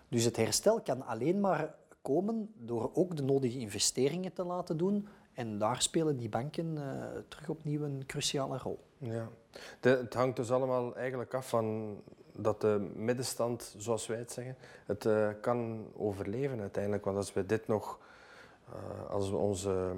Dus 0.08 0.24
het 0.24 0.36
herstel 0.36 0.80
kan 0.80 1.06
alleen 1.06 1.40
maar 1.40 1.74
komen 2.02 2.52
door 2.54 2.90
ook 2.94 3.16
de 3.16 3.22
nodige 3.22 3.58
investeringen 3.58 4.32
te 4.32 4.44
laten 4.44 4.76
doen. 4.76 5.08
En 5.32 5.58
daar 5.58 5.82
spelen 5.82 6.16
die 6.16 6.28
banken 6.28 6.76
uh, 6.76 6.82
terug 7.28 7.48
opnieuw 7.48 7.82
een 7.82 8.02
cruciale 8.06 8.58
rol. 8.58 8.78
Ja. 8.98 9.28
De, 9.80 9.88
het 9.88 10.14
hangt 10.14 10.36
dus 10.36 10.50
allemaal 10.50 10.96
eigenlijk 10.96 11.34
af 11.34 11.48
van 11.48 11.96
dat 12.36 12.60
de 12.60 12.90
middenstand, 12.94 13.74
zoals 13.78 14.06
wij 14.06 14.18
het 14.18 14.32
zeggen, 14.32 14.56
het 14.86 15.04
uh, 15.04 15.28
kan 15.40 15.86
overleven 15.96 16.60
uiteindelijk. 16.60 17.04
Want 17.04 17.16
als 17.16 17.32
we 17.32 17.46
dit 17.46 17.66
nog, 17.66 17.98
uh, 18.68 19.10
als 19.10 19.30
we 19.30 19.36
onze, 19.36 19.92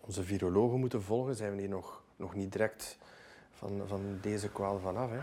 onze 0.00 0.22
virologen 0.22 0.80
moeten 0.80 1.02
volgen, 1.02 1.34
zijn 1.34 1.54
we 1.54 1.60
hier 1.60 1.68
nog, 1.68 2.02
nog 2.16 2.34
niet 2.34 2.52
direct 2.52 2.98
van, 3.52 3.82
van 3.86 4.18
deze 4.20 4.50
kwaal 4.50 4.78
vanaf. 4.78 5.10
Hè. 5.10 5.20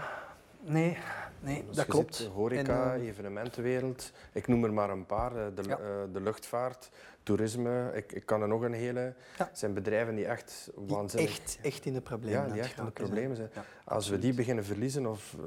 Nee, 0.65 0.97
nee 1.39 1.65
dat 1.71 1.85
klopt. 1.85 2.25
Horeca, 2.33 2.93
en, 2.93 3.01
uh, 3.01 3.07
evenementenwereld, 3.07 4.11
ik 4.31 4.47
noem 4.47 4.63
er 4.63 4.73
maar 4.73 4.89
een 4.89 5.05
paar. 5.05 5.33
De, 5.33 5.63
ja. 5.67 5.79
uh, 5.79 6.13
de 6.13 6.21
luchtvaart, 6.21 6.89
toerisme, 7.23 7.91
ik, 7.93 8.11
ik, 8.11 8.25
kan 8.25 8.41
er 8.41 8.47
nog 8.47 8.61
een 8.61 8.73
hele. 8.73 9.13
Ja. 9.37 9.49
zijn 9.53 9.73
bedrijven 9.73 10.15
die 10.15 10.25
echt 10.25 10.71
waanzinnig... 10.75 11.29
Echt, 11.29 11.59
echt 11.61 11.85
in 11.85 11.93
de 11.93 12.01
problemen 12.01 12.47
Ja, 12.47 12.53
die 12.53 12.61
echt 12.61 12.77
in 12.77 12.85
de 12.85 12.91
problemen 12.91 13.35
zijn. 13.35 13.49
Ja, 13.53 13.65
Als 13.83 14.09
we 14.09 14.19
die 14.19 14.33
beginnen 14.33 14.65
verliezen, 14.65 15.05
of, 15.05 15.35
uh, 15.39 15.45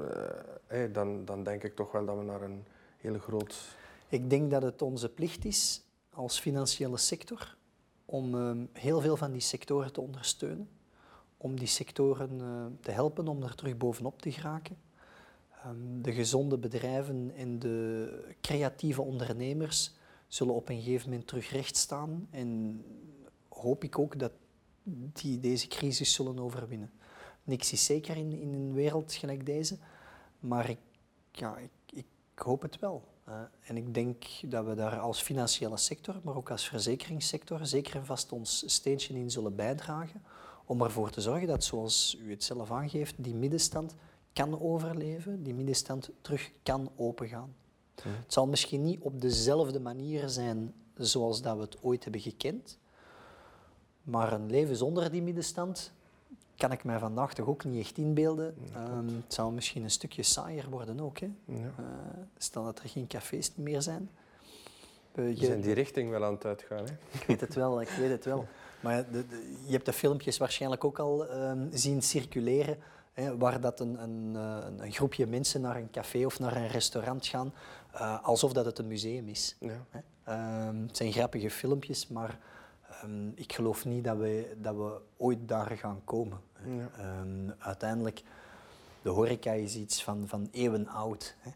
hey, 0.67 0.91
dan, 0.91 1.25
dan 1.25 1.43
denk 1.43 1.63
ik 1.63 1.75
toch 1.75 1.91
wel 1.91 2.05
dat 2.05 2.17
we 2.17 2.23
naar 2.23 2.41
een 2.41 2.65
hele 2.97 3.19
groot... 3.19 3.77
Ik 4.07 4.29
denk 4.29 4.51
dat 4.51 4.61
het 4.61 4.81
onze 4.81 5.09
plicht 5.09 5.45
is 5.45 5.83
als 6.13 6.39
financiële 6.39 6.97
sector 6.97 7.57
om 8.05 8.33
um, 8.35 8.69
heel 8.73 9.01
veel 9.01 9.17
van 9.17 9.31
die 9.31 9.41
sectoren 9.41 9.93
te 9.93 10.01
ondersteunen. 10.01 10.69
Om 11.37 11.59
die 11.59 11.67
sectoren 11.67 12.77
te 12.81 12.91
helpen 12.91 13.27
om 13.27 13.43
er 13.43 13.55
terug 13.55 13.77
bovenop 13.77 14.21
te 14.21 14.31
geraken. 14.31 14.77
Um, 15.65 16.01
de 16.01 16.13
gezonde 16.13 16.57
bedrijven 16.57 17.31
en 17.35 17.59
de 17.59 18.35
creatieve 18.41 19.01
ondernemers 19.01 19.91
zullen 20.27 20.53
op 20.53 20.69
een 20.69 20.81
gegeven 20.81 21.09
moment 21.09 21.27
terug 21.27 21.49
recht 21.49 21.77
staan. 21.77 22.27
En 22.31 22.81
hoop 23.49 23.83
ik 23.83 23.99
ook 23.99 24.19
dat 24.19 24.31
die 25.13 25.39
deze 25.39 25.67
crisis 25.67 26.13
zullen 26.13 26.39
overwinnen. 26.39 26.91
Niks 27.43 27.71
is 27.71 27.85
zeker 27.85 28.17
in, 28.17 28.31
in 28.31 28.53
een 28.53 28.73
wereld 28.73 29.13
gelijk 29.13 29.45
deze, 29.45 29.77
maar 30.39 30.69
ik, 30.69 30.79
ja, 31.31 31.57
ik, 31.57 31.71
ik 31.93 32.05
hoop 32.35 32.61
het 32.61 32.79
wel. 32.79 33.03
En 33.59 33.77
ik 33.77 33.93
denk 33.93 34.25
dat 34.45 34.65
we 34.65 34.75
daar 34.75 34.99
als 34.99 35.21
financiële 35.21 35.77
sector, 35.77 36.19
maar 36.23 36.35
ook 36.35 36.51
als 36.51 36.67
verzekeringssector, 36.67 37.65
zeker 37.65 37.95
en 37.95 38.05
vast 38.05 38.31
ons 38.31 38.63
steentje 38.65 39.13
in 39.13 39.31
zullen 39.31 39.55
bijdragen 39.55 40.21
om 40.65 40.81
ervoor 40.81 41.09
te 41.09 41.21
zorgen 41.21 41.47
dat, 41.47 41.63
zoals 41.63 42.17
u 42.21 42.29
het 42.31 42.43
zelf 42.43 42.71
aangeeft, 42.71 43.15
die 43.17 43.35
middenstand 43.35 43.95
kan 44.33 44.61
overleven, 44.61 45.43
die 45.43 45.53
middenstand 45.53 46.09
terug 46.21 46.51
kan 46.63 46.91
opengaan. 46.95 47.55
Mm. 48.05 48.11
Het 48.11 48.33
zal 48.33 48.47
misschien 48.47 48.83
niet 48.83 48.99
op 48.99 49.21
dezelfde 49.21 49.79
manier 49.79 50.29
zijn 50.29 50.73
zoals 50.95 51.41
dat 51.41 51.55
we 51.55 51.61
het 51.61 51.77
ooit 51.81 52.03
hebben 52.03 52.21
gekend, 52.21 52.77
maar 54.03 54.33
een 54.33 54.49
leven 54.49 54.75
zonder 54.75 55.11
die 55.11 55.21
middenstand 55.21 55.91
kan 56.59 56.71
ik 56.71 56.83
mij 56.83 56.99
vandaag 56.99 57.33
toch 57.33 57.47
ook 57.47 57.63
niet 57.63 57.79
echt 57.79 57.97
inbeelden. 57.97 58.55
Ja, 58.73 58.97
um, 58.97 59.07
het 59.07 59.33
zou 59.33 59.53
misschien 59.53 59.83
een 59.83 59.91
stukje 59.91 60.23
saaier 60.23 60.69
worden 60.69 60.99
ook. 60.99 61.19
Hè? 61.19 61.29
Ja. 61.45 61.55
Uh, 61.55 61.85
stel 62.37 62.63
dat 62.63 62.79
er 62.79 62.89
geen 62.89 63.07
cafés 63.07 63.51
meer 63.55 63.81
zijn. 63.81 64.09
Je 65.15 65.45
zijn 65.45 65.61
die 65.61 65.73
richting 65.73 66.09
wel 66.09 66.23
aan 66.23 66.33
het 66.33 66.45
uitgaan. 66.45 66.85
Hè? 66.85 66.91
Ik 67.11 67.23
weet 67.27 67.41
het 67.41 67.55
wel, 67.55 67.81
ik 67.81 67.89
weet 67.89 68.09
het 68.09 68.25
wel. 68.25 68.47
Maar 68.79 69.11
de, 69.11 69.23
je 69.65 69.71
hebt 69.71 69.85
de 69.85 69.93
filmpjes 69.93 70.37
waarschijnlijk 70.37 70.83
ook 70.83 70.99
al 70.99 71.27
ehm, 71.27 71.67
zien 71.71 72.01
circuleren, 72.01 72.77
hè, 73.13 73.37
waar 73.37 73.61
dat 73.61 73.79
een, 73.79 74.01
een, 74.03 74.35
een, 74.35 74.83
een, 74.83 74.91
groepje 74.91 75.27
mensen 75.27 75.61
naar 75.61 75.75
een 75.75 75.91
café 75.91 76.25
of 76.25 76.39
naar 76.39 76.55
een 76.55 76.67
restaurant 76.67 77.27
gaan, 77.27 77.53
uh, 77.95 78.23
alsof 78.23 78.53
dat 78.53 78.65
het 78.65 78.79
een 78.79 78.87
museum 78.87 79.27
is. 79.27 79.55
Ja. 79.59 79.85
Ehm, 80.23 80.81
het 80.81 80.97
zijn 80.97 81.11
grappige 81.11 81.49
filmpjes, 81.49 82.07
maar 82.07 82.39
um, 83.03 83.31
ik 83.35 83.53
geloof 83.53 83.85
niet 83.85 84.03
dat 84.03 84.17
we, 84.17 84.55
dat 84.61 84.75
we 84.75 85.01
ooit 85.17 85.47
daar 85.47 85.77
gaan 85.77 86.01
komen. 86.03 86.39
Ja. 86.65 86.89
uiteindelijk, 87.57 88.21
de 89.01 89.09
horeca 89.09 89.51
is 89.51 89.75
iets 89.75 90.03
van, 90.03 90.27
van 90.27 90.47
eeuwen 90.51 90.87
oud. 90.87 91.35
Hè. 91.39 91.51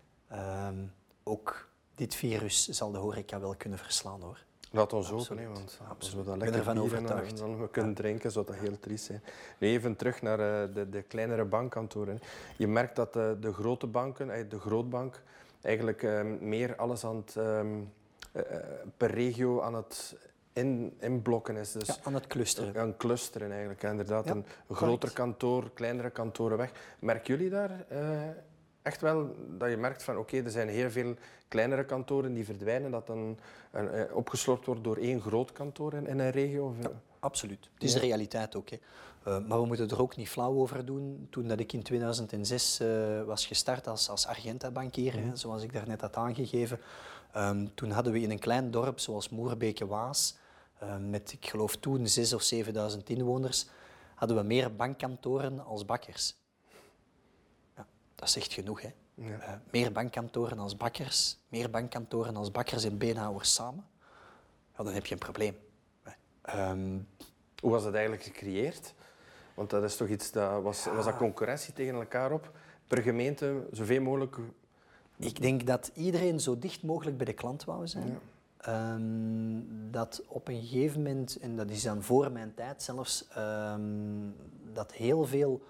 ook 1.24 1.70
dit 1.96 2.16
virus 2.16 2.68
zal 2.68 2.92
de 2.92 2.98
horeca 2.98 3.40
wel 3.40 3.56
kunnen 3.56 3.80
verslaan 3.80 4.22
hoor. 4.22 4.40
Laat 4.76 4.94
ons 4.94 5.10
hopen, 5.10 5.38
hè, 5.38 5.48
want 5.48 5.80
als 5.98 6.14
we 6.14 6.24
dat 6.24 6.38
lekker 6.38 6.64
ben 6.64 6.78
overtuigd. 6.78 7.38
dan 7.38 7.60
we 7.60 7.70
kunnen 7.70 7.94
drinken, 7.94 8.32
zou 8.32 8.46
dat 8.46 8.56
heel 8.56 8.80
triest 8.80 9.06
zijn. 9.06 9.24
Nu 9.58 9.68
even 9.68 9.96
terug 9.96 10.22
naar 10.22 10.40
uh, 10.40 10.74
de, 10.74 10.90
de, 10.90 11.02
kleinere 11.02 11.46
bankkantoren. 11.46 12.20
Je 12.58 12.68
merkt 12.68 12.96
dat 12.96 13.14
de, 13.14 13.38
de 13.40 13.54
grote 13.54 13.88
banken, 13.88 14.28
uh, 14.28 14.50
de 14.50 14.60
grootbank, 14.60 15.22
eigenlijk 15.62 16.04
uh, 16.04 16.22
meer 16.40 16.76
alles 16.76 17.06
aan 17.06 17.16
het, 17.16 17.36
um, 17.36 17.92
per 18.98 19.12
regio 19.12 19.62
aan 19.62 19.74
het 19.74 20.16
in, 20.54 20.94
inblokken 21.00 21.56
is. 21.56 21.72
Dus 21.72 21.88
ja, 21.88 21.96
aan 22.04 22.14
het 22.14 22.28
clusteren. 22.28 22.82
Aan 22.82 22.98
clusteren 22.98 23.52
eigenlijk, 23.52 23.84
inderdaad. 23.84 24.26
Ja, 24.26 24.32
een 24.32 24.46
groter 24.72 25.14
kantoor, 25.14 25.72
kleinere 25.74 26.10
kantoren 26.10 26.58
weg. 26.58 26.72
Merken 27.00 27.36
jullie 27.36 27.50
daar 27.50 27.86
echt 28.82 29.02
wel 29.02 29.36
dat 29.48 29.70
je 29.70 29.78
merkt 29.78 30.04
van 30.04 30.18
oké, 30.18 30.38
er 30.38 30.52
zijn 30.52 30.70
heel 30.70 30.92
veel 30.92 31.16
kleinere 31.54 31.86
kantoren 31.86 32.34
die 32.34 32.46
verdwijnen, 32.46 32.92
dat 32.92 33.08
dan 33.08 33.38
uh, 33.76 34.02
opgeslorpt 34.14 34.66
wordt 34.66 34.84
door 34.84 34.98
één 34.98 35.22
groot 35.22 35.52
kantoor 35.52 35.94
in, 35.94 36.08
in 36.08 36.20
een 36.20 36.32
regio? 36.32 36.76
Ja, 36.82 36.92
absoluut. 37.20 37.70
Het 37.74 37.84
is 37.84 37.94
de 37.94 38.00
realiteit 38.00 38.56
ook. 38.56 38.70
Hè. 38.70 38.78
Uh, 39.28 39.48
maar 39.48 39.60
we 39.60 39.66
moeten 39.66 39.90
er 39.90 40.02
ook 40.02 40.16
niet 40.16 40.30
flauw 40.30 40.54
over 40.54 40.86
doen. 40.86 41.28
Toen 41.30 41.48
dat 41.48 41.60
ik 41.60 41.74
in 41.74 41.84
2006 41.84 42.80
uh, 42.82 43.24
was 43.24 43.46
gestart 43.46 43.88
als, 43.88 44.10
als 44.10 44.28
Argenta-bankier, 44.28 45.20
mm 45.20 45.36
zoals 45.36 45.64
ik 45.64 45.74
daarnet 45.74 46.02
had 46.02 46.16
aangegeven, 46.16 46.80
um, 47.36 47.76
toen 47.76 47.92
hadden 47.92 48.14
we 48.14 48.22
in 48.22 48.32
een 48.32 48.40
klein 48.40 48.72
dorp 48.72 49.00
zoals 49.00 49.30
Moerbeke-Waas, 49.30 50.38
met 51.00 51.34
ik 51.34 51.50
geloof 51.50 51.76
toen 51.76 52.00
6.000 52.00 52.34
of 52.34 52.54
7.000 52.96 53.04
inwoners, 53.04 53.68
hadden 54.16 54.38
we 54.38 54.44
meer 54.44 54.76
bankkantoren 54.76 55.66
als 55.66 55.86
bakkers. 55.86 56.36
Ja, 57.76 57.88
dat 58.16 58.30
zegt 58.30 58.54
genoeg, 58.54 58.82
hè. 58.82 58.90
Ja. 59.16 59.38
Uh, 59.38 59.54
meer 59.72 59.92
bankkantoren 59.92 60.60
als 60.60 60.78
bakkers, 60.78 61.38
meer 61.48 61.70
bankkantoren 61.70 62.36
als 62.36 62.52
bakkers 62.52 62.84
en 62.84 62.98
beenhouwers 62.98 63.54
samen, 63.54 63.86
ja, 64.78 64.84
dan 64.84 64.94
heb 64.94 65.06
je 65.06 65.14
een 65.14 65.20
probleem. 65.20 65.56
Um, 66.56 67.08
Hoe 67.60 67.72
was 67.72 67.84
dat 67.84 67.94
eigenlijk 67.94 68.24
gecreëerd? 68.24 68.94
Want 69.54 69.70
dat 69.70 69.84
is 69.84 69.96
toch 69.96 70.08
iets 70.08 70.32
dat 70.32 70.62
was, 70.62 70.86
was 70.86 71.06
dat 71.06 71.18
concurrentie 71.18 71.74
tegen 71.74 71.94
elkaar 71.94 72.32
op? 72.32 72.52
Per 72.88 73.02
gemeente 73.02 73.68
zoveel 73.72 74.02
mogelijk. 74.02 74.38
Ik 75.18 75.42
denk 75.42 75.68
dat 75.68 75.92
iedereen 75.94 76.40
zo 76.40 76.60
dicht 76.60 76.84
mogelijk 76.84 77.18
bij 77.18 77.26
de 77.26 77.34
klant 77.34 77.64
wou 77.64 77.88
zijn. 77.88 78.20
Um, 78.70 79.92
dat 79.92 80.24
op 80.28 80.48
een 80.48 80.62
gegeven 80.62 81.02
moment, 81.02 81.38
en 81.40 81.56
dat 81.56 81.70
is 81.70 81.84
dan 81.84 82.04
voor 82.04 82.32
mijn 82.32 82.54
tijd 82.54 82.84
zelfs, 82.84 83.28
um, 83.38 84.36
dat 84.74 84.92
heel 84.92 85.26
veel 85.26 85.62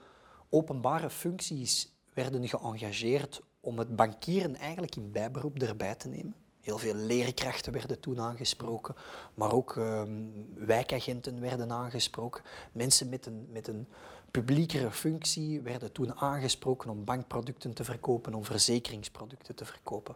openbare 0.50 1.10
functies 1.10 1.92
werden 2.14 2.48
geëngageerd 2.48 3.42
om 3.60 3.80
het 3.80 3.96
bankieren 3.96 4.56
eigenlijk 4.56 4.96
in 4.96 5.12
bijberoep 5.12 5.62
erbij 5.62 5.96
te 5.96 6.08
nemen. 6.08 6.36
Heel 6.62 6.78
veel 6.78 6.96
leerkrachten 6.96 7.74
werden 7.74 8.00
toen 8.00 8.20
aangesproken, 8.20 8.96
maar 9.34 9.54
ook 9.54 9.76
um, 9.76 10.48
wijkagenten 10.56 11.40
werden 11.40 11.72
aangesproken. 11.72 12.44
Mensen 12.72 13.10
met 13.10 13.26
een, 13.26 13.48
met 13.52 13.68
een 13.68 13.88
publiekere 14.32 14.92
functie 14.92 15.62
werden 15.62 15.92
toen 15.92 16.16
aangesproken 16.16 16.90
om 16.90 17.04
bankproducten 17.04 17.74
te 17.74 17.84
verkopen, 17.84 18.34
om 18.34 18.46
verzekeringsproducten 18.46 19.56
te 19.56 19.66
verkopen. 19.66 20.16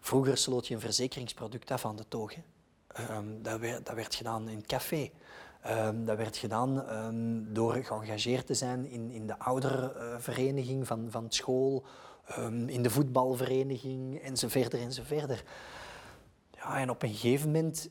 Vroeger 0.00 0.36
sloot 0.36 0.66
je 0.66 0.74
een 0.74 0.80
verzekeringsproduct 0.80 1.70
af 1.70 1.86
aan 1.86 1.96
de 1.96 2.08
toog. 2.08 2.32
Um, 3.10 3.42
dat, 3.42 3.60
werd, 3.60 3.86
dat 3.86 3.94
werd 3.94 4.14
gedaan 4.14 4.48
in 4.48 4.56
het 4.56 4.66
café. 4.66 5.10
Um, 5.70 6.04
dat 6.04 6.16
werd 6.16 6.36
gedaan 6.36 6.92
um, 6.92 7.54
door 7.54 7.72
geëngageerd 7.72 8.46
te 8.46 8.54
zijn 8.54 8.86
in, 8.86 9.10
in 9.10 9.26
de 9.26 9.38
oudervereniging 9.38 10.86
van, 10.86 11.10
van 11.10 11.26
school, 11.28 11.84
um, 12.38 12.68
in 12.68 12.82
de 12.82 12.90
voetbalvereniging 12.90 14.20
enzovoort 14.20 14.74
enzovoort. 14.74 15.44
Ja, 16.50 16.78
en 16.78 16.90
op 16.90 17.02
een 17.02 17.14
gegeven 17.14 17.46
moment 17.46 17.88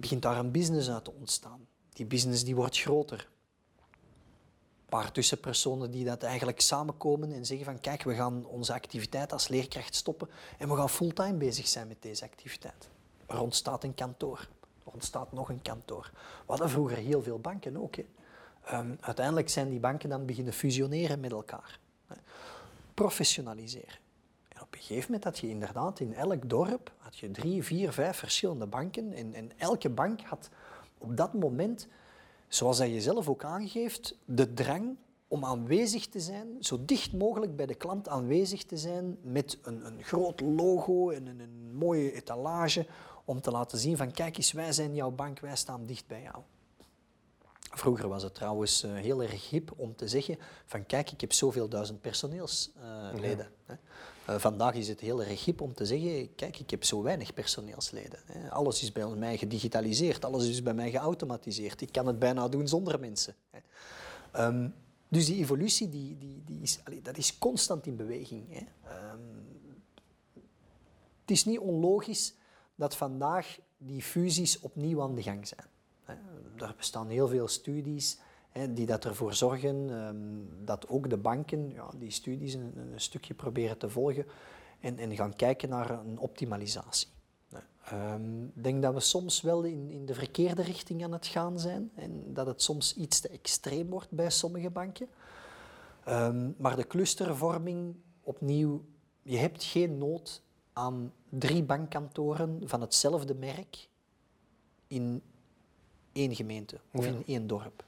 begint 0.00 0.22
daar 0.22 0.38
een 0.38 0.50
business 0.50 0.90
uit 0.90 1.04
te 1.04 1.12
ontstaan. 1.12 1.66
Die 1.92 2.06
business 2.06 2.44
die 2.44 2.54
wordt 2.54 2.78
groter. 2.78 3.28
Een 3.88 4.88
paar 4.88 5.12
tussenpersonen 5.12 5.90
die 5.90 6.04
dat 6.04 6.22
eigenlijk 6.22 6.60
samenkomen 6.60 7.32
en 7.32 7.46
zeggen 7.46 7.66
van 7.66 7.80
kijk, 7.80 8.02
we 8.02 8.14
gaan 8.14 8.46
onze 8.46 8.72
activiteit 8.72 9.32
als 9.32 9.48
leerkracht 9.48 9.94
stoppen 9.94 10.28
en 10.58 10.68
we 10.68 10.76
gaan 10.76 10.90
fulltime 10.90 11.34
bezig 11.36 11.68
zijn 11.68 11.88
met 11.88 12.02
deze 12.02 12.24
activiteit. 12.24 12.88
Er 13.26 13.40
ontstaat 13.40 13.84
een 13.84 13.94
kantoor. 13.94 14.48
Ontstaat 14.84 15.32
nog 15.32 15.48
een 15.48 15.62
kantoor. 15.62 16.10
We 16.14 16.44
hadden 16.46 16.70
vroeger 16.70 16.96
heel 16.96 17.22
veel 17.22 17.38
banken 17.38 17.76
ook. 17.76 17.96
Hè. 17.96 18.04
Um, 18.72 18.96
uiteindelijk 19.00 19.48
zijn 19.48 19.68
die 19.68 19.80
banken 19.80 20.08
dan 20.08 20.26
beginnen 20.26 20.52
fusioneren 20.52 21.20
met 21.20 21.32
elkaar. 21.32 21.78
Professionaliseren. 22.94 23.98
En 24.48 24.60
op 24.62 24.74
een 24.74 24.80
gegeven 24.80 25.04
moment 25.04 25.24
had 25.24 25.38
je 25.38 25.48
inderdaad 25.48 26.00
in 26.00 26.14
elk 26.14 26.48
dorp 26.48 26.92
had 26.98 27.18
je 27.18 27.30
drie, 27.30 27.62
vier, 27.62 27.92
vijf 27.92 28.16
verschillende 28.16 28.66
banken. 28.66 29.12
En, 29.12 29.34
en 29.34 29.50
elke 29.56 29.90
bank 29.90 30.20
had 30.20 30.48
op 30.98 31.16
dat 31.16 31.34
moment, 31.34 31.88
zoals 32.48 32.78
hij 32.78 32.90
je 32.90 33.00
zelf 33.00 33.28
ook 33.28 33.44
aangeeft, 33.44 34.16
de 34.24 34.54
drang 34.54 34.96
om 35.28 35.44
aanwezig 35.44 36.06
te 36.06 36.20
zijn, 36.20 36.56
zo 36.60 36.84
dicht 36.84 37.12
mogelijk 37.12 37.56
bij 37.56 37.66
de 37.66 37.74
klant 37.74 38.08
aanwezig 38.08 38.64
te 38.64 38.76
zijn 38.76 39.18
met 39.22 39.58
een, 39.62 39.86
een 39.86 40.02
groot 40.02 40.40
logo 40.40 41.10
en 41.10 41.26
een, 41.26 41.40
een 41.40 41.74
mooie 41.74 42.12
etalage 42.12 42.86
om 43.24 43.40
te 43.40 43.50
laten 43.50 43.78
zien 43.78 43.96
van 43.96 44.10
kijk 44.10 44.36
eens, 44.36 44.52
wij 44.52 44.72
zijn 44.72 44.94
jouw 44.94 45.10
bank, 45.10 45.40
wij 45.40 45.56
staan 45.56 45.86
dicht 45.86 46.06
bij 46.06 46.22
jou. 46.22 46.42
Vroeger 47.58 48.08
was 48.08 48.22
het 48.22 48.34
trouwens 48.34 48.84
uh, 48.84 48.94
heel 48.94 49.22
erg 49.22 49.50
hip 49.50 49.72
om 49.76 49.96
te 49.96 50.08
zeggen 50.08 50.38
van 50.64 50.86
kijk, 50.86 51.10
ik 51.10 51.20
heb 51.20 51.32
zoveel 51.32 51.68
duizend 51.68 52.00
personeelsleden. 52.00 53.48
Uh, 53.68 53.76
vandaag 54.38 54.74
is 54.74 54.88
het 54.88 55.00
heel 55.00 55.22
erg 55.22 55.44
hip 55.44 55.60
om 55.60 55.74
te 55.74 55.86
zeggen 55.86 56.34
kijk, 56.34 56.58
ik 56.58 56.70
heb 56.70 56.84
zo 56.84 57.02
weinig 57.02 57.34
personeelsleden. 57.34 58.18
Alles 58.50 58.82
is 58.82 58.92
bij 58.92 59.06
mij 59.06 59.36
gedigitaliseerd, 59.36 60.24
alles 60.24 60.48
is 60.48 60.62
bij 60.62 60.74
mij 60.74 60.90
geautomatiseerd. 60.90 61.80
Ik 61.80 61.92
kan 61.92 62.06
het 62.06 62.18
bijna 62.18 62.48
doen 62.48 62.68
zonder 62.68 63.00
mensen. 63.00 63.34
Um, 64.36 64.74
dus 65.08 65.26
die 65.26 65.36
evolutie 65.36 65.88
die, 65.88 66.18
die, 66.18 66.42
die 66.44 66.62
is, 66.62 66.78
dat 67.02 67.16
is 67.16 67.38
constant 67.38 67.86
in 67.86 67.96
beweging. 67.96 68.56
Um, 68.56 69.46
het 71.20 71.30
is 71.30 71.44
niet 71.44 71.58
onlogisch 71.58 72.34
dat 72.74 72.96
vandaag 72.96 73.58
die 73.78 74.02
fusies 74.02 74.60
opnieuw 74.60 75.02
aan 75.02 75.14
de 75.14 75.22
gang 75.22 75.48
zijn. 75.48 75.66
Er 76.56 76.74
bestaan 76.76 77.08
heel 77.08 77.28
veel 77.28 77.48
studies 77.48 78.18
die 78.70 78.86
dat 78.86 79.04
ervoor 79.04 79.34
zorgen 79.34 79.90
ehm, 79.90 80.64
dat 80.64 80.88
ook 80.88 81.10
de 81.10 81.16
banken 81.16 81.70
ja, 81.70 81.90
die 81.96 82.10
studies 82.10 82.54
een, 82.54 82.92
stukje 82.96 83.34
proberen 83.34 83.78
te 83.78 83.88
volgen 83.88 84.26
en, 84.80 84.98
en 84.98 85.16
gaan 85.16 85.36
kijken 85.36 85.68
naar 85.68 85.90
een 85.90 86.18
optimalisatie. 86.18 87.08
Ehm, 87.84 88.44
ik 88.44 88.64
denk 88.64 88.82
dat 88.82 88.94
we 88.94 89.00
soms 89.00 89.40
wel 89.40 89.62
in, 89.62 89.90
in 89.90 90.06
de 90.06 90.14
verkeerde 90.14 90.62
richting 90.62 91.04
aan 91.04 91.12
het 91.12 91.26
gaan 91.26 91.58
zijn 91.58 91.90
en 91.94 92.34
dat 92.34 92.46
het 92.46 92.62
soms 92.62 92.94
iets 92.94 93.20
te 93.20 93.28
extreem 93.28 93.90
wordt 93.90 94.10
bij 94.10 94.30
sommige 94.30 94.70
banken. 94.70 95.08
Ehm, 96.04 96.50
maar 96.56 96.76
de 96.76 96.86
clustervorming, 96.86 97.94
opnieuw, 98.22 98.84
je 99.22 99.36
hebt 99.36 99.64
geen 99.64 99.98
nood 99.98 100.42
aan 100.74 101.12
drie 101.28 101.62
bankkantoren 101.62 102.60
van 102.64 102.80
hetzelfde 102.80 103.34
merk 103.34 103.88
in 104.86 105.22
één 106.12 106.34
gemeente 106.34 106.80
of 106.92 107.06
in 107.06 107.22
één 107.26 107.46
dorp. 107.46 107.84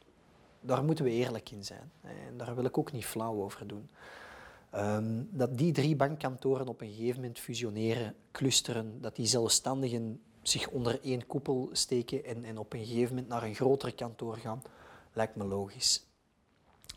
Daar 0.60 0.84
moeten 0.84 1.04
we 1.04 1.10
eerlijk 1.10 1.50
in 1.50 1.64
zijn. 1.64 1.92
En 2.00 2.36
daar 2.36 2.54
wil 2.54 2.64
ik 2.64 2.78
ook 2.78 2.92
niet 2.92 3.04
flauw 3.04 3.42
over 3.42 3.66
doen. 3.66 3.88
Ehm, 4.70 5.22
dat 5.30 5.58
die 5.58 5.72
drie 5.72 5.96
bankkantoren 5.96 6.68
op 6.68 6.80
een 6.80 6.90
gegeven 6.90 7.20
moment 7.20 7.38
fusioneren, 7.38 8.14
clusteren, 8.30 9.00
dat 9.00 9.16
die 9.16 9.26
zelfstandigen 9.26 10.20
zich 10.42 10.68
onder 10.68 11.00
één 11.02 11.26
koepel 11.26 11.68
steken 11.72 12.24
en, 12.24 12.44
en 12.44 12.58
op 12.58 12.72
een 12.72 12.86
gegeven 12.86 13.08
moment 13.08 13.28
naar 13.28 13.42
een 13.42 13.54
groter 13.54 13.94
kantoor 13.94 14.36
gaan, 14.36 14.62
lijkt 15.12 15.36
me 15.36 15.44
logisch. 15.44 16.06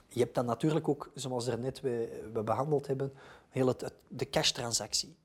Je 0.08 0.20
hebt 0.20 0.36
dan 0.36 0.46
natuurlijk 0.46 0.88
ook, 0.88 1.12
zoals 1.14 1.48
er 1.48 1.60
net 1.60 1.82
we, 1.82 2.28
we 2.34 2.44
behandeld 2.44 2.88
hebben, 2.88 3.14
heel 3.50 3.68
het, 3.68 3.94
de 4.08 4.30
cash-transactie. 4.30 5.16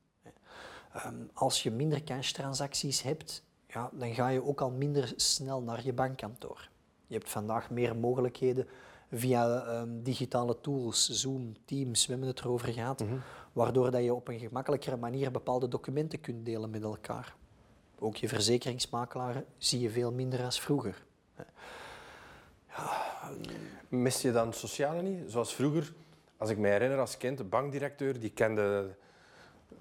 Um, 1.05 1.29
als 1.33 1.63
je 1.63 1.71
minder 1.71 2.03
cash-transacties 2.03 3.01
hebt, 3.01 3.43
ja, 3.67 3.89
dan 3.93 4.13
ga 4.13 4.27
je 4.27 4.43
ook 4.43 4.61
al 4.61 4.71
minder 4.71 5.13
snel 5.15 5.61
naar 5.61 5.85
je 5.85 5.93
bankkantoor. 5.93 6.69
Je 7.07 7.13
hebt 7.13 7.29
vandaag 7.29 7.69
meer 7.69 7.95
mogelijkheden 7.95 8.67
via 9.11 9.65
ehm, 9.65 10.01
digitale 10.01 10.61
tools, 10.61 11.09
Zoom, 11.09 11.53
Teams, 11.65 12.05
we 12.05 12.11
hebben 12.11 12.29
het 12.29 12.39
erover 12.39 12.73
gehad, 12.73 13.03
waardoor 13.53 13.91
dat 13.91 14.03
je 14.03 14.13
op 14.13 14.27
een 14.27 14.39
gemakkelijkere 14.39 14.97
manier 14.97 15.31
bepaalde 15.31 15.67
documenten 15.67 16.21
kunt 16.21 16.45
delen 16.45 16.69
met 16.69 16.83
elkaar. 16.83 17.35
Ook 17.99 18.15
je 18.15 18.27
verzekeringsmakelaar 18.27 19.43
zie 19.57 19.79
je 19.79 19.89
veel 19.89 20.11
minder 20.11 20.43
als 20.43 20.61
vroeger. 20.61 21.05
Mis 23.89 24.21
je 24.21 24.31
dan 24.31 24.53
sociale 24.53 25.01
niet? 25.01 25.31
Zoals 25.31 25.55
vroeger, 25.55 25.93
als 26.37 26.49
ik 26.49 26.57
me 26.57 26.67
herinner 26.67 26.99
als 26.99 27.17
kind, 27.17 27.37
de 27.37 27.43
bankdirecteur 27.43 28.19
die 28.19 28.29
kende 28.29 28.95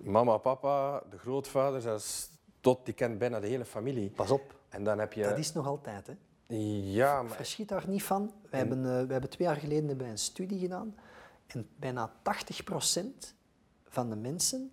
mama, 0.04 0.36
papa, 0.36 1.02
de 1.10 1.18
grootvader, 1.18 1.80
zelfs 1.80 2.28
tot 2.60 2.84
die 2.84 2.94
kent 2.94 3.18
bijna 3.18 3.40
de 3.40 3.46
hele 3.46 3.64
familie. 3.64 4.10
Pas 4.10 4.30
op, 4.30 4.60
En 4.68 4.84
dan 4.84 4.98
heb 4.98 5.12
je... 5.12 5.22
dat 5.22 5.38
is 5.38 5.52
nog 5.52 5.66
altijd. 5.66 6.06
Hè. 6.06 6.14
Ja, 6.92 7.22
maar... 7.22 7.36
Verschiet 7.36 7.68
daar 7.68 7.88
niet 7.88 8.02
van. 8.02 8.32
We, 8.50 8.56
hebben, 8.56 8.82
we 8.82 9.12
hebben 9.12 9.30
twee 9.30 9.46
jaar 9.46 9.56
geleden 9.56 9.86
hebben 9.86 10.04
wij 10.04 10.10
een 10.10 10.18
studie 10.18 10.58
gedaan. 10.58 10.94
En 11.46 11.68
bijna 11.76 12.12
80% 12.92 13.00
van 13.84 14.10
de 14.10 14.16
mensen 14.16 14.72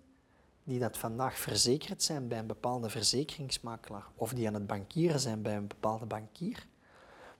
die 0.64 0.78
dat 0.78 0.98
vandaag 0.98 1.38
verzekerd 1.38 2.02
zijn 2.02 2.28
bij 2.28 2.38
een 2.38 2.46
bepaalde 2.46 2.88
verzekeringsmakelaar 2.88 4.06
of 4.14 4.32
die 4.32 4.46
aan 4.46 4.54
het 4.54 4.66
bankieren 4.66 5.20
zijn 5.20 5.42
bij 5.42 5.56
een 5.56 5.66
bepaalde 5.66 6.06
bankier, 6.06 6.66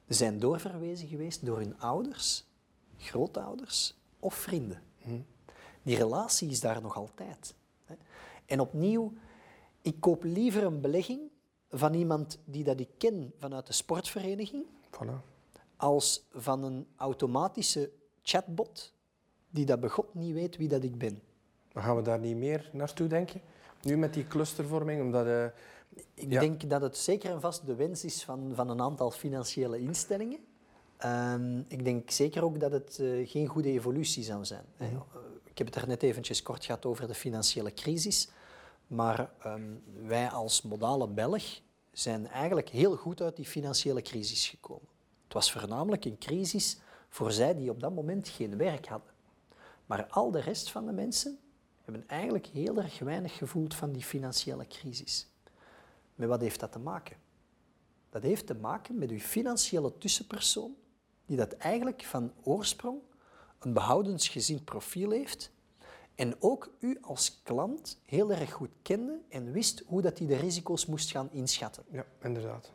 zijn 0.08 0.38
doorverwezen 0.38 1.08
geweest 1.08 1.46
door 1.46 1.58
hun 1.58 1.80
ouders, 1.80 2.44
grootouders 2.96 3.94
of 4.18 4.34
vrienden. 4.34 4.82
Die 5.82 5.96
relatie 5.96 6.50
is 6.50 6.60
daar 6.60 6.82
nog 6.82 6.96
altijd. 6.96 7.54
En 8.52 8.60
opnieuw, 8.60 9.12
ik 9.82 9.96
koop 10.00 10.22
liever 10.24 10.62
een 10.64 10.80
belegging 10.80 11.20
van 11.70 11.94
iemand 11.94 12.38
die 12.44 12.64
dat 12.64 12.80
ik 12.80 12.88
ken 12.98 13.32
vanuit 13.38 13.66
de 13.66 13.72
sportvereniging, 13.72 14.64
Voilà. 14.90 15.20
als 15.76 16.26
van 16.32 16.62
een 16.64 16.86
automatische 16.96 17.90
chatbot 18.22 18.92
die 19.50 19.64
dat 19.64 19.80
begot 19.80 20.14
niet 20.14 20.34
weet 20.34 20.56
wie 20.56 20.68
dat 20.68 20.82
ik 20.82 20.98
ben. 20.98 21.20
Maar 21.72 21.82
gaan 21.82 21.96
we 21.96 22.02
daar 22.02 22.18
niet 22.18 22.36
meer 22.36 22.70
naartoe, 22.72 23.06
denk 23.06 23.28
je? 23.30 23.40
Nu 23.82 23.96
met 23.96 24.14
die 24.14 24.26
clustervorming, 24.26 25.00
omdat... 25.00 25.26
eh, 25.26 25.44
Ik 26.14 26.32
Ja. 26.32 26.40
denk 26.40 26.70
dat 26.70 26.82
het 26.82 26.96
zeker 26.96 27.30
en 27.30 27.40
vast 27.40 27.66
de 27.66 27.74
wens 27.74 28.04
is 28.04 28.24
van, 28.24 28.52
van 28.54 28.68
een 28.70 28.80
aantal 28.80 29.10
financiële 29.10 29.78
instellingen. 29.78 30.38
Ehm, 30.96 31.58
ik 31.68 31.84
denk 31.84 32.10
zeker 32.10 32.44
ook 32.44 32.60
dat 32.60 32.72
het 32.72 32.98
eh, 32.98 33.28
geen 33.30 33.46
goede 33.46 33.68
evolutie 33.70 34.22
zou 34.22 34.44
zijn. 34.44 34.64
Mhm. 34.76 34.84
Eh, 34.94 35.00
Ik 35.44 35.58
heb 35.58 35.66
het 35.66 35.76
er 35.76 35.88
net 35.88 36.02
eventjes 36.02 36.42
kort 36.42 36.64
gehad 36.64 36.86
over 36.86 37.06
de 37.06 37.14
financiële 37.14 37.74
crisis. 37.74 38.28
Maar 38.86 39.30
ehm, 39.38 39.74
wij 40.02 40.28
als 40.28 40.62
modale 40.62 41.08
Belg 41.08 41.60
zijn 41.92 42.26
eigenlijk 42.26 42.68
heel 42.68 42.96
goed 42.96 43.20
uit 43.20 43.36
die 43.36 43.44
financiële 43.44 44.02
crisis 44.02 44.48
gekomen. 44.48 44.88
Het 45.24 45.32
was 45.32 45.52
voornamelijk 45.52 46.04
een 46.04 46.18
crisis 46.18 46.78
voor 47.08 47.32
zij 47.32 47.54
die 47.54 47.70
op 47.70 47.80
dat 47.80 47.94
moment 47.94 48.28
geen 48.28 48.56
werk 48.56 48.86
hadden. 48.86 49.10
Maar 49.86 50.06
al 50.06 50.30
de 50.30 50.40
rest 50.40 50.70
van 50.70 50.86
de 50.86 50.92
mensen 50.92 51.38
hebben 51.84 52.08
eigenlijk 52.08 52.46
heel 52.46 52.76
erg 52.76 52.98
weinig 52.98 53.36
gevoeld 53.36 53.74
van 53.74 53.92
die 53.92 54.02
financiële 54.02 54.66
crisis. 54.66 55.26
Met 56.14 56.28
wat 56.28 56.40
heeft 56.40 56.60
dat 56.60 56.72
te 56.72 56.78
maken? 56.78 57.16
Dat 58.10 58.22
heeft 58.22 58.46
te 58.46 58.54
maken 58.54 58.98
met 58.98 59.10
uw 59.10 59.18
financiële 59.18 59.98
tussenpersoon, 59.98 60.74
die 61.26 61.36
dat 61.36 61.52
eigenlijk 61.52 62.04
van 62.04 62.32
oorsprong 62.42 62.98
een 63.58 63.72
behoudensgezind 63.72 64.64
profiel 64.64 65.10
heeft 65.10 65.52
en 66.14 66.34
ook 66.42 66.70
u 66.78 66.98
als 67.00 67.42
klant 67.42 68.00
heel 68.04 68.32
erg 68.32 68.52
goed 68.52 68.70
kende 68.82 69.20
en 69.28 69.52
wist 69.52 69.82
hoe 69.86 70.02
dat 70.02 70.18
hij 70.18 70.26
de 70.26 70.36
risico's 70.36 70.86
moest 70.86 71.10
gaan 71.10 71.30
inschatten. 71.30 71.84
Ja, 71.90 72.04
inderdaad. 72.22 72.72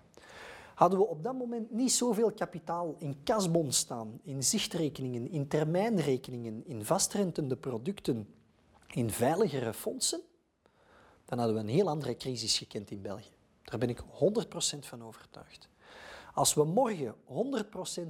Hadden 0.76 1.00
we 1.00 1.06
op 1.06 1.24
dat 1.24 1.34
moment 1.34 1.72
niet 1.72 1.92
zoveel 1.92 2.32
kapitaal 2.32 2.96
in 2.98 3.24
kasbon 3.24 3.72
staan, 3.72 4.20
in 4.24 4.44
zichtrekeningen, 4.44 5.30
in 5.30 5.48
termijnrekeningen, 5.48 6.64
in 6.66 6.86
vastrentende 6.86 7.56
producten, 7.56 8.28
in 8.88 9.10
veiligere 9.10 9.74
fondsen, 9.74 10.22
dan 11.26 11.38
hadden 11.38 11.56
we 11.56 11.62
een 11.62 11.76
heel 11.76 11.90
andere 11.90 12.18
crisis 12.18 12.58
gekend 12.58 12.92
in 12.92 13.02
België. 13.02 13.36
Daar 13.64 13.80
ben 13.80 13.90
ik 13.90 14.00
100% 14.00 14.04
van 14.80 15.04
overtuigd. 15.04 15.70
Als 16.38 16.54
we 16.54 16.64
morgen 16.64 17.16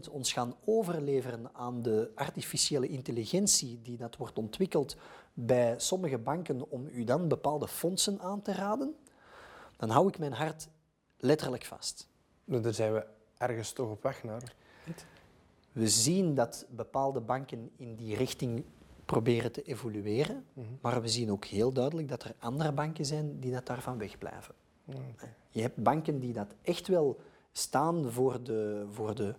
100% 0.07 0.11
ons 0.11 0.34
gaan 0.34 0.55
overleveren 0.65 1.49
aan 1.53 1.82
de 1.82 2.11
artificiële 2.15 2.88
intelligentie 2.88 3.82
die 3.82 3.97
dat 3.97 4.17
wordt 4.17 4.38
ontwikkeld 4.38 4.95
bij 5.34 5.73
sommige 5.78 6.17
banken 6.17 6.69
om 6.69 6.88
u 6.91 7.03
dan 7.03 7.28
bepaalde 7.28 7.67
fondsen 7.67 8.19
aan 8.19 8.41
te 8.41 8.53
raden, 8.53 8.95
dan 9.78 9.89
hou 9.89 10.07
ik 10.07 10.19
mijn 10.19 10.34
hart 10.34 10.67
letterlijk 11.17 11.65
vast. 11.65 12.07
Dus 12.45 12.61
Daar 12.61 12.73
zijn 12.73 12.93
we 12.93 13.05
ergens 13.38 13.71
toch 13.71 13.89
op 13.89 14.03
weg 14.03 14.23
naar. 14.23 14.53
We 15.71 15.88
zien 15.88 16.36
dat 16.36 16.65
bepaalde 16.69 17.21
banken 17.21 17.71
in 17.75 17.95
die 17.95 18.15
richting 18.15 18.63
proberen 19.05 19.51
te 19.51 19.63
evolueren, 19.63 20.45
maar 20.82 21.01
we 21.01 21.07
zien 21.07 21.32
ook 21.32 21.45
heel 21.45 21.71
duidelijk 21.71 22.07
dat 22.07 22.23
er 22.23 22.36
andere 22.39 22.71
banken 22.71 23.05
zijn 23.05 23.39
die 23.39 23.51
dat 23.51 23.65
daarvan 23.65 23.97
wegblijven. 23.97 24.55
Je 25.49 25.61
hebt 25.61 25.84
banken 25.84 26.19
die 26.19 26.34
dat 26.34 26.53
echt 26.61 26.88
wel 26.88 27.19
staan 27.58 28.12
voor 28.12 28.43
de, 28.43 28.86
voor, 28.91 29.16
de, 29.16 29.36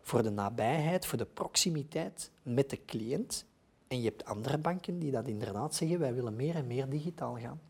voor 0.00 0.22
de 0.22 0.30
nabijheid, 0.30 1.06
voor 1.06 1.18
de 1.18 1.26
proximiteit 1.26 2.30
met 2.42 2.70
de 2.70 2.84
cliënt. 2.84 3.44
En 3.88 3.98
je 4.00 4.04
hebt 4.08 4.24
andere 4.24 4.58
banken 4.58 4.98
die 4.98 5.10
dat 5.10 5.26
inderdaad 5.26 5.74
zeggen, 5.74 5.98
wij 5.98 6.14
willen 6.14 6.36
meer 6.36 6.54
en 6.54 6.66
meer 6.66 6.88
digitaal 6.88 7.36
gaan. 7.38 7.60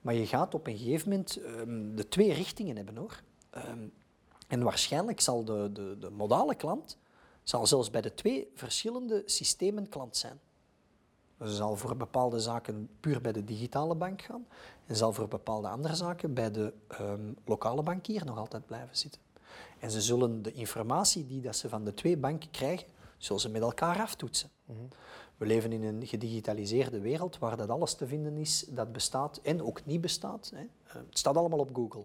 Maar 0.00 0.14
je 0.14 0.26
gaat 0.26 0.54
op 0.54 0.66
een 0.66 0.78
gegeven 0.78 1.08
moment 1.08 1.36
ehm, 1.36 1.94
de 1.94 2.08
twee 2.08 2.32
richtingen 2.32 2.76
hebben 2.76 2.96
hoor. 2.96 3.22
Ehm, 3.50 3.86
en 4.48 4.62
waarschijnlijk 4.62 5.20
zal 5.20 5.44
de, 5.44 5.70
de, 5.72 5.96
de 5.98 6.10
modale 6.10 6.54
klant 6.54 6.98
zal 7.42 7.66
zelfs 7.66 7.90
bij 7.90 8.00
de 8.00 8.14
twee 8.14 8.50
verschillende 8.54 9.22
systemen 9.26 9.88
klant 9.88 10.16
zijn. 10.16 10.40
Ze 11.40 11.54
zal 11.54 11.76
voor 11.76 11.96
bepaalde 11.96 12.40
zaken 12.40 12.88
puur 13.00 13.20
bij 13.20 13.32
de 13.32 13.44
digitale 13.44 13.94
bank 13.94 14.22
gaan 14.22 14.46
en 14.86 14.96
zal 14.96 15.12
voor 15.12 15.28
bepaalde 15.28 15.68
andere 15.68 15.94
zaken 15.94 16.34
bij 16.34 16.50
de 16.50 16.72
ehm, 16.88 17.32
lokale 17.44 17.82
bankier 17.82 18.24
nog 18.24 18.38
altijd 18.38 18.66
blijven 18.66 18.96
zitten. 18.96 19.20
En 19.78 19.90
ze 19.90 20.00
zullen 20.00 20.42
de 20.42 20.52
informatie 20.52 21.26
die 21.26 21.40
dat 21.40 21.56
ze 21.56 21.68
van 21.68 21.84
de 21.84 21.94
twee 21.94 22.16
banken 22.16 22.50
krijgen, 22.50 22.86
zullen 23.18 23.40
ze 23.40 23.48
met 23.48 23.62
elkaar 23.62 24.00
aftoetsen. 24.00 24.50
We 25.36 25.46
leven 25.46 25.72
in 25.72 25.82
een 25.82 26.06
gedigitaliseerde 26.06 27.00
wereld 27.00 27.38
waar 27.38 27.56
dat 27.56 27.68
alles 27.68 27.94
te 27.94 28.06
vinden 28.06 28.36
is 28.36 28.64
dat 28.68 28.92
bestaat 28.92 29.40
en 29.42 29.62
ook 29.62 29.84
niet 29.84 30.00
bestaat. 30.00 30.50
Hè. 30.54 30.60
Eh, 30.60 30.94
Het 31.08 31.18
staat 31.18 31.36
allemaal 31.36 31.58
op 31.58 31.74
Google. 31.74 32.04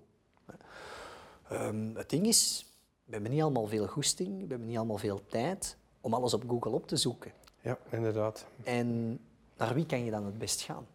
Ehm, 1.50 1.96
het 1.96 2.10
ding 2.10 2.28
is, 2.28 2.66
we 3.06 3.14
hebben 3.14 3.32
niet 3.32 3.42
allemaal 3.42 3.68
veel 3.68 3.88
goesting, 3.88 4.34
we 4.42 4.48
hebben 4.48 4.68
niet 4.68 4.78
allemaal 4.78 4.98
veel 4.98 5.22
tijd 5.26 5.78
om 6.02 6.14
alles 6.14 6.34
op 6.34 6.44
Google 6.50 6.72
op 6.72 6.88
te 6.88 6.98
zoeken. 6.98 7.32
Ja, 7.62 7.78
inderdaad. 7.90 8.46
En 8.64 9.20
naar 9.58 9.74
wie 9.74 9.86
kan 9.86 10.06
je 10.06 10.12
dan 10.12 10.26
het 10.26 10.38
best 10.38 10.62
gaan? 10.62 10.88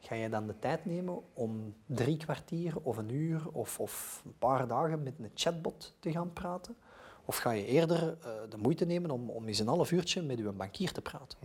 Ga 0.00 0.14
je 0.14 0.28
dan 0.28 0.46
de 0.46 0.58
tijd 0.58 0.84
nemen 0.84 1.20
om 1.34 1.74
drie 1.86 2.16
kwartier 2.16 2.74
of 2.82 2.96
een 2.96 3.08
uur 3.10 3.42
of, 3.52 3.80
of 3.80 4.22
een 4.24 4.38
paar 4.38 4.66
dagen 4.68 5.02
met 5.02 5.12
een 5.18 5.30
chatbot 5.34 5.94
te 5.98 6.10
gaan 6.10 6.32
praten? 6.32 6.76
Of 7.24 7.36
ga 7.36 7.50
je 7.50 7.66
eerder 7.66 8.16
eh, 8.22 8.30
de 8.48 8.56
moeite 8.56 8.84
nemen 8.84 9.10
om, 9.10 9.30
om 9.30 9.46
eens 9.46 9.58
een 9.58 9.66
half 9.68 9.90
uurtje 9.92 10.22
met 10.22 10.38
uw 10.38 10.52
bankier 10.52 10.92
te 10.92 11.00
praten? 11.00 11.38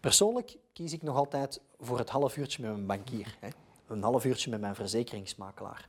Persoonlijk 0.00 0.56
kies 0.72 0.92
ik 0.92 1.02
nog 1.02 1.16
altijd 1.16 1.60
voor 1.80 1.98
het 1.98 2.08
half 2.10 2.36
uurtje 2.36 2.62
met 2.62 2.70
mijn 2.72 2.86
bankier. 2.86 3.36
Hè. 3.40 3.48
Een 3.86 4.02
half 4.02 4.24
uurtje 4.24 4.50
met 4.50 4.60
mijn 4.60 4.74
verzekeringsmakelaar. 4.74 5.88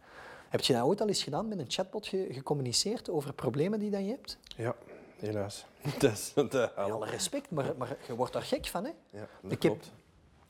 Heb 0.49 0.61
je 0.61 0.73
dat 0.73 0.83
ooit 0.83 1.01
al 1.01 1.07
eens 1.07 1.23
gedaan 1.23 1.47
met 1.47 1.59
een 1.59 1.65
chatbot 1.69 2.07
ge- 2.07 2.27
gecommuniceerd 2.31 3.09
over 3.09 3.33
problemen 3.33 3.79
die 3.79 3.89
dat 3.91 4.01
je 4.01 4.07
hebt? 4.09 4.37
Ja, 4.55 4.75
helaas. 5.19 5.65
Dat 5.99 6.11
is 6.11 6.33
de 6.33 6.43
Met 6.43 6.53
hel. 6.53 6.69
alle 6.91 7.05
respect, 7.05 7.51
maar, 7.51 7.73
maar 7.77 7.97
je 8.07 8.15
wordt 8.15 8.33
daar 8.33 8.41
gek 8.41 8.65
van. 8.67 8.83
Hè? 8.83 8.91
Ja, 9.09 9.27
dat 9.41 9.51
Ik 9.51 9.61
heb, 9.63 9.71
klopt. 9.71 9.91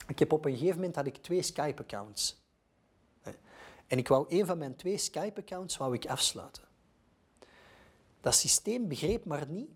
Ik 0.08 0.18
heb 0.18 0.32
op 0.32 0.44
een 0.44 0.56
gegeven 0.56 0.74
moment 0.74 0.94
had 0.94 1.06
ik 1.06 1.16
twee 1.16 1.42
Skype-accounts. 1.42 2.42
En 3.86 3.98
ik 3.98 4.08
wou 4.08 4.26
een 4.28 4.46
van 4.46 4.58
mijn 4.58 4.76
twee 4.76 4.98
Skype-accounts 4.98 5.78
ik 5.92 6.06
afsluiten. 6.06 6.62
Dat 8.20 8.34
systeem 8.34 8.88
begreep 8.88 9.24
maar 9.24 9.48
niet, 9.48 9.70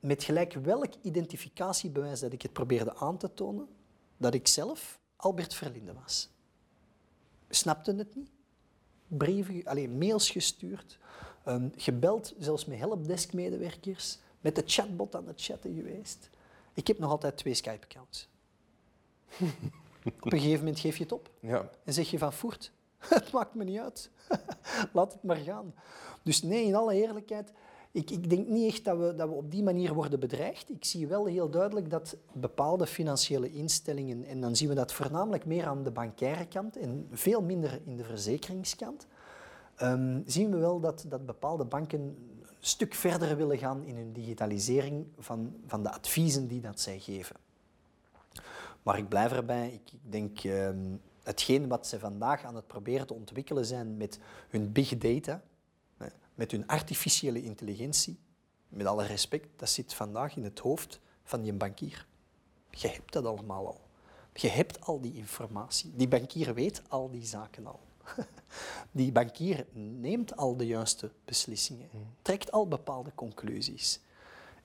met 0.00 0.24
gelijk 0.24 0.52
welk 0.52 0.94
identificatiebewijs 1.02 2.20
dat 2.20 2.32
ik 2.32 2.42
het 2.42 2.52
probeerde 2.52 2.96
aan 2.96 3.16
te 3.16 3.34
tonen, 3.34 3.68
dat 4.16 4.34
ik 4.34 4.48
zelf 4.48 5.00
Albert 5.16 5.54
Verlinde 5.54 5.92
was. 5.92 6.28
Snapte 7.48 7.94
het 7.94 8.14
niet. 8.14 8.30
Brieven, 9.06 9.64
alleen 9.64 9.98
mails 9.98 10.30
gestuurd, 10.30 10.98
ehm, 11.44 11.68
gebeld, 11.76 12.34
zelfs 12.38 12.64
met 12.64 12.78
helpdesk-medewerkers, 12.78 14.18
met 14.40 14.54
de 14.54 14.62
chatbot 14.66 15.14
aan 15.14 15.26
het 15.26 15.42
chatten 15.42 15.74
geweest. 15.74 16.30
Ik 16.74 16.86
heb 16.86 16.98
nog 16.98 17.10
altijd 17.10 17.36
twee 17.36 17.54
Skype-accounts. 17.54 18.29
Op 20.20 20.32
een 20.32 20.38
gegeven 20.38 20.58
moment 20.58 20.78
geef 20.78 20.96
je 20.96 21.02
het 21.02 21.12
op 21.12 21.30
Ja, 21.40 21.70
en 21.84 21.92
zeg 21.92 22.10
je 22.10 22.18
van 22.18 22.32
voert. 22.32 22.72
Het 22.98 23.32
maakt 23.32 23.54
me 23.54 23.64
niet 23.64 23.78
uit. 23.78 24.10
Laat 24.92 25.12
het 25.12 25.22
maar 25.22 25.36
gaan. 25.36 25.74
Dus 26.22 26.42
nee, 26.42 26.64
in 26.64 26.74
alle 26.74 26.94
eerlijkheid, 26.94 27.52
ik, 27.90 28.10
ik 28.10 28.30
denk 28.30 28.48
niet 28.48 28.72
echt 28.72 28.84
dat 28.84 28.98
we, 28.98 29.14
dat 29.14 29.28
we 29.28 29.34
op 29.34 29.50
die 29.50 29.62
manier 29.62 29.94
worden 29.94 30.20
bedreigd. 30.20 30.70
Ik 30.70 30.84
zie 30.84 31.06
wel 31.06 31.26
heel 31.26 31.50
duidelijk 31.50 31.90
dat 31.90 32.16
bepaalde 32.32 32.86
financiële 32.86 33.52
instellingen, 33.52 34.24
en 34.24 34.40
dan 34.40 34.56
zien 34.56 34.68
we 34.68 34.74
dat 34.74 34.92
voornamelijk 34.92 35.46
meer 35.46 35.66
aan 35.66 35.82
de 35.82 35.90
bankaire 35.90 36.46
kant 36.46 36.76
en 36.76 37.08
veel 37.10 37.42
minder 37.42 37.80
in 37.84 37.96
de 37.96 38.04
verzekeringskant, 38.04 39.06
ehm, 39.76 40.20
zien 40.26 40.50
we 40.50 40.56
wel 40.56 40.80
dat, 40.80 41.04
dat 41.08 41.26
bepaalde 41.26 41.64
banken 41.64 42.16
stuk 42.60 42.94
verder 42.94 43.36
willen 43.36 43.58
gaan 43.58 43.82
in 43.84 43.96
hun 43.96 44.12
digitalisering 44.12 45.06
van, 45.18 45.54
van 45.66 45.82
de 45.82 45.92
adviezen 45.92 46.48
die 46.48 46.60
dat 46.60 46.80
zij 46.80 46.98
geven. 46.98 47.36
Maar 48.82 48.98
ik 48.98 49.08
blijf 49.08 49.32
erbij, 49.32 49.68
ik, 49.68 49.92
ik 49.92 50.12
denk 50.12 50.44
ehm, 50.44 50.96
hetgeen 51.22 51.68
wat 51.68 51.86
ze 51.86 51.98
vandaag 51.98 52.44
aan 52.44 52.54
het 52.54 52.66
proberen 52.66 53.06
te 53.06 53.14
ontwikkelen 53.14 53.66
zijn 53.66 53.96
met 53.96 54.18
hun 54.48 54.72
big 54.72 54.98
data, 54.98 55.42
met 56.34 56.50
hun 56.50 56.66
artificiële 56.66 57.42
intelligentie, 57.42 58.18
met 58.68 58.86
alle 58.86 59.04
respect, 59.04 59.48
dat 59.56 59.70
zit 59.70 59.94
vandaag 59.94 60.36
in 60.36 60.44
het 60.44 60.58
hoofd 60.58 61.00
van 61.22 61.44
je 61.44 61.52
bankier. 61.52 62.06
Je 62.70 62.88
hebt 62.88 63.12
dat 63.12 63.24
allemaal 63.24 63.66
al. 63.66 63.80
Je 64.34 64.48
hebt 64.48 64.80
al 64.80 65.00
die 65.00 65.14
informatie. 65.14 65.92
Die 65.96 66.08
bankier 66.08 66.54
weet 66.54 66.82
al 66.88 67.10
die 67.10 67.24
zaken 67.24 67.66
al. 67.66 67.80
Die 68.92 69.12
bankier 69.12 69.66
neemt 69.72 70.36
al 70.36 70.56
de 70.56 70.66
juiste 70.66 71.10
beslissingen, 71.24 71.88
mm. 71.92 72.06
trekt 72.22 72.52
al 72.52 72.68
bepaalde 72.68 73.14
conclusies. 73.14 74.00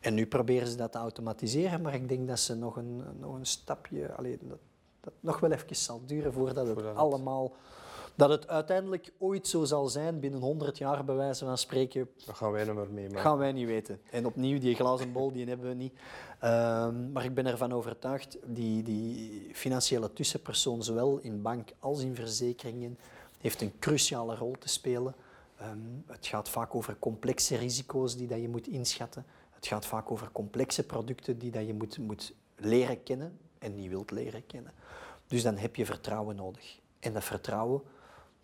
En 0.05 0.13
nu 0.13 0.25
proberen 0.25 0.67
ze 0.67 0.75
dat 0.75 0.91
te 0.91 0.97
automatiseren, 0.97 1.81
maar 1.81 1.93
ik 1.93 2.09
denk 2.09 2.27
dat 2.27 2.39
ze 2.39 2.55
nog 2.55 2.75
een, 2.75 3.03
nog 3.19 3.35
een 3.35 3.45
stapje, 3.45 4.13
alleen 4.13 4.39
dat, 4.41 4.59
dat 4.99 5.13
nog 5.19 5.39
wel 5.39 5.51
even 5.51 5.75
zal 5.75 6.01
duren 6.05 6.33
voordat 6.33 6.67
het 6.67 6.95
allemaal 6.95 7.53
dat 8.15 8.29
het 8.29 8.47
uiteindelijk 8.47 9.11
ooit 9.17 9.47
zo 9.47 9.63
zal 9.63 9.87
zijn, 9.87 10.19
binnen 10.19 10.39
100 10.39 10.77
jaar 10.77 11.05
bij 11.05 11.15
wijze 11.15 11.45
van 11.45 11.57
spreken. 11.57 12.09
Dat 12.25 12.35
gaan 12.35 12.51
wij 12.51 12.63
nog 12.63 12.75
maar 12.75 12.89
mee. 12.89 13.09
gaan 13.15 13.37
wij 13.37 13.51
niet 13.51 13.67
weten. 13.67 14.01
En 14.11 14.25
opnieuw, 14.25 14.59
die 14.59 14.75
glazen 14.75 15.11
bol 15.11 15.31
die 15.31 15.45
hebben 15.45 15.67
we 15.67 15.73
niet. 15.73 15.93
Um, 16.43 17.11
maar 17.11 17.23
ik 17.23 17.33
ben 17.33 17.45
ervan 17.45 17.73
overtuigd, 17.73 18.37
die, 18.45 18.83
die 18.83 19.49
financiële 19.53 20.13
tussenpersoon, 20.13 20.83
zowel 20.83 21.17
in 21.17 21.41
bank 21.41 21.69
als 21.79 22.01
in 22.01 22.15
verzekeringen, 22.15 22.97
heeft 23.41 23.61
een 23.61 23.73
cruciale 23.79 24.35
rol 24.35 24.55
te 24.59 24.69
spelen. 24.69 25.15
Um, 25.61 26.03
het 26.07 26.25
gaat 26.25 26.49
vaak 26.49 26.75
over 26.75 26.95
complexe 26.99 27.55
risico's 27.57 28.17
die 28.17 28.27
dat 28.27 28.41
je 28.41 28.49
moet 28.49 28.67
inschatten. 28.67 29.25
Het 29.65 29.73
gaat 29.73 29.85
vaak 29.85 30.11
over 30.11 30.31
complexe 30.31 30.85
producten 30.85 31.37
die 31.37 31.51
dat 31.51 31.65
je 31.67 31.73
moet, 31.73 31.97
moet 31.97 32.33
leren 32.55 33.03
kennen 33.03 33.39
en 33.59 33.75
niet 33.75 33.89
wilt 33.89 34.11
leren 34.11 34.45
kennen. 34.45 34.73
Dus 35.27 35.43
dan 35.43 35.57
heb 35.57 35.75
je 35.75 35.85
vertrouwen 35.85 36.35
nodig. 36.35 36.79
En 36.99 37.13
dat 37.13 37.23
vertrouwen 37.23 37.81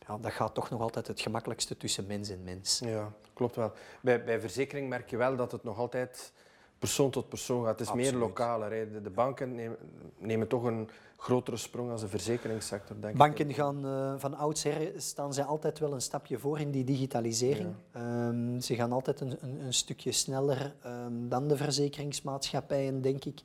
ja, 0.07 0.17
dat 0.17 0.32
gaat 0.32 0.53
toch 0.53 0.69
nog 0.69 0.82
altijd 0.82 1.07
het 1.07 1.22
gemakkelijkste 1.22 1.78
tussen 1.78 2.07
mens 2.07 2.30
en 2.30 2.43
mens. 2.43 2.80
Ja, 2.80 3.11
klopt 3.34 3.55
wel. 3.55 3.72
Bij, 4.01 4.24
bij 4.24 4.39
verzekering 4.39 4.89
merk 4.89 5.09
je 5.09 5.17
wel 5.17 5.36
dat 5.36 5.51
het 5.51 5.63
nog 5.63 5.78
altijd 5.78 6.34
persoon 6.82 7.09
tot 7.09 7.29
persoon 7.29 7.65
gaat. 7.65 7.79
Het 7.79 7.88
is 7.88 7.93
meer 7.93 8.13
lokaler. 8.13 8.69
De, 8.69 9.01
de, 9.01 9.09
banken 9.09 9.55
nemen, 9.55 9.77
nemen, 10.17 10.47
toch 10.47 10.63
een 10.63 10.89
grotere 11.17 11.57
sprong 11.57 11.91
als 11.91 12.01
de 12.01 12.07
verzekeringssector, 12.07 12.95
denk 12.99 13.17
banken 13.17 13.49
ik. 13.49 13.55
gaan 13.55 13.86
uh, 13.86 14.13
van 14.17 14.34
oudsher 14.34 14.91
staan 14.97 15.34
zij 15.34 15.43
altijd 15.43 15.79
wel 15.79 15.93
een 15.93 16.01
stapje 16.01 16.38
voor 16.38 16.59
in 16.59 16.71
die 16.71 16.84
digitalisering. 16.84 17.73
Ehm, 17.91 18.59
ze 18.59 18.75
gaan 18.75 18.91
altijd 18.91 19.19
een, 19.19 19.38
een, 19.41 19.59
een 19.65 19.73
stukje 19.73 20.11
sneller 20.11 20.75
um, 20.86 21.29
dan 21.29 21.47
de 21.47 21.57
verzekeringsmaatschappijen, 21.57 23.01
denk 23.01 23.25
ik. 23.25 23.41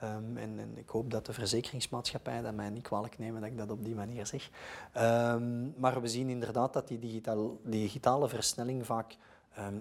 Ehm, 0.00 0.36
en, 0.36 0.58
en, 0.58 0.72
ik 0.76 0.88
hoop 0.88 1.10
dat 1.10 1.26
de 1.26 1.32
verzekeringsmaatschappij 1.32 2.42
dat 2.42 2.54
mij 2.54 2.70
niet 2.70 2.82
kwalijk 2.82 3.18
nemen 3.18 3.40
dat 3.40 3.50
ik 3.50 3.58
dat 3.58 3.70
op 3.70 3.84
die 3.84 3.94
manier 3.94 4.26
zeg. 4.26 4.50
Maar 5.76 6.00
we 6.00 6.08
zien 6.08 6.28
inderdaad 6.28 6.72
dat 6.72 6.88
die, 6.88 7.22
digitale 7.62 8.28
versnelling 8.28 8.86
vaak 8.86 9.16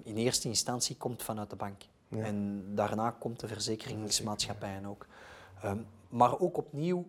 in 0.03 0.15
eerste 0.15 0.47
instantie 0.47 0.95
komt 0.97 1.23
vanuit 1.23 1.49
de 1.49 1.55
bank. 1.55 1.81
En 2.09 2.63
daarna 2.75 3.11
komt 3.11 3.39
de 3.39 3.47
verzekeringsmaatschappijen 3.47 4.85
ook. 4.85 5.07
maar 6.09 6.39
ook 6.39 6.57
opnieuw, 6.57 7.05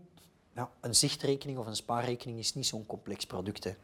ja, 0.53 0.71
een 0.81 0.95
zichtrekening 0.95 1.59
of 1.59 1.67
een 1.67 1.77
spaarrekening 1.77 2.39
is 2.39 2.55
niet 2.55 2.67
zo'n 2.67 2.87
complex 2.87 3.27
product. 3.27 3.65
Hè. 3.65 3.75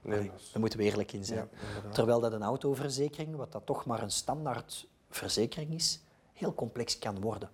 Nee, 0.00 0.30
daar 0.52 0.60
moeten 0.60 0.78
we 0.78 0.84
eerlijk 0.84 1.12
in 1.12 1.24
zijn. 1.24 1.48
Terwijl 1.92 2.20
dat 2.20 2.32
een 2.32 2.42
autoverzekering, 2.42 3.36
wat 3.36 3.52
dat 3.52 3.66
toch 3.66 3.84
maar 3.84 4.02
een 4.02 4.10
standaard 4.10 4.86
verzekering 5.10 5.72
is, 5.72 6.00
heel 6.32 6.54
complex 6.54 6.98
kan 6.98 7.20
worden. 7.20 7.50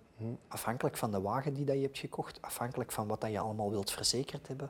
Afhankelijk 0.47 0.97
van 0.97 1.11
de 1.11 1.21
wagen 1.21 1.53
die 1.53 1.65
dat 1.65 1.75
je 1.75 1.81
hebt 1.81 1.97
gekocht, 1.97 2.41
afhankelijk 2.41 2.91
van 2.91 3.07
wat 3.07 3.21
dat 3.21 3.31
je 3.31 3.39
allemaal 3.39 3.69
wilt 3.69 3.91
verzekerd 3.91 4.47
hebben. 4.47 4.69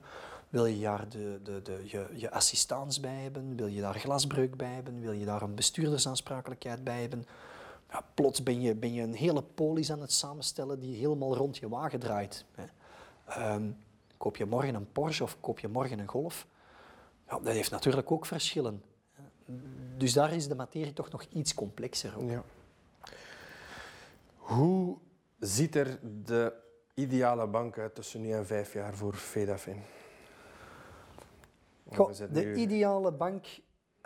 Wil 0.50 0.66
je 0.66 0.82
daar 0.82 1.10
de, 1.10 1.40
de, 1.44 1.62
de, 1.62 1.84
je, 1.86 2.08
je 2.14 2.32
assistance 2.32 3.02
bij 3.02 3.22
hebben? 3.22 3.56
Wil 3.56 3.68
je 3.68 3.82
daar 3.82 4.00
glasbreuk 4.00 4.58
bij 4.58 4.74
hebben? 4.74 5.02
Wil 5.02 5.12
je 5.12 5.26
daar 5.26 5.42
een 5.42 5.56
bestuurdersaansprakelijkheid 5.56 6.84
bij 6.84 7.02
hebben? 7.02 7.26
Ja, 7.92 8.06
plots 8.14 8.44
ben 8.44 8.62
je, 8.62 8.76
ben 8.76 8.94
je 8.94 9.02
een 9.02 9.14
hele 9.14 9.42
polis 9.42 9.92
aan 9.92 10.02
het 10.02 10.12
samenstellen 10.12 10.80
die 10.80 10.96
helemaal 10.96 11.36
rond 11.36 11.58
je 11.58 11.70
wagen 11.70 12.00
draait. 12.00 12.46
Um, 13.38 13.78
koop 14.18 14.36
je 14.36 14.46
morgen 14.46 14.76
een 14.76 14.92
Porsche 14.92 15.24
of 15.24 15.40
koop 15.40 15.60
je 15.60 15.68
morgen 15.68 16.00
een 16.00 16.08
Golf? 16.08 16.48
Ja, 17.28 17.40
dat 17.40 17.54
heeft 17.54 17.72
natuurlijk 17.72 18.12
ook 18.12 18.26
verschillen. 18.26 18.84
Dus 19.98 20.14
daar 20.14 20.34
is 20.34 20.48
de 20.48 20.56
materie 20.56 20.94
toch 20.94 21.12
nog 21.12 21.24
iets 21.24 21.54
complexer. 21.54 22.18
Ook. 22.18 22.30
Ja. 22.30 22.44
Hoe 24.36 24.98
ziet 25.40 25.76
er 25.76 26.00
de 26.26 26.54
ideale 26.94 27.48
bank 27.48 27.78
uit 27.78 27.96
tussen 27.96 28.22
nu 28.22 28.32
en 28.32 28.46
vijf 28.46 28.74
jaar 28.74 28.94
voor 28.94 29.14
Fedafin? 29.14 29.82
Goh, 31.94 32.12
de 32.32 32.54
ideale 32.54 33.12
bank, 33.12 33.46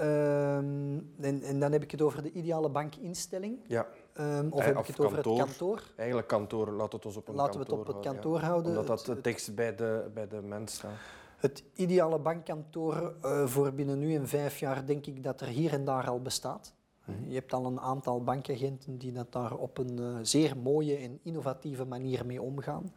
ehm, 0.04 1.26
en, 1.26 1.42
en, 1.42 1.60
dan 1.60 1.72
heb 1.72 1.84
ik 1.84 1.92
het 1.92 2.02
over 2.02 2.24
de 2.24 2.32
ideale 2.32 2.70
bankinstelling. 2.70 3.60
Ja. 3.68 3.88
Um, 4.20 4.52
of 4.52 4.66
heb 4.66 4.78
ik 4.78 4.86
het 4.86 5.00
over 5.00 5.18
het 5.18 5.38
kantoor? 5.38 5.84
Eigenlijk 5.96 6.28
kantoor, 6.28 6.72
laten 6.72 6.90
we 6.90 6.96
het 6.96 7.06
ons 7.06 7.18
op 7.18 7.28
een 7.28 7.36
Laten 7.36 7.60
we 7.60 7.66
het 7.66 7.72
op 7.72 7.88
het 7.88 8.00
kantoor 8.00 8.40
houden. 8.40 8.72
Omdat 8.72 8.88
dat 8.88 9.06
het 9.06 9.24
dichtst 9.24 9.56
bij 9.56 9.76
de, 9.76 10.10
bij 10.14 10.28
de 10.28 10.42
mens 10.42 10.74
staat. 10.74 10.92
Het 11.38 11.64
ideale 11.74 12.20
bankkantoor 12.20 13.14
uh, 13.26 13.48
voor 13.48 13.74
binnen 13.74 14.00
nu 14.00 14.16
en 14.16 14.28
vijf 14.28 14.60
jaar 14.60 14.86
denk 14.86 15.06
ik 15.06 15.24
dat 15.24 15.42
er 15.42 15.48
hier 15.48 15.74
en 15.74 15.86
daar 15.86 16.08
al 16.08 16.22
bestaat. 16.22 16.74
Mhm. 17.06 17.28
Je 17.28 17.34
hebt 17.34 17.54
al 17.54 17.66
een 17.66 17.80
aantal 17.80 18.24
bankagenten 18.24 18.98
die 18.98 19.12
dat 19.12 19.32
daar 19.32 19.54
op 19.54 19.78
een 19.78 20.00
uh, 20.00 20.18
zeer 20.22 20.58
mooie 20.58 20.96
en 20.96 21.20
innovatieve 21.24 21.86
manier 21.86 22.26
mee 22.26 22.42
omgaan. 22.42 22.94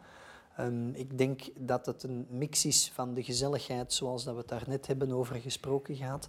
Um, 0.61 0.95
ik 0.95 1.19
denk 1.19 1.43
dat 1.57 1.87
het 1.87 2.03
een 2.03 2.27
mix 2.31 2.65
is 2.65 2.91
van 2.95 3.15
de 3.15 3.23
gezelligheid, 3.23 3.93
zoals 3.93 4.25
dat 4.25 4.35
we 4.35 4.41
het 4.41 4.49
daar 4.49 4.65
net 4.67 4.87
hebben 4.87 5.13
over 5.13 5.37
gesproken 5.37 5.97
gaat, 5.97 6.29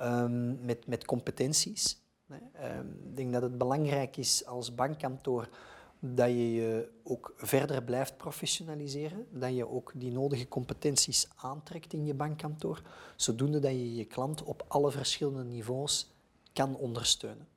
um, 0.00 0.64
met, 0.64 0.86
met 0.86 1.04
competenties. 1.04 2.02
Um, 2.30 3.00
ik 3.04 3.16
denk 3.16 3.32
dat 3.32 3.42
het 3.42 3.58
belangrijk 3.58 4.16
is 4.16 4.46
als 4.46 4.74
bankkantoor 4.74 5.48
dat 6.00 6.28
je 6.28 6.52
je 6.52 6.90
ook 7.02 7.32
verder 7.36 7.82
blijft 7.82 8.16
professionaliseren, 8.16 9.26
dat 9.30 9.54
je 9.54 9.68
ook 9.68 9.92
die 9.94 10.12
nodige 10.12 10.48
competenties 10.48 11.28
aantrekt 11.36 11.92
in 11.92 12.06
je 12.06 12.14
bankkantoor, 12.14 12.82
zodoende 13.16 13.58
dat 13.58 13.70
je 13.70 13.94
je 13.94 14.04
klant 14.04 14.42
op 14.42 14.64
alle 14.68 14.90
verschillende 14.90 15.44
niveaus 15.44 16.10
kan 16.52 16.76
ondersteunen. 16.76 17.48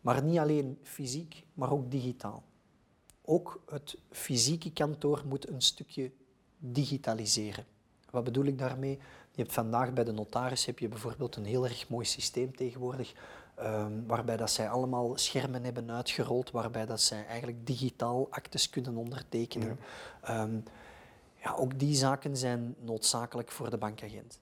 Maar 0.00 0.22
niet 0.22 0.38
alleen 0.38 0.78
fysiek, 0.82 1.44
maar 1.54 1.72
ook 1.72 1.90
digitaal. 1.90 2.42
Ook 3.22 3.62
het 3.66 3.98
fysieke 4.10 4.72
kantoor 4.72 5.22
moet 5.26 5.48
een 5.48 5.62
stukje 5.62 6.12
digitaliseren. 6.58 7.64
Wat 8.10 8.24
bedoel 8.24 8.44
ik 8.44 8.58
daarmee? 8.58 8.98
Je 9.38 9.44
hebt 9.44 9.56
vandaag 9.56 9.92
bij 9.92 10.04
de 10.04 10.12
notaris 10.12 10.66
heb 10.66 10.78
je 10.78 10.88
bijvoorbeeld 10.88 11.36
een 11.36 11.44
heel 11.44 11.64
erg 11.64 11.88
mooi 11.88 12.04
systeem 12.04 12.56
tegenwoordig, 12.56 13.14
um, 13.60 14.06
waarbij 14.06 14.36
dat 14.36 14.50
zij 14.50 14.68
allemaal 14.70 15.18
schermen 15.18 15.64
hebben 15.64 15.90
uitgerold, 15.90 16.50
waarbij 16.50 16.86
dat 16.86 17.00
zij 17.00 17.26
eigenlijk 17.26 17.66
digitaal 17.66 18.26
actes 18.30 18.70
kunnen 18.70 18.96
ondertekenen. 18.96 19.78
Ja. 20.26 20.42
Um, 20.42 20.64
ja, 21.42 21.54
ook 21.54 21.78
die 21.78 21.94
zaken 21.94 22.36
zijn 22.36 22.74
noodzakelijk 22.78 23.50
voor 23.50 23.70
de 23.70 23.76
bankagent. 23.76 24.40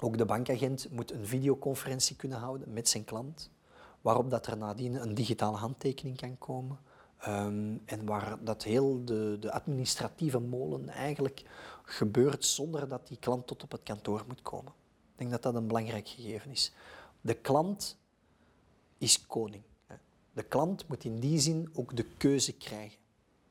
Ook 0.00 0.18
de 0.18 0.24
bankagent 0.24 0.90
moet 0.90 1.12
een 1.12 1.26
videoconferentie 1.26 2.16
kunnen 2.16 2.38
houden 2.38 2.72
met 2.72 2.88
zijn 2.88 3.04
klant, 3.04 3.50
waarop 4.00 4.30
dat 4.30 4.46
er 4.46 4.56
nadien 4.56 5.02
een 5.02 5.14
digitale 5.14 5.56
handtekening 5.56 6.16
kan 6.16 6.38
komen. 6.38 6.78
Ehm, 7.20 7.76
en 7.84 8.04
waar 8.04 8.44
dat 8.44 8.62
heel 8.62 9.04
de, 9.04 9.36
de, 9.40 9.52
administratieve 9.52 10.38
molen 10.38 10.88
eigenlijk 10.88 11.42
gebeurt 11.92 12.44
zonder 12.44 12.88
dat 12.88 13.08
die 13.08 13.16
klant 13.16 13.46
tot 13.46 13.62
op 13.62 13.72
het 13.72 13.82
kantoor 13.82 14.24
moet 14.28 14.42
komen. 14.42 14.72
Ik 15.12 15.18
denk 15.18 15.30
dat 15.30 15.42
dat 15.42 15.54
een 15.54 15.66
belangrijk 15.66 16.08
gegeven 16.08 16.50
is. 16.50 16.72
De 17.20 17.34
klant 17.34 17.96
is 18.98 19.26
koning. 19.26 19.62
De 20.32 20.42
klant 20.42 20.88
moet 20.88 21.04
in 21.04 21.20
die 21.20 21.38
zin 21.38 21.70
ook 21.72 21.96
de 21.96 22.06
keuze 22.16 22.52
krijgen. 22.52 22.98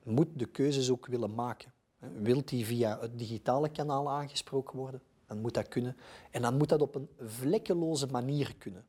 Moet 0.03 0.27
de 0.33 0.45
keuzes 0.45 0.89
ook 0.89 1.05
willen 1.05 1.35
maken. 1.35 1.73
Wilt 1.99 2.49
hij 2.49 2.63
via 2.63 2.99
het 2.99 3.17
digitale 3.17 3.69
kanaal 3.69 4.09
aangesproken 4.09 4.77
worden? 4.77 5.01
dan 5.29 5.41
moet 5.41 5.53
dat 5.53 5.67
kunnen. 5.67 5.97
En 6.31 6.41
dan 6.41 6.57
moet 6.57 6.69
dat 6.69 6.81
op 6.81 6.95
een 6.95 7.09
vlekkeloze 7.19 8.07
manier 8.07 8.55
kunnen. 8.57 8.85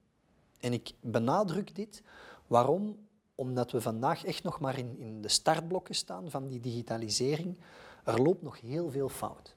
En 0.60 0.72
ik 0.72 0.92
benadruk 1.00 1.74
dit. 1.74 2.02
Waarom? 2.46 3.08
Omdat 3.34 3.70
we 3.70 3.80
vandaag 3.80 4.24
echt 4.24 4.42
nog 4.42 4.60
maar 4.60 4.78
in, 4.78 4.98
in 4.98 5.22
de 5.22 5.28
startblokken 5.28 5.94
staan 5.94 6.30
van 6.30 6.48
die 6.48 6.60
digitalisering. 6.60 7.58
Er 8.04 8.22
loopt 8.22 8.42
nog 8.42 8.60
heel 8.60 8.90
veel 8.90 9.08
fout. 9.08 9.56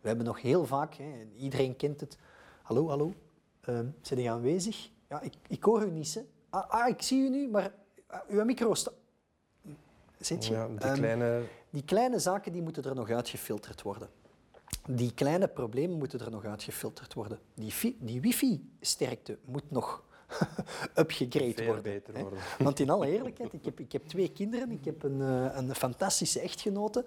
We 0.00 0.08
hebben 0.08 0.26
nog 0.26 0.42
heel 0.42 0.66
vaak, 0.66 0.94
hè, 0.94 1.26
iedereen 1.36 1.76
kent 1.76 2.00
het. 2.00 2.18
Hallo, 2.62 2.88
hallo, 2.88 3.06
uh, 3.06 3.14
zijn 3.74 3.94
jullie 4.02 4.30
aanwezig? 4.30 4.90
Ja, 5.08 5.20
ik, 5.20 5.34
ik 5.48 5.62
hoor 5.62 5.82
u 5.82 5.90
niet. 5.90 6.14
Hè. 6.14 6.20
Ah, 6.50 6.70
ah, 6.70 6.88
ik 6.88 7.02
zie 7.02 7.22
u 7.22 7.28
nu, 7.28 7.48
maar 7.48 7.72
uh, 8.10 8.18
uw 8.28 8.44
micro 8.44 8.74
staat... 8.74 8.94
Zit 10.18 10.46
je? 10.46 10.52
Ja, 10.52 10.66
die, 10.66 10.78
ehm, 10.78 10.94
kleine... 10.94 11.42
die 11.70 11.84
kleine 11.84 12.18
zaken 12.18 12.52
die 12.52 12.62
moeten 12.62 12.84
er 12.84 12.94
nog 12.94 13.10
uitgefilterd 13.10 13.82
worden. 13.82 14.08
Die 14.88 15.14
kleine 15.14 15.48
problemen 15.48 15.98
moeten 15.98 16.20
er 16.20 16.30
nog 16.30 16.44
uitgefilterd 16.44 17.14
worden. 17.14 17.38
Die, 17.54 17.96
die 18.00 18.20
wifi-sterkte 18.20 19.38
moet 19.44 19.70
nog 19.70 20.04
upgegrade 20.94 21.64
worden. 21.64 21.82
beter 21.82 22.14
hè. 22.14 22.20
worden. 22.20 22.38
Want 22.58 22.80
in 22.80 22.90
alle 22.90 23.06
eerlijkheid, 23.08 23.52
ik 23.52 23.64
heb, 23.64 23.80
ik 23.80 23.92
heb 23.92 24.06
twee 24.06 24.32
kinderen, 24.32 24.70
ik 24.70 24.84
heb 24.84 25.02
een, 25.02 25.20
eh, 25.20 25.56
een 25.56 25.74
fantastische 25.74 26.40
echtgenote. 26.40 27.04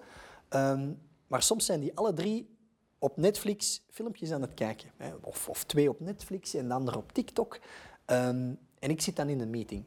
Ehm, 0.52 0.92
maar 1.26 1.42
soms 1.42 1.66
zijn 1.66 1.80
die 1.80 1.96
alle 1.96 2.12
drie 2.12 2.56
op 2.98 3.16
Netflix 3.16 3.82
filmpjes 3.90 4.32
aan 4.32 4.40
het 4.40 4.54
kijken. 4.54 4.90
Hè. 4.96 5.12
Of, 5.20 5.48
of 5.48 5.64
twee 5.64 5.88
op 5.88 6.00
Netflix 6.00 6.54
en 6.54 6.68
de 6.68 6.74
andere 6.74 6.96
op 6.96 7.12
TikTok. 7.12 7.58
Ehm, 8.04 8.54
en 8.78 8.90
ik 8.90 9.00
zit 9.00 9.16
dan 9.16 9.28
in 9.28 9.40
een 9.40 9.50
meeting. 9.50 9.84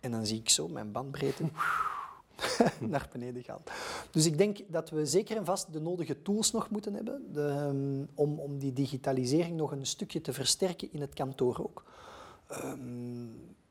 En 0.00 0.10
dan 0.10 0.26
zie 0.26 0.38
ik 0.38 0.48
zo 0.48 0.68
mijn 0.68 0.92
bandbreedte 0.92 1.44
naar 2.88 3.08
beneden 3.12 3.42
gaan. 3.42 3.60
Dus 4.10 4.26
ik 4.26 4.38
denk 4.38 4.58
dat 4.68 4.90
we 4.90 5.06
zeker 5.06 5.36
en 5.36 5.44
vast 5.44 5.72
de 5.72 5.80
nodige 5.80 6.22
tools 6.22 6.52
nog 6.52 6.70
moeten 6.70 6.94
hebben 6.94 7.30
ehm, 7.34 8.04
om, 8.14 8.38
om 8.38 8.58
die 8.58 8.72
digitalisering 8.72 9.56
nog 9.56 9.72
een 9.72 9.86
stukje 9.86 10.20
te 10.20 10.32
versterken 10.32 10.92
in 10.92 11.00
het 11.00 11.14
kantoor 11.14 11.58
ook. 11.62 11.84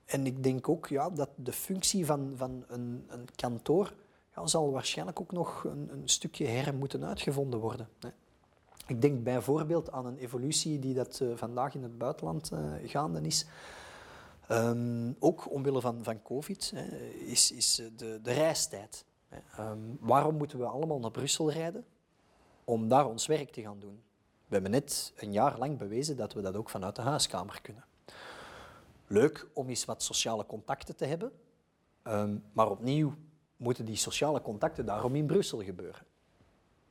En 0.05 0.25
ik 0.25 0.43
denk 0.43 0.69
ook 0.69 0.87
ja, 0.87 1.09
dat 1.09 1.29
de 1.35 1.51
functie 1.51 2.05
van, 2.05 2.33
van 2.35 2.63
een, 2.67 3.05
een 3.07 3.27
kantoor 3.35 3.93
zal 4.47 4.71
waarschijnlijk 4.71 5.19
ook 5.19 5.31
nog 5.31 5.63
een, 5.63 5.89
een 5.91 6.09
stukje 6.09 6.45
her 6.45 6.75
moeten 6.75 7.05
uitgevonden 7.05 7.59
worden. 7.59 7.89
Hè. 7.99 8.09
Ik 8.89 9.01
denk 9.01 9.23
bijvoorbeeld 9.23 9.91
aan 9.91 10.05
een 10.05 10.17
evolutie 10.17 10.79
die 10.79 10.93
dat 10.93 11.19
eh, 11.19 11.27
vandaag 11.35 11.73
in 11.73 11.83
het 11.83 11.97
buitenland 11.97 12.51
eh, 12.51 12.73
gaande 12.83 13.21
is. 13.21 13.45
Ehm, 14.47 15.11
ook 15.19 15.51
omwille 15.51 15.81
van, 15.81 16.03
van 16.03 16.21
COVID 16.21 16.71
hè, 16.75 16.97
is, 17.07 17.51
is 17.51 17.79
eh, 17.79 17.85
de, 17.95 18.19
de 18.21 18.31
reistijd. 18.31 19.05
hè. 19.27 19.37
Ehm, 19.57 19.79
waarom 19.99 20.35
moeten 20.35 20.59
we 20.59 20.65
allemaal 20.65 20.99
naar 20.99 21.11
Brussel 21.11 21.51
rijden? 21.51 21.85
Om 22.63 22.87
daar 22.87 23.07
ons 23.07 23.25
werk 23.25 23.51
te 23.51 23.61
gaan 23.61 23.79
doen. 23.79 24.01
We 24.47 24.53
hebben 24.53 24.71
net 24.71 25.13
een 25.17 25.31
jaar 25.31 25.57
lang 25.57 25.77
bewezen 25.77 26.17
dat 26.17 26.33
we 26.33 26.41
dat 26.41 26.55
ook 26.55 26.69
vanuit 26.69 26.95
de 26.95 27.01
huiskamer 27.01 27.61
kunnen. 27.61 27.83
Leuk 29.07 29.47
om 29.53 29.69
eens 29.69 29.85
wat 29.85 30.03
sociale 30.03 30.45
contacten 30.45 30.95
te 30.95 31.05
hebben, 31.05 31.31
ehm, 32.03 32.37
maar 32.53 32.69
opnieuw 32.69 33.15
moeten 33.59 33.85
die 33.85 33.95
sociale 33.95 34.41
contacten 34.41 34.85
daarom 34.85 35.15
in 35.15 35.25
Brussel 35.25 35.63
gebeuren. 35.63 36.05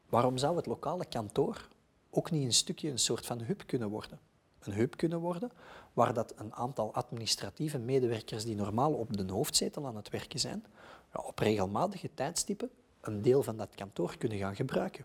Waarom 0.08 0.38
zou 0.38 0.56
het 0.56 0.66
lokale 0.66 1.04
kantoor 1.04 1.68
ook 2.10 2.30
niet 2.30 2.44
een 2.44 2.52
stukje 2.52 2.90
een 2.90 2.98
soort 2.98 3.26
van 3.26 3.40
hub 3.40 3.62
kunnen 3.66 3.88
worden? 3.88 4.18
Een 4.58 4.72
hub 4.72 4.96
kunnen 4.96 5.20
worden 5.20 5.50
waar 5.92 6.14
dat 6.14 6.32
een 6.36 6.54
aantal 6.54 6.94
administratieve 6.94 7.78
medewerkers 7.78 8.44
die 8.44 8.54
normaal 8.54 8.92
op 8.92 9.16
de 9.16 9.32
hoofdzetel 9.32 9.86
aan 9.86 9.96
het 9.96 10.10
werken 10.10 10.40
zijn, 10.40 10.64
ja, 11.12 11.20
op 11.20 11.38
regelmatige 11.38 12.10
tijdstippen 12.14 12.70
een 13.00 13.22
deel 13.22 13.42
van 13.42 13.56
dat 13.56 13.74
kantoor 13.74 14.16
kunnen 14.18 14.38
gaan 14.38 14.56
gebruiken. 14.56 15.04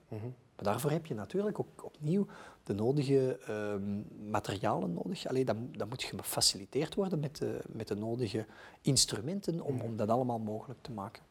Maar 0.56 0.66
daarvoor 0.66 0.92
heb 0.92 1.06
je 1.06 1.14
natuurlijk 1.14 1.60
ook 1.60 1.84
opnieuw 1.84 2.26
de 2.64 2.74
nodige 2.74 3.38
ehm, 3.38 4.02
materialen 4.30 4.94
nodig. 4.94 5.28
Allee, 5.28 5.46
dat, 5.46 5.56
dat 5.72 5.90
moet 5.90 6.04
gefaciliteerd 6.04 6.96
worden 6.96 7.20
met 7.20 7.38
de, 7.38 7.60
met 7.68 7.88
de 7.88 7.96
nodige 7.96 8.46
instrumenten 8.82 9.62
om, 9.62 9.82
om 9.82 9.96
dat 9.96 10.10
allemaal 10.10 10.40
mogelijk 10.40 10.82
te 10.82 10.92
maken. 10.92 11.24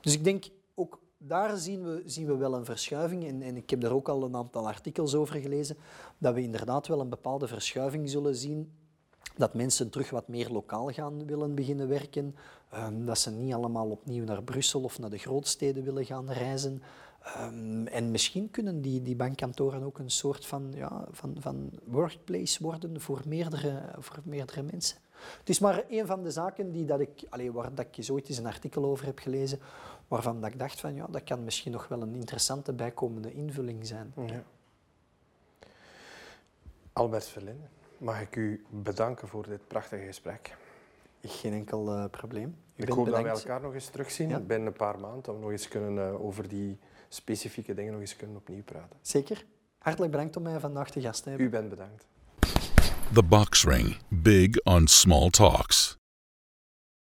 Dus 0.00 0.14
ik 0.14 0.24
denk 0.24 0.44
ook 0.74 1.00
daar 1.18 1.56
zien 1.56 1.82
we, 1.82 2.02
zien 2.04 2.26
we 2.26 2.36
wel 2.36 2.54
een 2.54 2.64
verschuiving. 2.64 3.26
En, 3.26 3.42
en 3.42 3.56
ik 3.56 3.70
heb 3.70 3.80
daar 3.80 3.92
ook 3.92 4.08
al 4.08 4.24
een 4.24 4.36
aantal 4.36 4.66
artikels 4.66 5.14
over 5.14 5.40
gelezen, 5.40 5.76
dat 6.18 6.34
we 6.34 6.42
inderdaad 6.42 6.86
wel 6.86 7.00
een 7.00 7.08
bepaalde 7.08 7.48
verschuiving 7.48 8.10
zullen 8.10 8.36
zien 8.36 8.72
dat 9.36 9.54
mensen 9.54 9.90
terug 9.90 10.10
wat 10.10 10.28
meer 10.28 10.50
lokaal 10.50 10.90
gaan 10.90 11.26
willen 11.26 11.54
beginnen 11.54 11.88
werken. 11.88 12.34
ehm, 12.70 13.04
dat 13.04 13.18
ze 13.18 13.30
niet 13.30 13.54
allemaal 13.54 13.90
opnieuw 13.90 14.24
naar 14.24 14.42
Brussel 14.42 14.82
of 14.82 14.98
naar 14.98 15.10
de 15.10 15.18
grootsteden 15.18 15.84
willen 15.84 16.04
gaan 16.04 16.30
reizen. 16.30 16.82
Ehm, 17.22 17.86
en 17.86 18.10
misschien 18.10 18.50
kunnen 18.50 18.80
die, 18.80 19.02
die 19.02 19.16
bankkantoren 19.16 19.82
ook 19.82 19.98
een 19.98 20.10
soort 20.10 20.46
van, 20.46 20.72
ja, 20.74 21.06
van, 21.10 21.36
van 21.38 21.70
workplace 21.84 22.62
worden 22.62 23.00
voor 23.00 23.22
meerdere, 23.26 23.94
voor 23.98 24.20
meerdere 24.24 24.62
mensen. 24.62 24.96
Het 25.38 25.48
is 25.48 25.58
maar 25.58 25.84
een 25.88 26.06
van 26.06 26.22
de 26.22 26.30
zaken 26.30 26.72
die 26.72 26.84
dat 26.84 27.00
ik, 27.00 27.22
allee, 27.28 27.52
waar 27.52 27.74
dat 27.74 27.86
ik 27.86 27.96
eens 27.96 28.10
ooit 28.10 28.28
eens 28.28 28.38
een 28.38 28.46
artikel 28.46 28.84
over 28.84 29.06
heb 29.06 29.18
gelezen, 29.18 29.58
waarvan 30.08 30.40
dat 30.40 30.50
ik 30.50 30.58
dacht 30.58 30.80
van 30.80 30.94
ja, 30.94 31.06
dat 31.10 31.24
kan 31.24 31.44
misschien 31.44 31.72
nog 31.72 31.88
wel 31.88 32.02
een 32.02 32.14
interessante 32.14 32.72
bijkomende 32.72 33.32
invulling 33.32 33.86
zijn. 33.86 34.12
Ja. 34.26 34.42
Albert 36.92 37.26
Verlinde, 37.26 37.66
mag 37.98 38.20
ik 38.20 38.36
u 38.36 38.64
bedanken 38.68 39.28
voor 39.28 39.46
dit 39.48 39.68
prachtige 39.68 40.04
gesprek. 40.04 40.56
Geen 41.22 41.52
enkel 41.52 41.92
eh, 41.94 42.04
probleem. 42.10 42.56
U 42.76 42.82
Ik 42.82 42.88
hoop 42.88 43.06
dat 43.06 43.22
we 43.22 43.28
elkaar 43.28 43.60
nog 43.60 43.74
eens 43.74 43.88
terugzien 43.88 44.28
Ja. 44.28 44.38
binnen 44.38 44.66
een 44.66 44.72
paar 44.72 44.98
maanden, 44.98 45.34
om 45.34 45.40
nog 45.40 45.50
eens 45.50 45.68
kunnen, 45.68 46.08
eh, 46.08 46.24
over 46.24 46.48
die 46.48 46.78
specifieke 47.08 47.74
dingen 47.74 47.92
nog 47.92 48.00
eens 48.00 48.16
kunnen 48.16 48.36
opnieuw 48.36 48.62
praten. 48.62 48.96
Zeker. 49.02 49.44
Hartelijk 49.78 50.12
bedankt 50.12 50.36
om 50.36 50.42
mij 50.42 50.60
vandaag 50.60 50.90
te 50.90 51.00
gast 51.00 51.22
te 51.22 51.28
hebben. 51.28 51.46
U 51.46 51.50
bent 51.50 51.68
bedankt. 51.68 52.06
The 53.12 53.24
Box 53.24 53.64
Ring. 53.64 53.96
Big 54.22 54.56
on 54.64 54.86
small 54.86 55.32
talks. 55.32 55.96